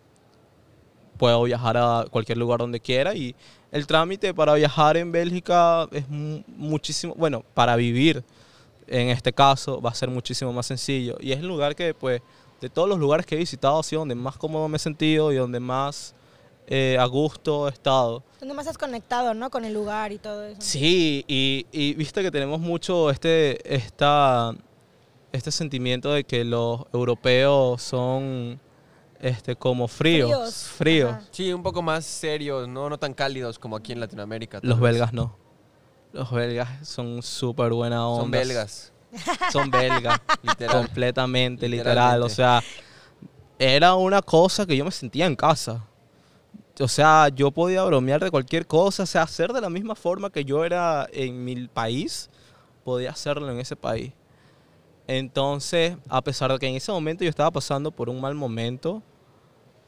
puedo 1.17 1.43
viajar 1.43 1.75
a 1.77 2.05
cualquier 2.09 2.37
lugar 2.37 2.59
donde 2.59 2.79
quiera 2.79 3.13
y 3.15 3.35
el 3.75 3.85
trámite 3.87 4.33
para 4.33 4.53
viajar 4.53 4.95
en 4.97 5.11
Bélgica 5.11 5.87
es 5.91 6.07
mu- 6.09 6.41
muchísimo, 6.47 7.13
bueno, 7.15 7.43
para 7.53 7.75
vivir 7.75 8.23
en 8.87 9.09
este 9.09 9.33
caso 9.33 9.81
va 9.81 9.89
a 9.89 9.93
ser 9.95 10.09
muchísimo 10.09 10.53
más 10.53 10.65
sencillo. 10.67 11.17
Y 11.19 11.31
es 11.31 11.39
el 11.39 11.47
lugar 11.47 11.75
que, 11.75 11.93
pues, 11.93 12.21
de 12.61 12.69
todos 12.69 12.87
los 12.87 12.97
lugares 12.99 13.25
que 13.25 13.35
he 13.35 13.37
visitado, 13.37 13.79
ha 13.79 13.83
sido 13.83 13.99
donde 14.01 14.15
más 14.15 14.37
cómodo 14.37 14.67
me 14.69 14.77
he 14.77 14.79
sentido 14.79 15.31
y 15.33 15.35
donde 15.35 15.59
más 15.59 16.15
eh, 16.67 16.97
a 16.99 17.05
gusto 17.05 17.67
he 17.67 17.71
estado. 17.71 18.23
¿Dónde 18.39 18.55
más 18.55 18.67
has 18.67 18.77
conectado, 18.77 19.33
no? 19.33 19.49
Con 19.49 19.65
el 19.65 19.73
lugar 19.73 20.11
y 20.11 20.19
todo 20.19 20.43
eso. 20.45 20.61
Sí, 20.61 21.25
y, 21.27 21.65
y 21.71 21.93
viste 21.95 22.21
que 22.23 22.31
tenemos 22.31 22.59
mucho 22.59 23.09
este, 23.09 23.75
esta, 23.75 24.53
este 25.31 25.51
sentimiento 25.51 26.11
de 26.13 26.23
que 26.23 26.43
los 26.45 26.81
europeos 26.93 27.81
son 27.81 28.59
este, 29.19 29.55
como 29.55 29.87
fríos. 29.87 30.69
Fríos. 30.75 31.15
Sí, 31.31 31.51
un 31.53 31.63
poco 31.63 31.81
más 31.81 32.05
serios, 32.05 32.67
¿no? 32.67 32.89
No 32.89 32.97
tan 32.97 33.13
cálidos 33.13 33.59
como 33.59 33.75
aquí 33.75 33.91
en 33.91 33.99
Latinoamérica. 33.99 34.59
Los 34.61 34.79
vez. 34.79 34.93
belgas 34.93 35.13
no. 35.13 35.37
Los 36.13 36.31
belgas 36.31 36.87
son 36.87 37.21
súper 37.21 37.73
buena 37.73 38.07
onda. 38.07 38.21
Son 38.21 38.31
belgas, 38.31 38.93
Son 39.51 39.69
belgas. 39.71 40.21
literal. 40.43 40.77
completamente, 40.77 41.67
literal. 41.67 42.23
O 42.23 42.29
sea, 42.29 42.63
era 43.59 43.95
una 43.95 44.21
cosa 44.21 44.65
que 44.65 44.77
yo 44.77 44.85
me 44.85 44.91
sentía 44.91 45.25
en 45.25 45.35
casa. 45.35 45.85
O 46.79 46.87
sea, 46.87 47.29
yo 47.29 47.51
podía 47.51 47.83
bromear 47.83 48.23
de 48.23 48.31
cualquier 48.31 48.67
cosa, 48.67 49.03
o 49.03 49.05
sea, 49.05 49.23
hacer 49.23 49.53
de 49.53 49.61
la 49.61 49.69
misma 49.69 49.95
forma 49.95 50.29
que 50.29 50.43
yo 50.43 50.65
era 50.65 51.07
en 51.11 51.43
mi 51.43 51.67
país, 51.67 52.29
podía 52.83 53.11
hacerlo 53.11 53.49
en 53.49 53.59
ese 53.59 53.75
país. 53.75 54.11
Entonces, 55.07 55.97
a 56.09 56.21
pesar 56.21 56.51
de 56.51 56.59
que 56.59 56.67
en 56.67 56.75
ese 56.75 56.91
momento 56.91 57.23
yo 57.23 57.29
estaba 57.29 57.51
pasando 57.51 57.91
por 57.91 58.09
un 58.09 58.19
mal 58.19 58.33
momento, 58.35 59.03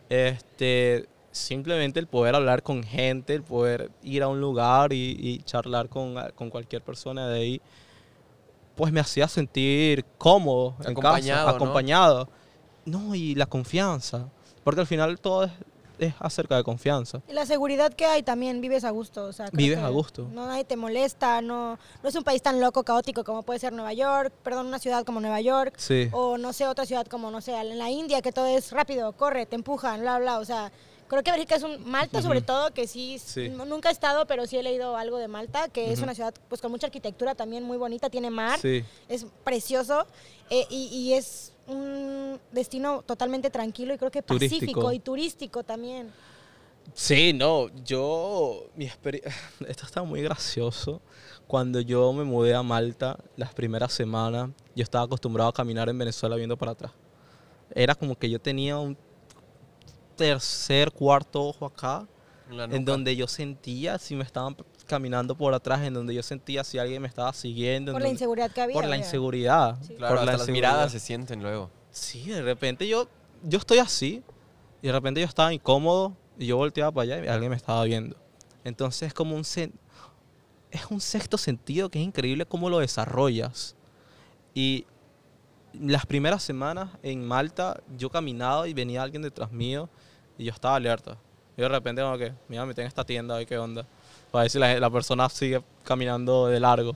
este, 0.09 1.07
simplemente 1.31 1.99
el 1.99 2.07
poder 2.07 2.35
hablar 2.35 2.61
con 2.63 2.83
gente, 2.83 3.33
el 3.33 3.43
poder 3.43 3.91
ir 4.03 4.23
a 4.23 4.27
un 4.27 4.39
lugar 4.39 4.93
y, 4.93 5.17
y 5.19 5.39
charlar 5.39 5.89
con, 5.89 6.15
con 6.35 6.49
cualquier 6.49 6.83
persona 6.83 7.27
de 7.27 7.39
ahí, 7.39 7.61
pues 8.75 8.93
me 8.93 8.99
hacía 8.99 9.27
sentir 9.27 10.05
cómodo, 10.17 10.75
en 10.81 10.91
Acompañado, 10.91 11.45
casa, 11.45 11.51
¿no? 11.51 11.55
acompañado. 11.55 12.29
¿no? 12.85 13.15
y 13.15 13.35
la 13.35 13.45
confianza, 13.45 14.29
porque 14.63 14.81
al 14.81 14.87
final 14.87 15.19
todo 15.19 15.43
es, 15.43 15.51
es 15.99 16.13
acerca 16.19 16.55
de 16.57 16.63
confianza. 16.63 17.21
Y 17.27 17.33
la 17.33 17.45
seguridad 17.45 17.93
que 17.93 18.05
hay 18.05 18.23
también, 18.23 18.61
vives 18.61 18.83
a 18.83 18.89
gusto. 18.91 19.25
O 19.25 19.33
sea, 19.33 19.49
Vives 19.51 19.79
a 19.79 19.89
gusto. 19.89 20.27
No 20.31 20.45
nadie 20.47 20.63
te 20.65 20.75
molesta, 20.77 21.41
no, 21.41 21.77
no 22.03 22.09
es 22.09 22.15
un 22.15 22.23
país 22.23 22.41
tan 22.41 22.59
loco, 22.61 22.83
caótico 22.83 23.23
como 23.23 23.43
puede 23.43 23.59
ser 23.59 23.73
Nueva 23.73 23.93
York, 23.93 24.33
perdón, 24.43 24.67
una 24.67 24.79
ciudad 24.79 25.03
como 25.05 25.19
Nueva 25.19 25.41
York. 25.41 25.73
Sí. 25.77 26.09
O 26.11 26.37
no 26.37 26.53
sé, 26.53 26.67
otra 26.67 26.85
ciudad 26.85 27.05
como, 27.07 27.31
no 27.31 27.41
sé, 27.41 27.53
en 27.55 27.77
la 27.77 27.89
India, 27.89 28.21
que 28.21 28.31
todo 28.31 28.45
es 28.47 28.71
rápido, 28.71 29.13
corre, 29.13 29.45
te 29.45 29.55
empujan, 29.55 30.01
bla, 30.01 30.19
bla. 30.19 30.39
O 30.39 30.45
sea, 30.45 30.71
creo 31.07 31.23
que 31.23 31.31
Bélgica 31.31 31.55
es 31.55 31.63
un. 31.63 31.83
Malta, 31.89 32.21
sobre 32.21 32.41
todo, 32.41 32.73
que 32.73 32.85
sí, 32.87 33.17
Sí. 33.19 33.45
n- 33.45 33.65
nunca 33.65 33.89
he 33.89 33.91
estado, 33.93 34.27
pero 34.27 34.45
sí 34.45 34.57
he 34.57 34.63
leído 34.63 34.97
algo 34.97 35.17
de 35.17 35.27
Malta, 35.27 35.69
que 35.69 35.91
es 35.91 35.99
Ujú. 35.99 36.03
una 36.03 36.13
ciudad 36.15 36.33
pues 36.49 36.61
con 36.61 36.69
mucha 36.71 36.87
arquitectura 36.87 37.33
también 37.35 37.63
muy 37.63 37.77
bonita, 37.77 38.09
tiene 38.09 38.29
mar, 38.29 38.59
Sí. 38.59 38.83
es 39.07 39.25
precioso 39.43 40.05
eh, 40.49 40.65
y, 40.69 40.87
y 40.87 41.13
es 41.13 41.53
un 41.67 42.39
destino 42.51 43.01
totalmente 43.03 43.49
tranquilo 43.49 43.93
y 43.93 43.97
creo 43.97 44.11
que 44.11 44.23
pacífico 44.23 44.59
Turístico. 44.59 44.91
y 44.93 44.99
turístico 44.99 45.63
también. 45.63 46.11
Sí, 46.93 47.33
no, 47.33 47.67
yo, 47.83 48.69
mi 48.75 48.85
experiencia, 48.85 49.33
esto 49.67 49.85
está 49.85 50.03
muy 50.03 50.21
gracioso. 50.21 51.01
Cuando 51.45 51.79
yo 51.79 52.11
me 52.13 52.23
mudé 52.23 52.55
a 52.55 52.63
Malta, 52.63 53.17
las 53.35 53.53
primeras 53.53 53.93
semanas, 53.93 54.49
yo 54.75 54.83
estaba 54.83 55.05
acostumbrado 55.05 55.49
a 55.49 55.53
caminar 55.53 55.89
en 55.89 55.97
Venezuela 55.97 56.35
viendo 56.35 56.57
para 56.57 56.71
atrás. 56.71 56.91
Era 57.73 57.95
como 57.95 58.17
que 58.17 58.29
yo 58.29 58.39
tenía 58.39 58.77
un 58.77 58.97
tercer, 60.15 60.91
cuarto 60.91 61.43
ojo 61.43 61.65
acá, 61.65 62.07
En 62.49 62.85
donde 62.85 63.15
yo 63.15 63.27
sentía 63.27 63.99
si 63.99 64.15
me 64.15 64.23
estaban 64.23 64.55
caminando 64.87 65.35
por 65.35 65.53
atrás, 65.53 65.81
en 65.83 65.93
donde 65.93 66.13
yo 66.15 66.23
sentía 66.23 66.63
si 66.63 66.79
alguien 66.79 67.01
me 67.01 67.07
estaba 67.07 67.31
siguiendo. 67.33 67.91
en 67.91 67.95
Por 67.95 68.01
la 68.01 68.07
donde- 68.07 68.15
inseguridad 68.15 68.51
que 68.51 68.61
había. 68.61 68.73
por 68.73 68.85
la 68.85 68.97
inseguridad. 68.97 69.77
Sí. 69.81 69.93
Claro, 69.95 70.15
por 70.15 70.15
la 70.15 70.21
hasta 70.21 70.31
las 70.31 70.41
inseguridad. 70.41 70.69
miradas 70.71 70.91
se 70.91 70.99
sienten 70.99 71.43
luego. 71.43 71.69
Sí, 71.91 72.29
de 72.29 72.41
repente 72.41 72.87
yo, 72.87 73.07
yo 73.43 73.59
estoy 73.59 73.77
así 73.79 74.23
y 74.81 74.87
de 74.87 74.93
repente 74.93 75.19
yo 75.21 75.27
estaba 75.27 75.53
incómodo 75.53 76.15
y 76.39 76.47
yo 76.47 76.57
volteaba 76.57 76.91
para 76.91 77.03
allá 77.15 77.25
y 77.25 77.27
alguien 77.27 77.49
me 77.51 77.55
estaba 77.57 77.83
viendo. 77.83 78.15
Entonces 78.63 79.07
es 79.07 79.13
como 79.13 79.35
un 79.35 79.43
sen- 79.43 79.73
es 80.71 80.85
un 80.89 80.99
sexto 81.01 81.37
sentido 81.37 81.89
que 81.89 81.99
es 81.99 82.05
increíble 82.05 82.45
cómo 82.45 82.69
lo 82.69 82.79
desarrollas. 82.79 83.75
Y 84.53 84.85
las 85.79 86.05
primeras 86.05 86.43
semanas 86.43 86.89
en 87.03 87.25
Malta 87.25 87.81
yo 87.97 88.09
caminaba 88.09 88.67
y 88.67 88.73
venía 88.73 89.01
alguien 89.03 89.21
detrás 89.21 89.51
mío 89.51 89.89
y 90.37 90.45
yo 90.45 90.51
estaba 90.51 90.75
alerta. 90.75 91.17
Y 91.55 91.61
de 91.61 91.69
repente 91.69 92.01
como 92.01 92.17
que, 92.17 92.33
mira, 92.49 92.65
me 92.65 92.73
tengo 92.73 92.83
en 92.83 92.87
esta 92.89 93.03
tienda, 93.03 93.37
ver 93.37 93.47
qué 93.47 93.57
onda. 93.57 93.87
Para 94.31 94.43
ver 94.43 94.51
si 94.51 94.59
la, 94.59 94.79
la 94.79 94.89
persona 94.89 95.29
sigue 95.29 95.61
caminando 95.83 96.47
de 96.47 96.59
largo. 96.59 96.95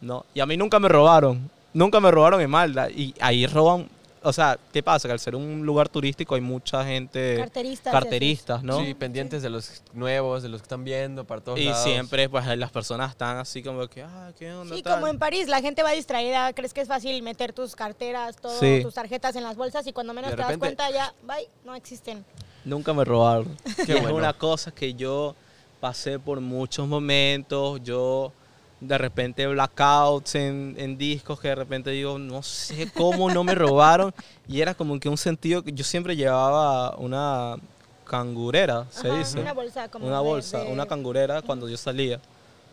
¿no? 0.00 0.26
Y 0.34 0.40
a 0.40 0.46
mí 0.46 0.56
nunca 0.56 0.78
me 0.80 0.88
robaron. 0.88 1.48
Nunca 1.72 2.00
me 2.00 2.10
robaron 2.10 2.40
en 2.40 2.50
Malta. 2.50 2.90
Y 2.90 3.14
ahí 3.20 3.46
roban. 3.46 3.88
O 4.24 4.32
sea, 4.32 4.56
¿qué 4.72 4.82
pasa? 4.84 5.08
Que 5.08 5.12
al 5.12 5.18
ser 5.18 5.34
un 5.34 5.64
lugar 5.66 5.88
turístico 5.88 6.34
hay 6.36 6.40
mucha 6.40 6.84
gente. 6.84 7.36
Carteristas. 7.38 7.92
carteristas, 7.92 8.62
¿no? 8.62 8.78
Sí, 8.84 8.94
pendientes 8.94 9.42
de 9.42 9.50
los 9.50 9.82
nuevos, 9.94 10.42
de 10.44 10.48
los 10.48 10.60
que 10.60 10.64
están 10.66 10.84
viendo, 10.84 11.24
para 11.24 11.40
todos 11.40 11.58
Y 11.58 11.64
lados. 11.64 11.82
siempre, 11.82 12.28
pues, 12.28 12.46
las 12.56 12.70
personas 12.70 13.10
están 13.10 13.38
así 13.38 13.62
como 13.64 13.86
que, 13.88 14.02
ah, 14.02 14.30
¿qué 14.38 14.52
onda? 14.52 14.76
Sí, 14.76 14.82
tal?". 14.82 14.94
como 14.94 15.08
en 15.08 15.18
París, 15.18 15.48
la 15.48 15.60
gente 15.60 15.82
va 15.82 15.90
distraída, 15.90 16.52
crees 16.52 16.72
que 16.72 16.82
es 16.82 16.88
fácil 16.88 17.20
meter 17.22 17.52
tus 17.52 17.74
carteras, 17.74 18.36
todo, 18.36 18.56
Sí. 18.60 18.80
tus 18.82 18.94
tarjetas 18.94 19.34
en 19.34 19.42
las 19.42 19.56
bolsas 19.56 19.84
y 19.88 19.92
cuando 19.92 20.14
menos 20.14 20.30
De 20.30 20.36
te 20.36 20.42
das 20.42 20.56
cuenta 20.56 20.88
ya, 20.90 21.12
bye, 21.26 21.48
no 21.64 21.74
existen. 21.74 22.24
Nunca 22.64 22.92
me 22.92 23.04
robaron. 23.04 23.56
Qué 23.86 23.92
Y 23.92 23.96
es 23.96 24.02
bueno. 24.02 24.14
una 24.16 24.32
cosa 24.34 24.70
que 24.70 24.94
yo 24.94 25.34
pasé 25.82 26.16
por 26.20 26.40
muchos 26.40 26.86
momentos. 26.86 27.82
Yo 27.82 28.32
de 28.80 28.96
repente 28.98 29.44
blackouts 29.48 30.36
en, 30.36 30.76
en 30.78 30.96
discos 30.96 31.40
que 31.40 31.48
de 31.48 31.56
repente 31.56 31.90
digo, 31.90 32.20
no 32.20 32.40
sé 32.44 32.88
cómo 32.92 33.28
no 33.28 33.42
me 33.42 33.54
robaron. 33.56 34.14
Y 34.46 34.60
era 34.60 34.74
como 34.74 34.98
que 35.00 35.08
un 35.08 35.18
sentido 35.18 35.62
que 35.64 35.72
yo 35.72 35.82
siempre 35.82 36.14
llevaba 36.14 36.96
una, 36.98 37.56
cangurera, 38.04 38.86
se 38.90 39.08
Ajá, 39.08 39.18
dice. 39.18 39.40
Una 39.40 39.52
bolsa 39.54 39.88
como 39.88 40.06
una 40.06 40.18
de- 40.18 40.22
bolsa, 40.24 40.58
de- 40.60 40.72
una 40.72 40.86
cangurera 40.86 41.42
cuando 41.42 41.68
yo 41.68 41.76
salía. 41.76 42.20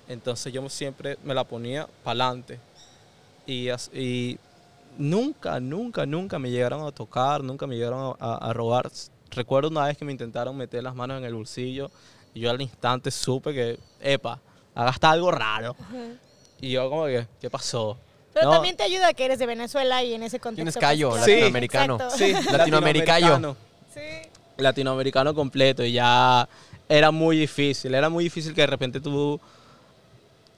Entonces 0.08 0.54
yo 0.54 0.68
siempre 0.70 1.18
me 1.24 1.34
la 1.34 1.44
ponía 1.44 1.88
para 2.04 2.26
adelante. 2.26 2.60
Y, 3.48 4.38
nunca, 4.98 5.60
nunca, 5.60 6.06
nunca 6.06 6.38
me 6.38 6.52
llegaron 6.52 6.86
a 6.86 6.92
tocar, 6.92 7.44
nunca 7.44 7.66
me 7.66 7.76
llegaron 7.76 8.16
a, 8.20 8.26
a- 8.34 8.50
a 8.50 8.54
robar. 8.54 8.92
Recuerdo 9.32 9.70
una 9.70 9.86
vez 9.86 9.98
que 9.98 10.06
me 10.06 10.12
intentaron 10.12 10.56
meter 10.58 10.84
las 10.84 10.94
manos 10.96 11.18
en 11.20 11.24
el 11.26 11.34
bolsillo 11.34 11.90
y 12.34 12.42
yo 12.42 12.50
al 12.50 12.62
instante 12.62 13.12
supe 13.12 13.54
que, 13.54 13.80
epa, 14.02 14.40
hasta 14.76 15.12
algo 15.12 15.32
raro. 15.32 15.76
Y 16.62 16.72
yo 16.72 16.90
como 16.90 17.06
que, 17.06 17.28
¿qué 17.42 17.50
pasó? 17.50 17.98
Pero 18.34 18.48
No, 18.48 18.52
también 18.54 18.78
te 18.78 18.84
ayuda 18.84 19.14
que 19.14 19.26
eres 19.26 19.40
de 19.40 19.46
Venezuela 19.46 20.04
y 20.04 20.14
en 20.14 20.24
ese 20.24 20.40
contexto. 20.40 20.58
Tienes 20.58 20.74
pues, 20.76 20.82
callo, 20.82 21.16
latinoamericano. 21.16 21.96
Exacto. 21.96 22.18
Sí, 22.18 22.34
Latinoamericano. 22.52 23.58
Sí. 23.94 24.30
latinoamericano 24.58 25.34
completo 25.34 25.84
y 25.84 25.94
ya 25.94 26.48
era 26.88 27.12
muy 27.12 27.38
difícil. 27.38 27.94
Era 27.96 28.10
muy 28.10 28.24
difícil 28.26 28.54
que 28.54 28.62
de 28.62 28.68
repente 28.68 29.00
tú 29.00 29.40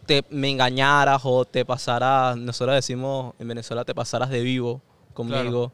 te 0.05 0.23
me 0.29 0.49
engañaras 0.49 1.21
o 1.23 1.45
te 1.45 1.63
pasaras, 1.65 2.35
nosotros 2.37 2.75
decimos 2.75 3.33
en 3.39 3.47
Venezuela, 3.47 3.85
te 3.85 3.93
pasaras 3.95 4.29
de 4.29 4.41
vivo 4.41 4.81
conmigo. 5.13 5.71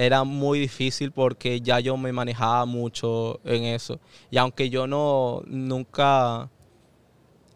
Era 0.00 0.22
muy 0.22 0.60
difícil 0.60 1.10
porque 1.10 1.60
ya 1.60 1.80
yo 1.80 1.96
me 1.96 2.12
manejaba 2.12 2.64
mucho 2.66 3.40
en 3.44 3.64
eso. 3.64 3.98
Y 4.30 4.36
aunque 4.38 4.70
yo 4.70 4.86
no 4.86 5.42
nunca 5.46 6.48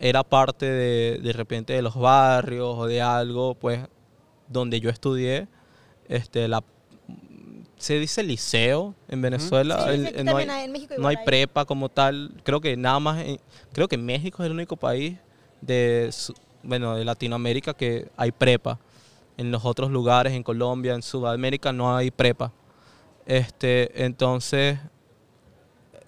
era 0.00 0.24
parte 0.24 0.66
de, 0.66 1.18
de 1.22 1.32
repente 1.32 1.72
de 1.72 1.82
los 1.82 1.94
barrios 1.94 2.74
o 2.76 2.86
de 2.88 3.00
algo, 3.00 3.54
pues 3.54 3.80
donde 4.48 4.80
yo 4.80 4.90
estudié, 4.90 5.46
este, 6.08 6.48
la, 6.48 6.64
se 7.76 8.00
dice 8.00 8.24
liceo 8.24 8.96
en 9.08 9.22
Venezuela. 9.22 9.84
Sí, 9.86 9.90
el- 9.94 10.06
aquí 10.08 10.24
no 10.24 10.36
hay- 10.36 10.48
hay, 10.48 10.64
en 10.64 10.72
México 10.72 10.94
no 10.98 11.06
hay 11.06 11.16
prepa 11.24 11.64
como 11.64 11.88
tal. 11.90 12.32
Creo 12.42 12.60
que 12.60 12.76
nada 12.76 12.98
más, 12.98 13.24
en- 13.24 13.38
creo 13.72 13.86
que 13.86 13.96
México 13.96 14.42
es 14.42 14.46
el 14.48 14.52
único 14.52 14.74
país 14.76 15.16
de, 15.60 16.10
bueno, 16.64 16.96
de 16.96 17.04
Latinoamérica 17.04 17.72
que 17.72 18.08
hay 18.16 18.32
prepa. 18.32 18.80
En 19.36 19.50
los 19.50 19.64
otros 19.64 19.90
lugares, 19.90 20.32
en 20.34 20.42
Colombia, 20.42 20.94
en 20.94 21.02
Sudamérica, 21.02 21.72
no 21.72 21.96
hay 21.96 22.10
prepa. 22.10 22.52
Este, 23.26 24.04
entonces, 24.04 24.78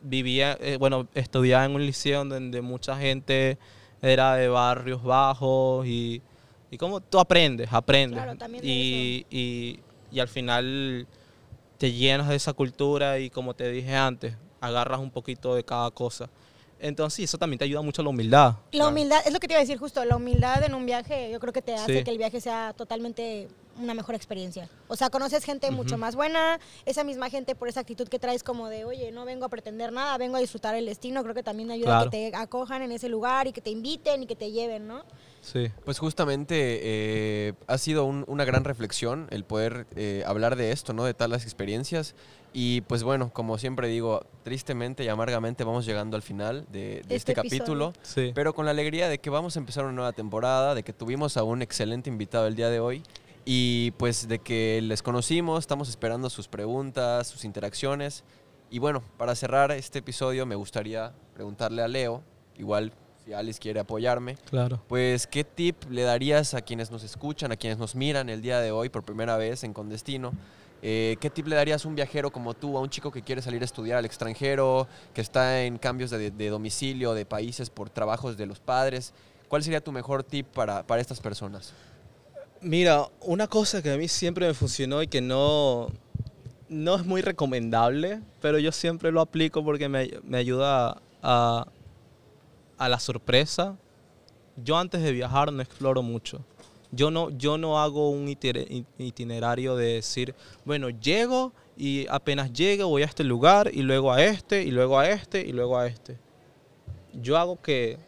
vivía, 0.03 0.57
eh, 0.61 0.77
bueno, 0.79 1.09
estudiaba 1.15 1.65
en 1.65 1.75
un 1.75 1.85
liceo 1.87 2.25
donde 2.25 2.61
mucha 2.61 2.97
gente 2.97 3.59
era 4.03 4.35
de 4.35 4.49
barrios 4.49 5.03
bajos 5.03 5.87
y, 5.87 6.21
y 6.71 6.77
como 6.77 7.01
tú 7.01 7.19
aprendes, 7.19 7.73
aprendes. 7.73 8.23
Claro, 8.23 8.39
y, 8.63 9.25
y, 9.31 9.81
y 10.13 10.21
al 10.21 10.29
final 10.29 11.07
te 11.79 11.93
llenas 11.93 12.29
de 12.29 12.37
esa 12.37 12.53
cultura 12.53 13.19
y 13.19 13.31
como 13.31 13.55
te 13.55 13.71
dije 13.71 13.97
antes, 13.97 14.37
agarras 14.61 15.01
un 15.01 15.11
poquito 15.11 15.55
de 15.55 15.65
cada 15.65 15.91
cosa. 15.91 16.29
Entonces 16.85 17.25
eso 17.25 17.39
también 17.39 17.59
te 17.59 17.65
ayuda 17.65 17.81
mucho 17.81 18.03
a 18.03 18.05
la 18.05 18.11
humildad. 18.11 18.57
La 18.73 18.89
humildad, 18.89 19.21
es 19.27 19.33
lo 19.33 19.41
que 19.41 19.49
te 19.49 19.55
iba 19.55 19.59
a 19.61 19.63
decir 19.65 19.79
justo, 19.79 20.05
la 20.05 20.17
humildad 20.17 20.63
en 20.65 20.75
un 20.75 20.85
viaje 20.85 21.31
yo 21.33 21.41
creo 21.41 21.53
que 21.53 21.63
te 21.63 21.75
hace 21.75 21.99
Sí. 21.99 22.05
que 22.05 22.11
el 22.11 22.19
viaje 22.19 22.43
sea 22.43 22.75
totalmente 22.77 23.49
una 23.81 23.95
mejor 23.95 24.15
experiencia. 24.15 24.69
O 24.87 24.95
sea, 24.95 25.09
conoces 25.09 25.45
gente 25.45 25.71
mucho 25.71 25.97
más 25.97 26.15
buena, 26.15 26.61
esa 26.85 27.03
misma 27.03 27.31
gente 27.31 27.55
por 27.55 27.69
esa 27.69 27.81
actitud 27.81 28.07
que 28.07 28.19
traes 28.19 28.43
como 28.45 28.69
de, 28.69 28.85
oye, 28.85 29.11
no 29.13 29.25
vengo 29.25 29.47
a 29.47 29.49
pretender 29.49 29.93
nada, 29.93 30.17
vengo 30.19 30.37
a 30.37 30.41
disfrutar 30.41 30.75
el 30.75 30.85
destino, 30.87 31.23
creo 31.23 31.35
que 31.35 31.43
también 31.43 31.71
ayuda 31.71 31.87
Claro. 31.87 32.01
a 32.09 32.11
que 32.11 32.31
te 32.31 32.37
acojan 32.37 32.83
en 32.83 32.93
ese 32.93 33.09
lugar 33.09 33.47
y 33.47 33.53
que 33.53 33.63
te 33.63 33.71
inviten 33.71 34.23
y 34.23 34.27
que 34.27 34.37
te 34.37 34.53
lleven, 34.53 34.87
¿no? 34.87 35.05
Sí. 35.41 35.71
Pues 35.87 35.99
justamente 35.99 36.55
eh, 36.83 37.55
ha 37.67 37.79
sido 37.79 38.05
un- 38.05 38.25
una 38.29 38.45
gran 38.45 38.63
reflexión 38.63 39.27
el 39.31 39.45
poder 39.45 39.87
eh, 39.97 40.23
hablar 40.27 40.55
de 40.57 40.71
esto, 40.71 40.93
¿no? 40.93 41.05
De 41.05 41.15
tal 41.15 41.31
las 41.31 41.45
experiencias. 41.45 42.15
Y 42.57 42.83
pues 42.83 43.03
bueno, 43.03 43.31
como 43.33 43.59
siempre 43.59 43.89
digo, 43.89 44.25
tristemente 44.45 45.03
y 45.05 45.09
amargamente 45.09 45.65
vamos 45.65 45.85
llegando 45.85 46.17
al 46.17 46.23
final 46.23 46.65
de, 46.71 46.79
de 46.79 47.17
Este 47.17 47.17
este, 47.17 47.35
capítulo. 47.35 47.93
Sí. 48.03 48.31
Pero 48.33 48.55
con 48.55 48.65
la 48.65 48.71
alegría 48.71 49.09
de 49.09 49.19
que 49.19 49.29
vamos 49.29 49.57
a 49.57 49.59
empezar 49.59 49.83
una 49.85 49.93
nueva 49.93 50.13
temporada, 50.13 50.77
de 50.77 50.85
que 50.85 50.93
tuvimos 50.93 51.37
a 51.37 51.43
un 51.43 51.63
excelente 51.63 52.09
invitado 52.09 52.47
el 52.47 52.55
día 52.55 52.71
de 52.71 52.79
hoy 52.79 53.03
y 53.45 53.91
pues 53.99 54.29
de 54.29 54.39
que 54.39 54.79
les 54.83 55.03
conocimos, 55.03 55.59
estamos 55.59 55.89
esperando 55.89 56.31
sus 56.31 56.47
preguntas, 56.47 57.27
sus 57.27 57.45
interacciones. 57.45 58.23
Y 58.71 58.79
bueno, 58.79 59.03
para 59.19 59.35
cerrar 59.35 59.73
este 59.73 59.99
episodio 59.99 60.47
me 60.47 60.55
gustaría 60.55 61.13
preguntarle 61.35 61.83
a 61.83 61.89
Leo, 61.89 62.23
igual 62.57 62.93
si 63.25 63.33
Alice 63.33 63.59
quiere 63.59 63.81
apoyarme, 63.81 64.37
Claro. 64.49 64.81
pues 64.87 65.27
qué 65.27 65.43
tip 65.43 65.77
le 65.91 66.03
darías 66.03 66.55
a 66.55 66.63
quienes 66.63 66.93
nos 66.93 67.03
escuchan, 67.03 67.51
a 67.51 67.57
quienes 67.57 67.79
nos 67.79 67.97
miran 67.97 68.29
el 68.29 68.43
día 68.43 68.61
de 68.61 68.71
hoy 68.71 68.91
por 68.91 69.03
primera 69.03 69.37
vez 69.37 69.65
en 69.65 69.73
Condestino. 69.73 70.33
Eh, 70.87 71.17
¿Qué 71.19 71.31
tip 71.31 71.47
le 71.47 71.57
darías 71.57 71.83
a 71.83 71.89
un 71.89 71.95
viajero 71.95 72.31
como 72.31 72.53
tú, 72.53 72.77
a 72.77 72.81
un 72.83 72.91
chico 72.91 73.11
que 73.11 73.23
quiere 73.23 73.41
salir 73.41 73.63
a 73.63 73.65
estudiar 73.65 73.97
al 73.97 74.05
extranjero, 74.05 74.87
que 75.15 75.23
está 75.23 75.63
en 75.63 75.79
cambios 75.79 76.11
de, 76.11 76.31
de 76.31 76.49
domicilio, 76.51 77.15
de 77.15 77.25
países 77.25 77.71
por 77.71 77.89
trabajos 77.89 78.37
de 78.37 78.45
los 78.45 78.61
padres? 78.61 79.15
¿Cuál 79.49 79.63
sería 79.63 79.81
tu 79.81 79.93
mejor 79.93 80.23
tip 80.23 80.47
para, 80.49 80.87
para 80.87 81.01
estas 81.01 81.21
personas? 81.21 81.73
Mira, 82.61 83.09
una 83.21 83.47
cosa 83.47 83.83
que 83.83 83.93
a 83.93 83.97
mí 83.97 84.09
siempre 84.09 84.47
me 84.47 84.53
funcionó 84.53 85.03
y 85.03 85.07
que 85.07 85.23
no, 85.23 85.89
no 86.69 86.97
es 86.97 87.07
muy 87.07 87.23
recomendable, 87.23 88.21
pero 88.43 88.59
yo 88.59 88.71
siempre 88.71 89.11
lo 89.11 89.23
aplico 89.23 89.65
porque 89.65 89.89
me, 89.89 90.11
me 90.23 90.37
ayuda 90.37 91.01
a, 91.23 91.67
a 92.77 92.89
la 92.91 93.01
sorpresa. 93.01 93.79
Yo 94.63 94.77
antes 94.77 95.01
de 95.01 95.13
viajar 95.13 95.51
no 95.51 95.63
exploro 95.63 96.03
mucho. 96.03 96.45
Yo 96.95 97.11
no, 97.11 97.31
yo 97.31 97.59
no 97.59 97.81
hago 97.81 98.11
un 98.11 98.27
itine- 98.29 98.85
itinerario 98.99 99.77
de 99.77 99.95
decir, 99.95 100.35
bueno, 100.65 100.91
llego 100.91 101.53
y 101.77 102.07
apenas 102.09 102.53
llego 102.53 102.89
voy 102.89 103.03
a 103.03 103.07
este 103.07 103.25
lugar 103.25 103.71
y 103.73 103.83
luego 103.83 104.13
a 104.13 104.23
este 104.23 104.63
y 104.63 104.71
luego 104.71 104.99
a 104.99 105.09
este 105.09 105.41
y 105.41 105.53
luego 105.53 105.79
a 105.79 105.87
este. 105.87 106.19
Yo 107.13 107.37
hago 107.39 107.61
que 107.61 107.99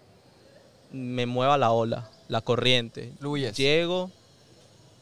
me 0.92 1.26
mueva 1.26 1.58
la 1.58 1.72
ola, 1.72 2.10
la 2.28 2.40
corriente. 2.40 3.12
Fluyes. 3.18 3.56
Llego, 3.56 4.10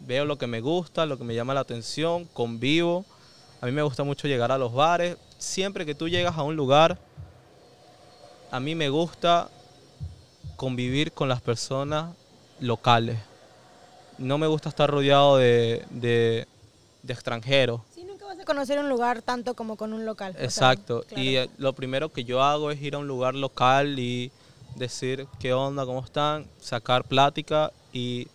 veo 0.00 0.24
lo 0.24 0.38
que 0.38 0.46
me 0.46 0.60
gusta, 0.60 1.06
lo 1.06 1.18
que 1.18 1.24
me 1.24 1.34
llama 1.34 1.54
la 1.54 1.60
atención, 1.60 2.24
convivo. 2.32 3.04
A 3.60 3.66
mí 3.66 3.72
me 3.72 3.82
gusta 3.82 4.04
mucho 4.04 4.28
llegar 4.28 4.52
a 4.52 4.58
los 4.58 4.72
bares. 4.72 5.16
Siempre 5.38 5.86
que 5.86 5.94
tú 5.94 6.08
llegas 6.08 6.36
a 6.36 6.42
un 6.42 6.56
lugar, 6.56 6.98
a 8.50 8.60
mí 8.60 8.74
me 8.74 8.88
gusta 8.88 9.50
convivir 10.56 11.12
con 11.12 11.28
las 11.28 11.40
personas 11.40 12.14
locales. 12.60 13.18
No 14.18 14.38
me 14.38 14.46
gusta 14.46 14.68
estar 14.68 14.90
rodeado 14.90 15.36
de, 15.38 15.84
de- 15.90 16.46
de 17.02 17.12
extranjeros. 17.12 17.80
Sí, 17.94 18.04
nunca 18.04 18.24
vas 18.24 18.38
a 18.38 18.44
conocer 18.44 18.78
un 18.78 18.88
lugar 18.88 19.20
tanto 19.22 19.54
como 19.54 19.76
con 19.76 19.92
un 19.92 20.06
local. 20.06 20.32
o 20.32 20.34
sea, 20.36 20.44
Exacto. 20.44 21.04
claro. 21.08 21.22
Y 21.22 21.36
eh, 21.36 21.50
lo 21.58 21.72
primero 21.74 22.10
que 22.10 22.24
yo 22.24 22.42
hago 22.42 22.70
es 22.70 22.80
ir 22.80 22.94
a 22.94 22.98
un 22.98 23.06
lugar 23.06 23.34
local 23.34 23.98
y 23.98 24.30
decir 24.76 25.26
qué 25.38 25.52
onda, 25.52 25.84
cómo 25.84 26.02
están, 26.02 26.46
sacar 26.60 27.04
plática 27.04 27.72
y 27.92 28.26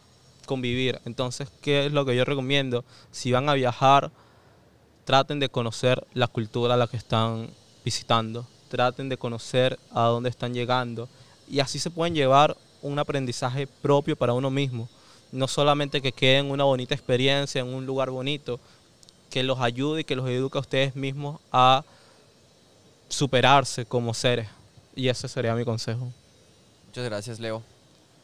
convivir. 0.45 0.99
Entonces, 1.05 1.49
¿qué 1.61 1.85
es 1.87 1.91
lo 1.91 2.05
que 2.05 2.15
yo 2.15 2.25
recomiendo? 2.25 2.85
Si 3.11 3.31
van 3.31 3.49
a 3.49 3.53
viajar, 3.55 4.11
traten 5.05 5.39
de 5.39 5.49
conocer 5.49 6.05
la 6.13 6.27
cultura 6.27 6.75
a 6.75 6.77
la 6.77 6.87
que 6.87 6.97
están 6.97 7.49
visitando. 7.83 8.45
Traten 8.69 9.09
de 9.09 9.17
conocer 9.17 9.79
a 9.91 10.03
dónde 10.03 10.29
están 10.29 10.53
llegando. 10.53 11.09
Y 11.49 11.59
así 11.59 11.79
se 11.79 11.89
pueden 11.89 12.13
llevar 12.13 12.55
un 12.83 12.99
aprendizaje 12.99 13.65
propio 13.65 14.15
para 14.15 14.33
uno 14.33 14.51
mismo. 14.51 14.87
No 15.31 15.47
solamente 15.47 16.01
que 16.01 16.11
queden 16.11 16.51
una 16.51 16.63
bonita 16.63 16.95
experiencia 16.95 17.61
en 17.61 17.67
un 17.67 17.85
lugar 17.85 18.09
bonito, 18.09 18.59
que 19.29 19.43
los 19.43 19.59
ayude 19.59 20.01
y 20.01 20.03
que 20.03 20.15
los 20.15 20.27
eduque 20.29 20.57
a 20.57 20.61
ustedes 20.61 20.95
mismos 20.95 21.39
a 21.51 21.83
superarse 23.07 23.85
como 23.85 24.13
seres. 24.13 24.47
Y 24.95 25.07
ese 25.07 25.27
sería 25.27 25.55
mi 25.55 25.65
consejo. 25.65 26.11
Muchas 26.87 27.05
gracias, 27.05 27.39
Leo. 27.39 27.63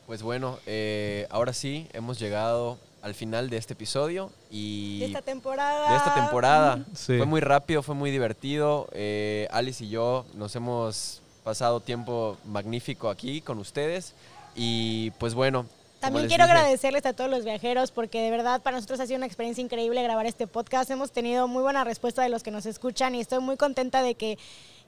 Pues 0.07 0.21
bueno, 0.21 0.59
eh, 0.65 1.27
ahora 1.29 1.53
sí, 1.53 1.87
hemos 1.93 2.19
llegado 2.19 2.77
al 3.01 3.13
final 3.13 3.49
de 3.49 3.57
este 3.57 3.73
episodio 3.73 4.31
y 4.49 4.99
de 4.99 5.05
esta 5.05 5.21
temporada. 5.21 5.91
de 5.91 5.97
esta 5.97 6.15
temporada. 6.15 6.85
Sí. 6.95 7.17
Fue 7.17 7.25
muy 7.25 7.39
rápido, 7.39 7.83
fue 7.83 7.95
muy 7.95 8.09
divertido. 8.09 8.87
Eh, 8.93 9.47
Alice 9.51 9.83
y 9.83 9.89
yo 9.89 10.25
nos 10.33 10.55
hemos 10.55 11.21
pasado 11.43 11.79
tiempo 11.79 12.37
magnífico 12.45 13.09
aquí 13.09 13.41
con 13.41 13.59
ustedes. 13.59 14.13
Y 14.55 15.11
pues 15.11 15.33
bueno. 15.35 15.67
También 15.99 16.27
quiero 16.27 16.45
dije, 16.45 16.57
agradecerles 16.57 17.05
a 17.05 17.13
todos 17.13 17.29
los 17.29 17.45
viajeros 17.45 17.91
porque 17.91 18.21
de 18.21 18.29
verdad 18.29 18.61
para 18.61 18.77
nosotros 18.77 18.99
ha 18.99 19.07
sido 19.07 19.17
una 19.17 19.25
experiencia 19.25 19.61
increíble 19.61 20.03
grabar 20.03 20.25
este 20.25 20.47
podcast. 20.47 20.89
Hemos 20.91 21.11
tenido 21.11 21.47
muy 21.47 21.63
buena 21.63 21.83
respuesta 21.83 22.21
de 22.21 22.29
los 22.29 22.43
que 22.43 22.51
nos 22.51 22.65
escuchan 22.65 23.15
y 23.15 23.21
estoy 23.21 23.39
muy 23.39 23.57
contenta 23.57 24.01
de 24.01 24.15
que 24.15 24.37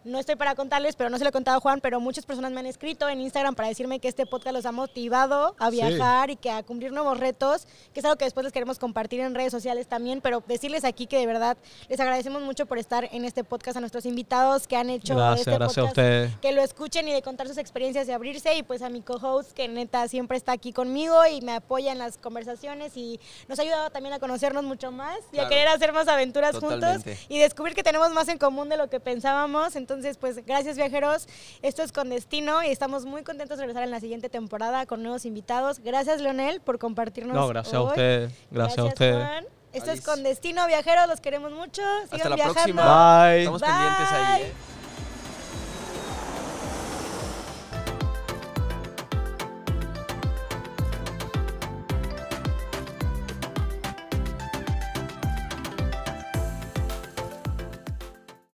no 0.03 0.19
estoy 0.19 0.35
para 0.35 0.55
contarles, 0.55 0.95
pero 0.95 1.09
no 1.09 1.17
se 1.17 1.23
lo 1.25 1.29
he 1.29 1.33
contado 1.33 1.57
a 1.57 1.59
Juan, 1.59 1.81
pero 1.81 1.99
muchas 1.99 2.25
personas 2.25 2.51
me 2.51 2.59
han 2.61 2.65
escrito 2.65 3.09
en 3.09 3.19
Instagram 3.19 3.55
para 3.55 3.67
decirme 3.67 3.99
que 3.99 4.07
este 4.07 4.25
podcast 4.25 4.53
los 4.55 4.65
ha 4.65 4.71
motivado 4.71 5.55
a 5.59 5.69
Sí. 5.69 5.77
viajar 5.77 6.29
y 6.29 6.35
que 6.37 6.49
a 6.49 6.63
cumplir 6.63 6.91
nuevos 6.93 7.19
retos, 7.19 7.67
que 7.93 7.99
es 7.99 8.05
algo 8.05 8.15
que 8.17 8.25
después 8.25 8.43
les 8.43 8.53
queremos 8.53 8.79
compartir 8.79 9.19
en 9.19 9.35
redes 9.35 9.51
sociales 9.51 9.87
también, 9.87 10.21
pero 10.21 10.41
decirles 10.47 10.85
aquí 10.85 11.07
que 11.07 11.17
de 11.17 11.25
verdad 11.25 11.57
les 11.89 11.99
agradecemos 11.99 12.41
mucho 12.41 12.65
por 12.65 12.77
estar 12.77 13.09
en 13.11 13.25
este 13.25 13.43
podcast 13.43 13.77
a 13.77 13.79
nuestros 13.81 14.05
invitados 14.05 14.67
que 14.67 14.77
han 14.77 14.89
hecho 14.89 15.15
Gracias, 15.15 15.39
este 15.47 15.51
gracias 15.51 15.77
a 15.77 15.81
podcast 15.81 15.97
ustedes. 15.97 16.35
que 16.41 16.51
lo 16.53 16.61
escuchen 16.61 17.07
y 17.07 17.11
de 17.13 17.21
contar 17.21 17.47
sus 17.47 17.57
experiencias 17.57 18.07
y 18.07 18.11
abrirse 18.13 18.55
y 18.55 18.63
pues 18.63 18.81
a 18.81 18.89
mi 18.89 19.01
co-host 19.01 19.51
que 19.51 19.67
neta 19.67 20.07
siempre 20.07 20.37
está 20.37 20.53
aquí 20.53 20.71
conmigo 20.71 21.25
y 21.25 21.41
me 21.41 21.53
apoya 21.53 21.91
en 21.91 21.97
las 21.97 22.17
conversaciones 22.17 22.95
y 22.95 23.19
nos 23.47 23.59
ha 23.59 23.63
ayudado 23.63 23.89
también 23.89 24.13
a 24.13 24.19
conocernos 24.19 24.63
mucho 24.63 24.91
más 24.91 25.17
y 25.33 25.39
a 25.39 25.47
querer 25.49 25.67
hacer 25.67 25.91
más 25.91 26.07
aventuras 26.07 26.51
Totalmente. 26.53 26.87
juntos 27.15 27.25
y 27.29 27.39
descubrir 27.39 27.75
que 27.75 27.83
tenemos 27.83 28.11
más 28.11 28.27
en 28.29 28.37
común 28.37 28.69
de 28.69 28.77
lo 28.77 28.89
que 28.89 28.99
pensábamos. 28.99 29.75
Entonces, 29.75 29.86
pues 30.19 30.45
gracias 30.45 30.77
viajeros. 30.77 31.27
Esto 31.61 31.83
es 31.83 31.91
con 31.91 32.09
destino 32.09 32.63
y 32.63 32.67
estamos 32.67 33.05
muy 33.05 33.23
contentos 33.23 33.57
de 33.57 33.63
regresar 33.63 33.83
en 33.83 33.91
la 33.91 33.99
siguiente 33.99 34.29
temporada 34.29 34.85
con 34.85 35.01
nuevos 35.03 35.25
invitados. 35.25 35.79
Gracias 35.79 36.21
Leonel 36.21 36.61
por 36.61 36.79
compartirnos. 36.79 37.35
No, 37.35 37.47
gracias 37.47 37.73
a 37.73 37.81
hoy. 37.81 37.87
ustedes. 37.89 38.33
Gracias, 38.51 38.79
a 38.79 38.83
ustedes. 38.85 39.15
Juan. 39.15 39.45
Esto 39.73 39.91
es 39.91 40.01
con 40.01 40.23
destino 40.23 40.65
viajeros. 40.67 41.07
Los 41.07 41.21
queremos 41.21 41.51
mucho. 41.51 41.81
Sigan 42.05 42.19
Hasta 42.19 42.29
la 42.29 42.35
viajando. 42.35 42.53
próxima. 42.53 43.25
Bye. 43.27 43.39
Estamos 43.39 43.61
pendientes 43.61 44.11
ahí, 44.11 44.41
¿eh? 44.41 44.45
Bye. 44.45 44.66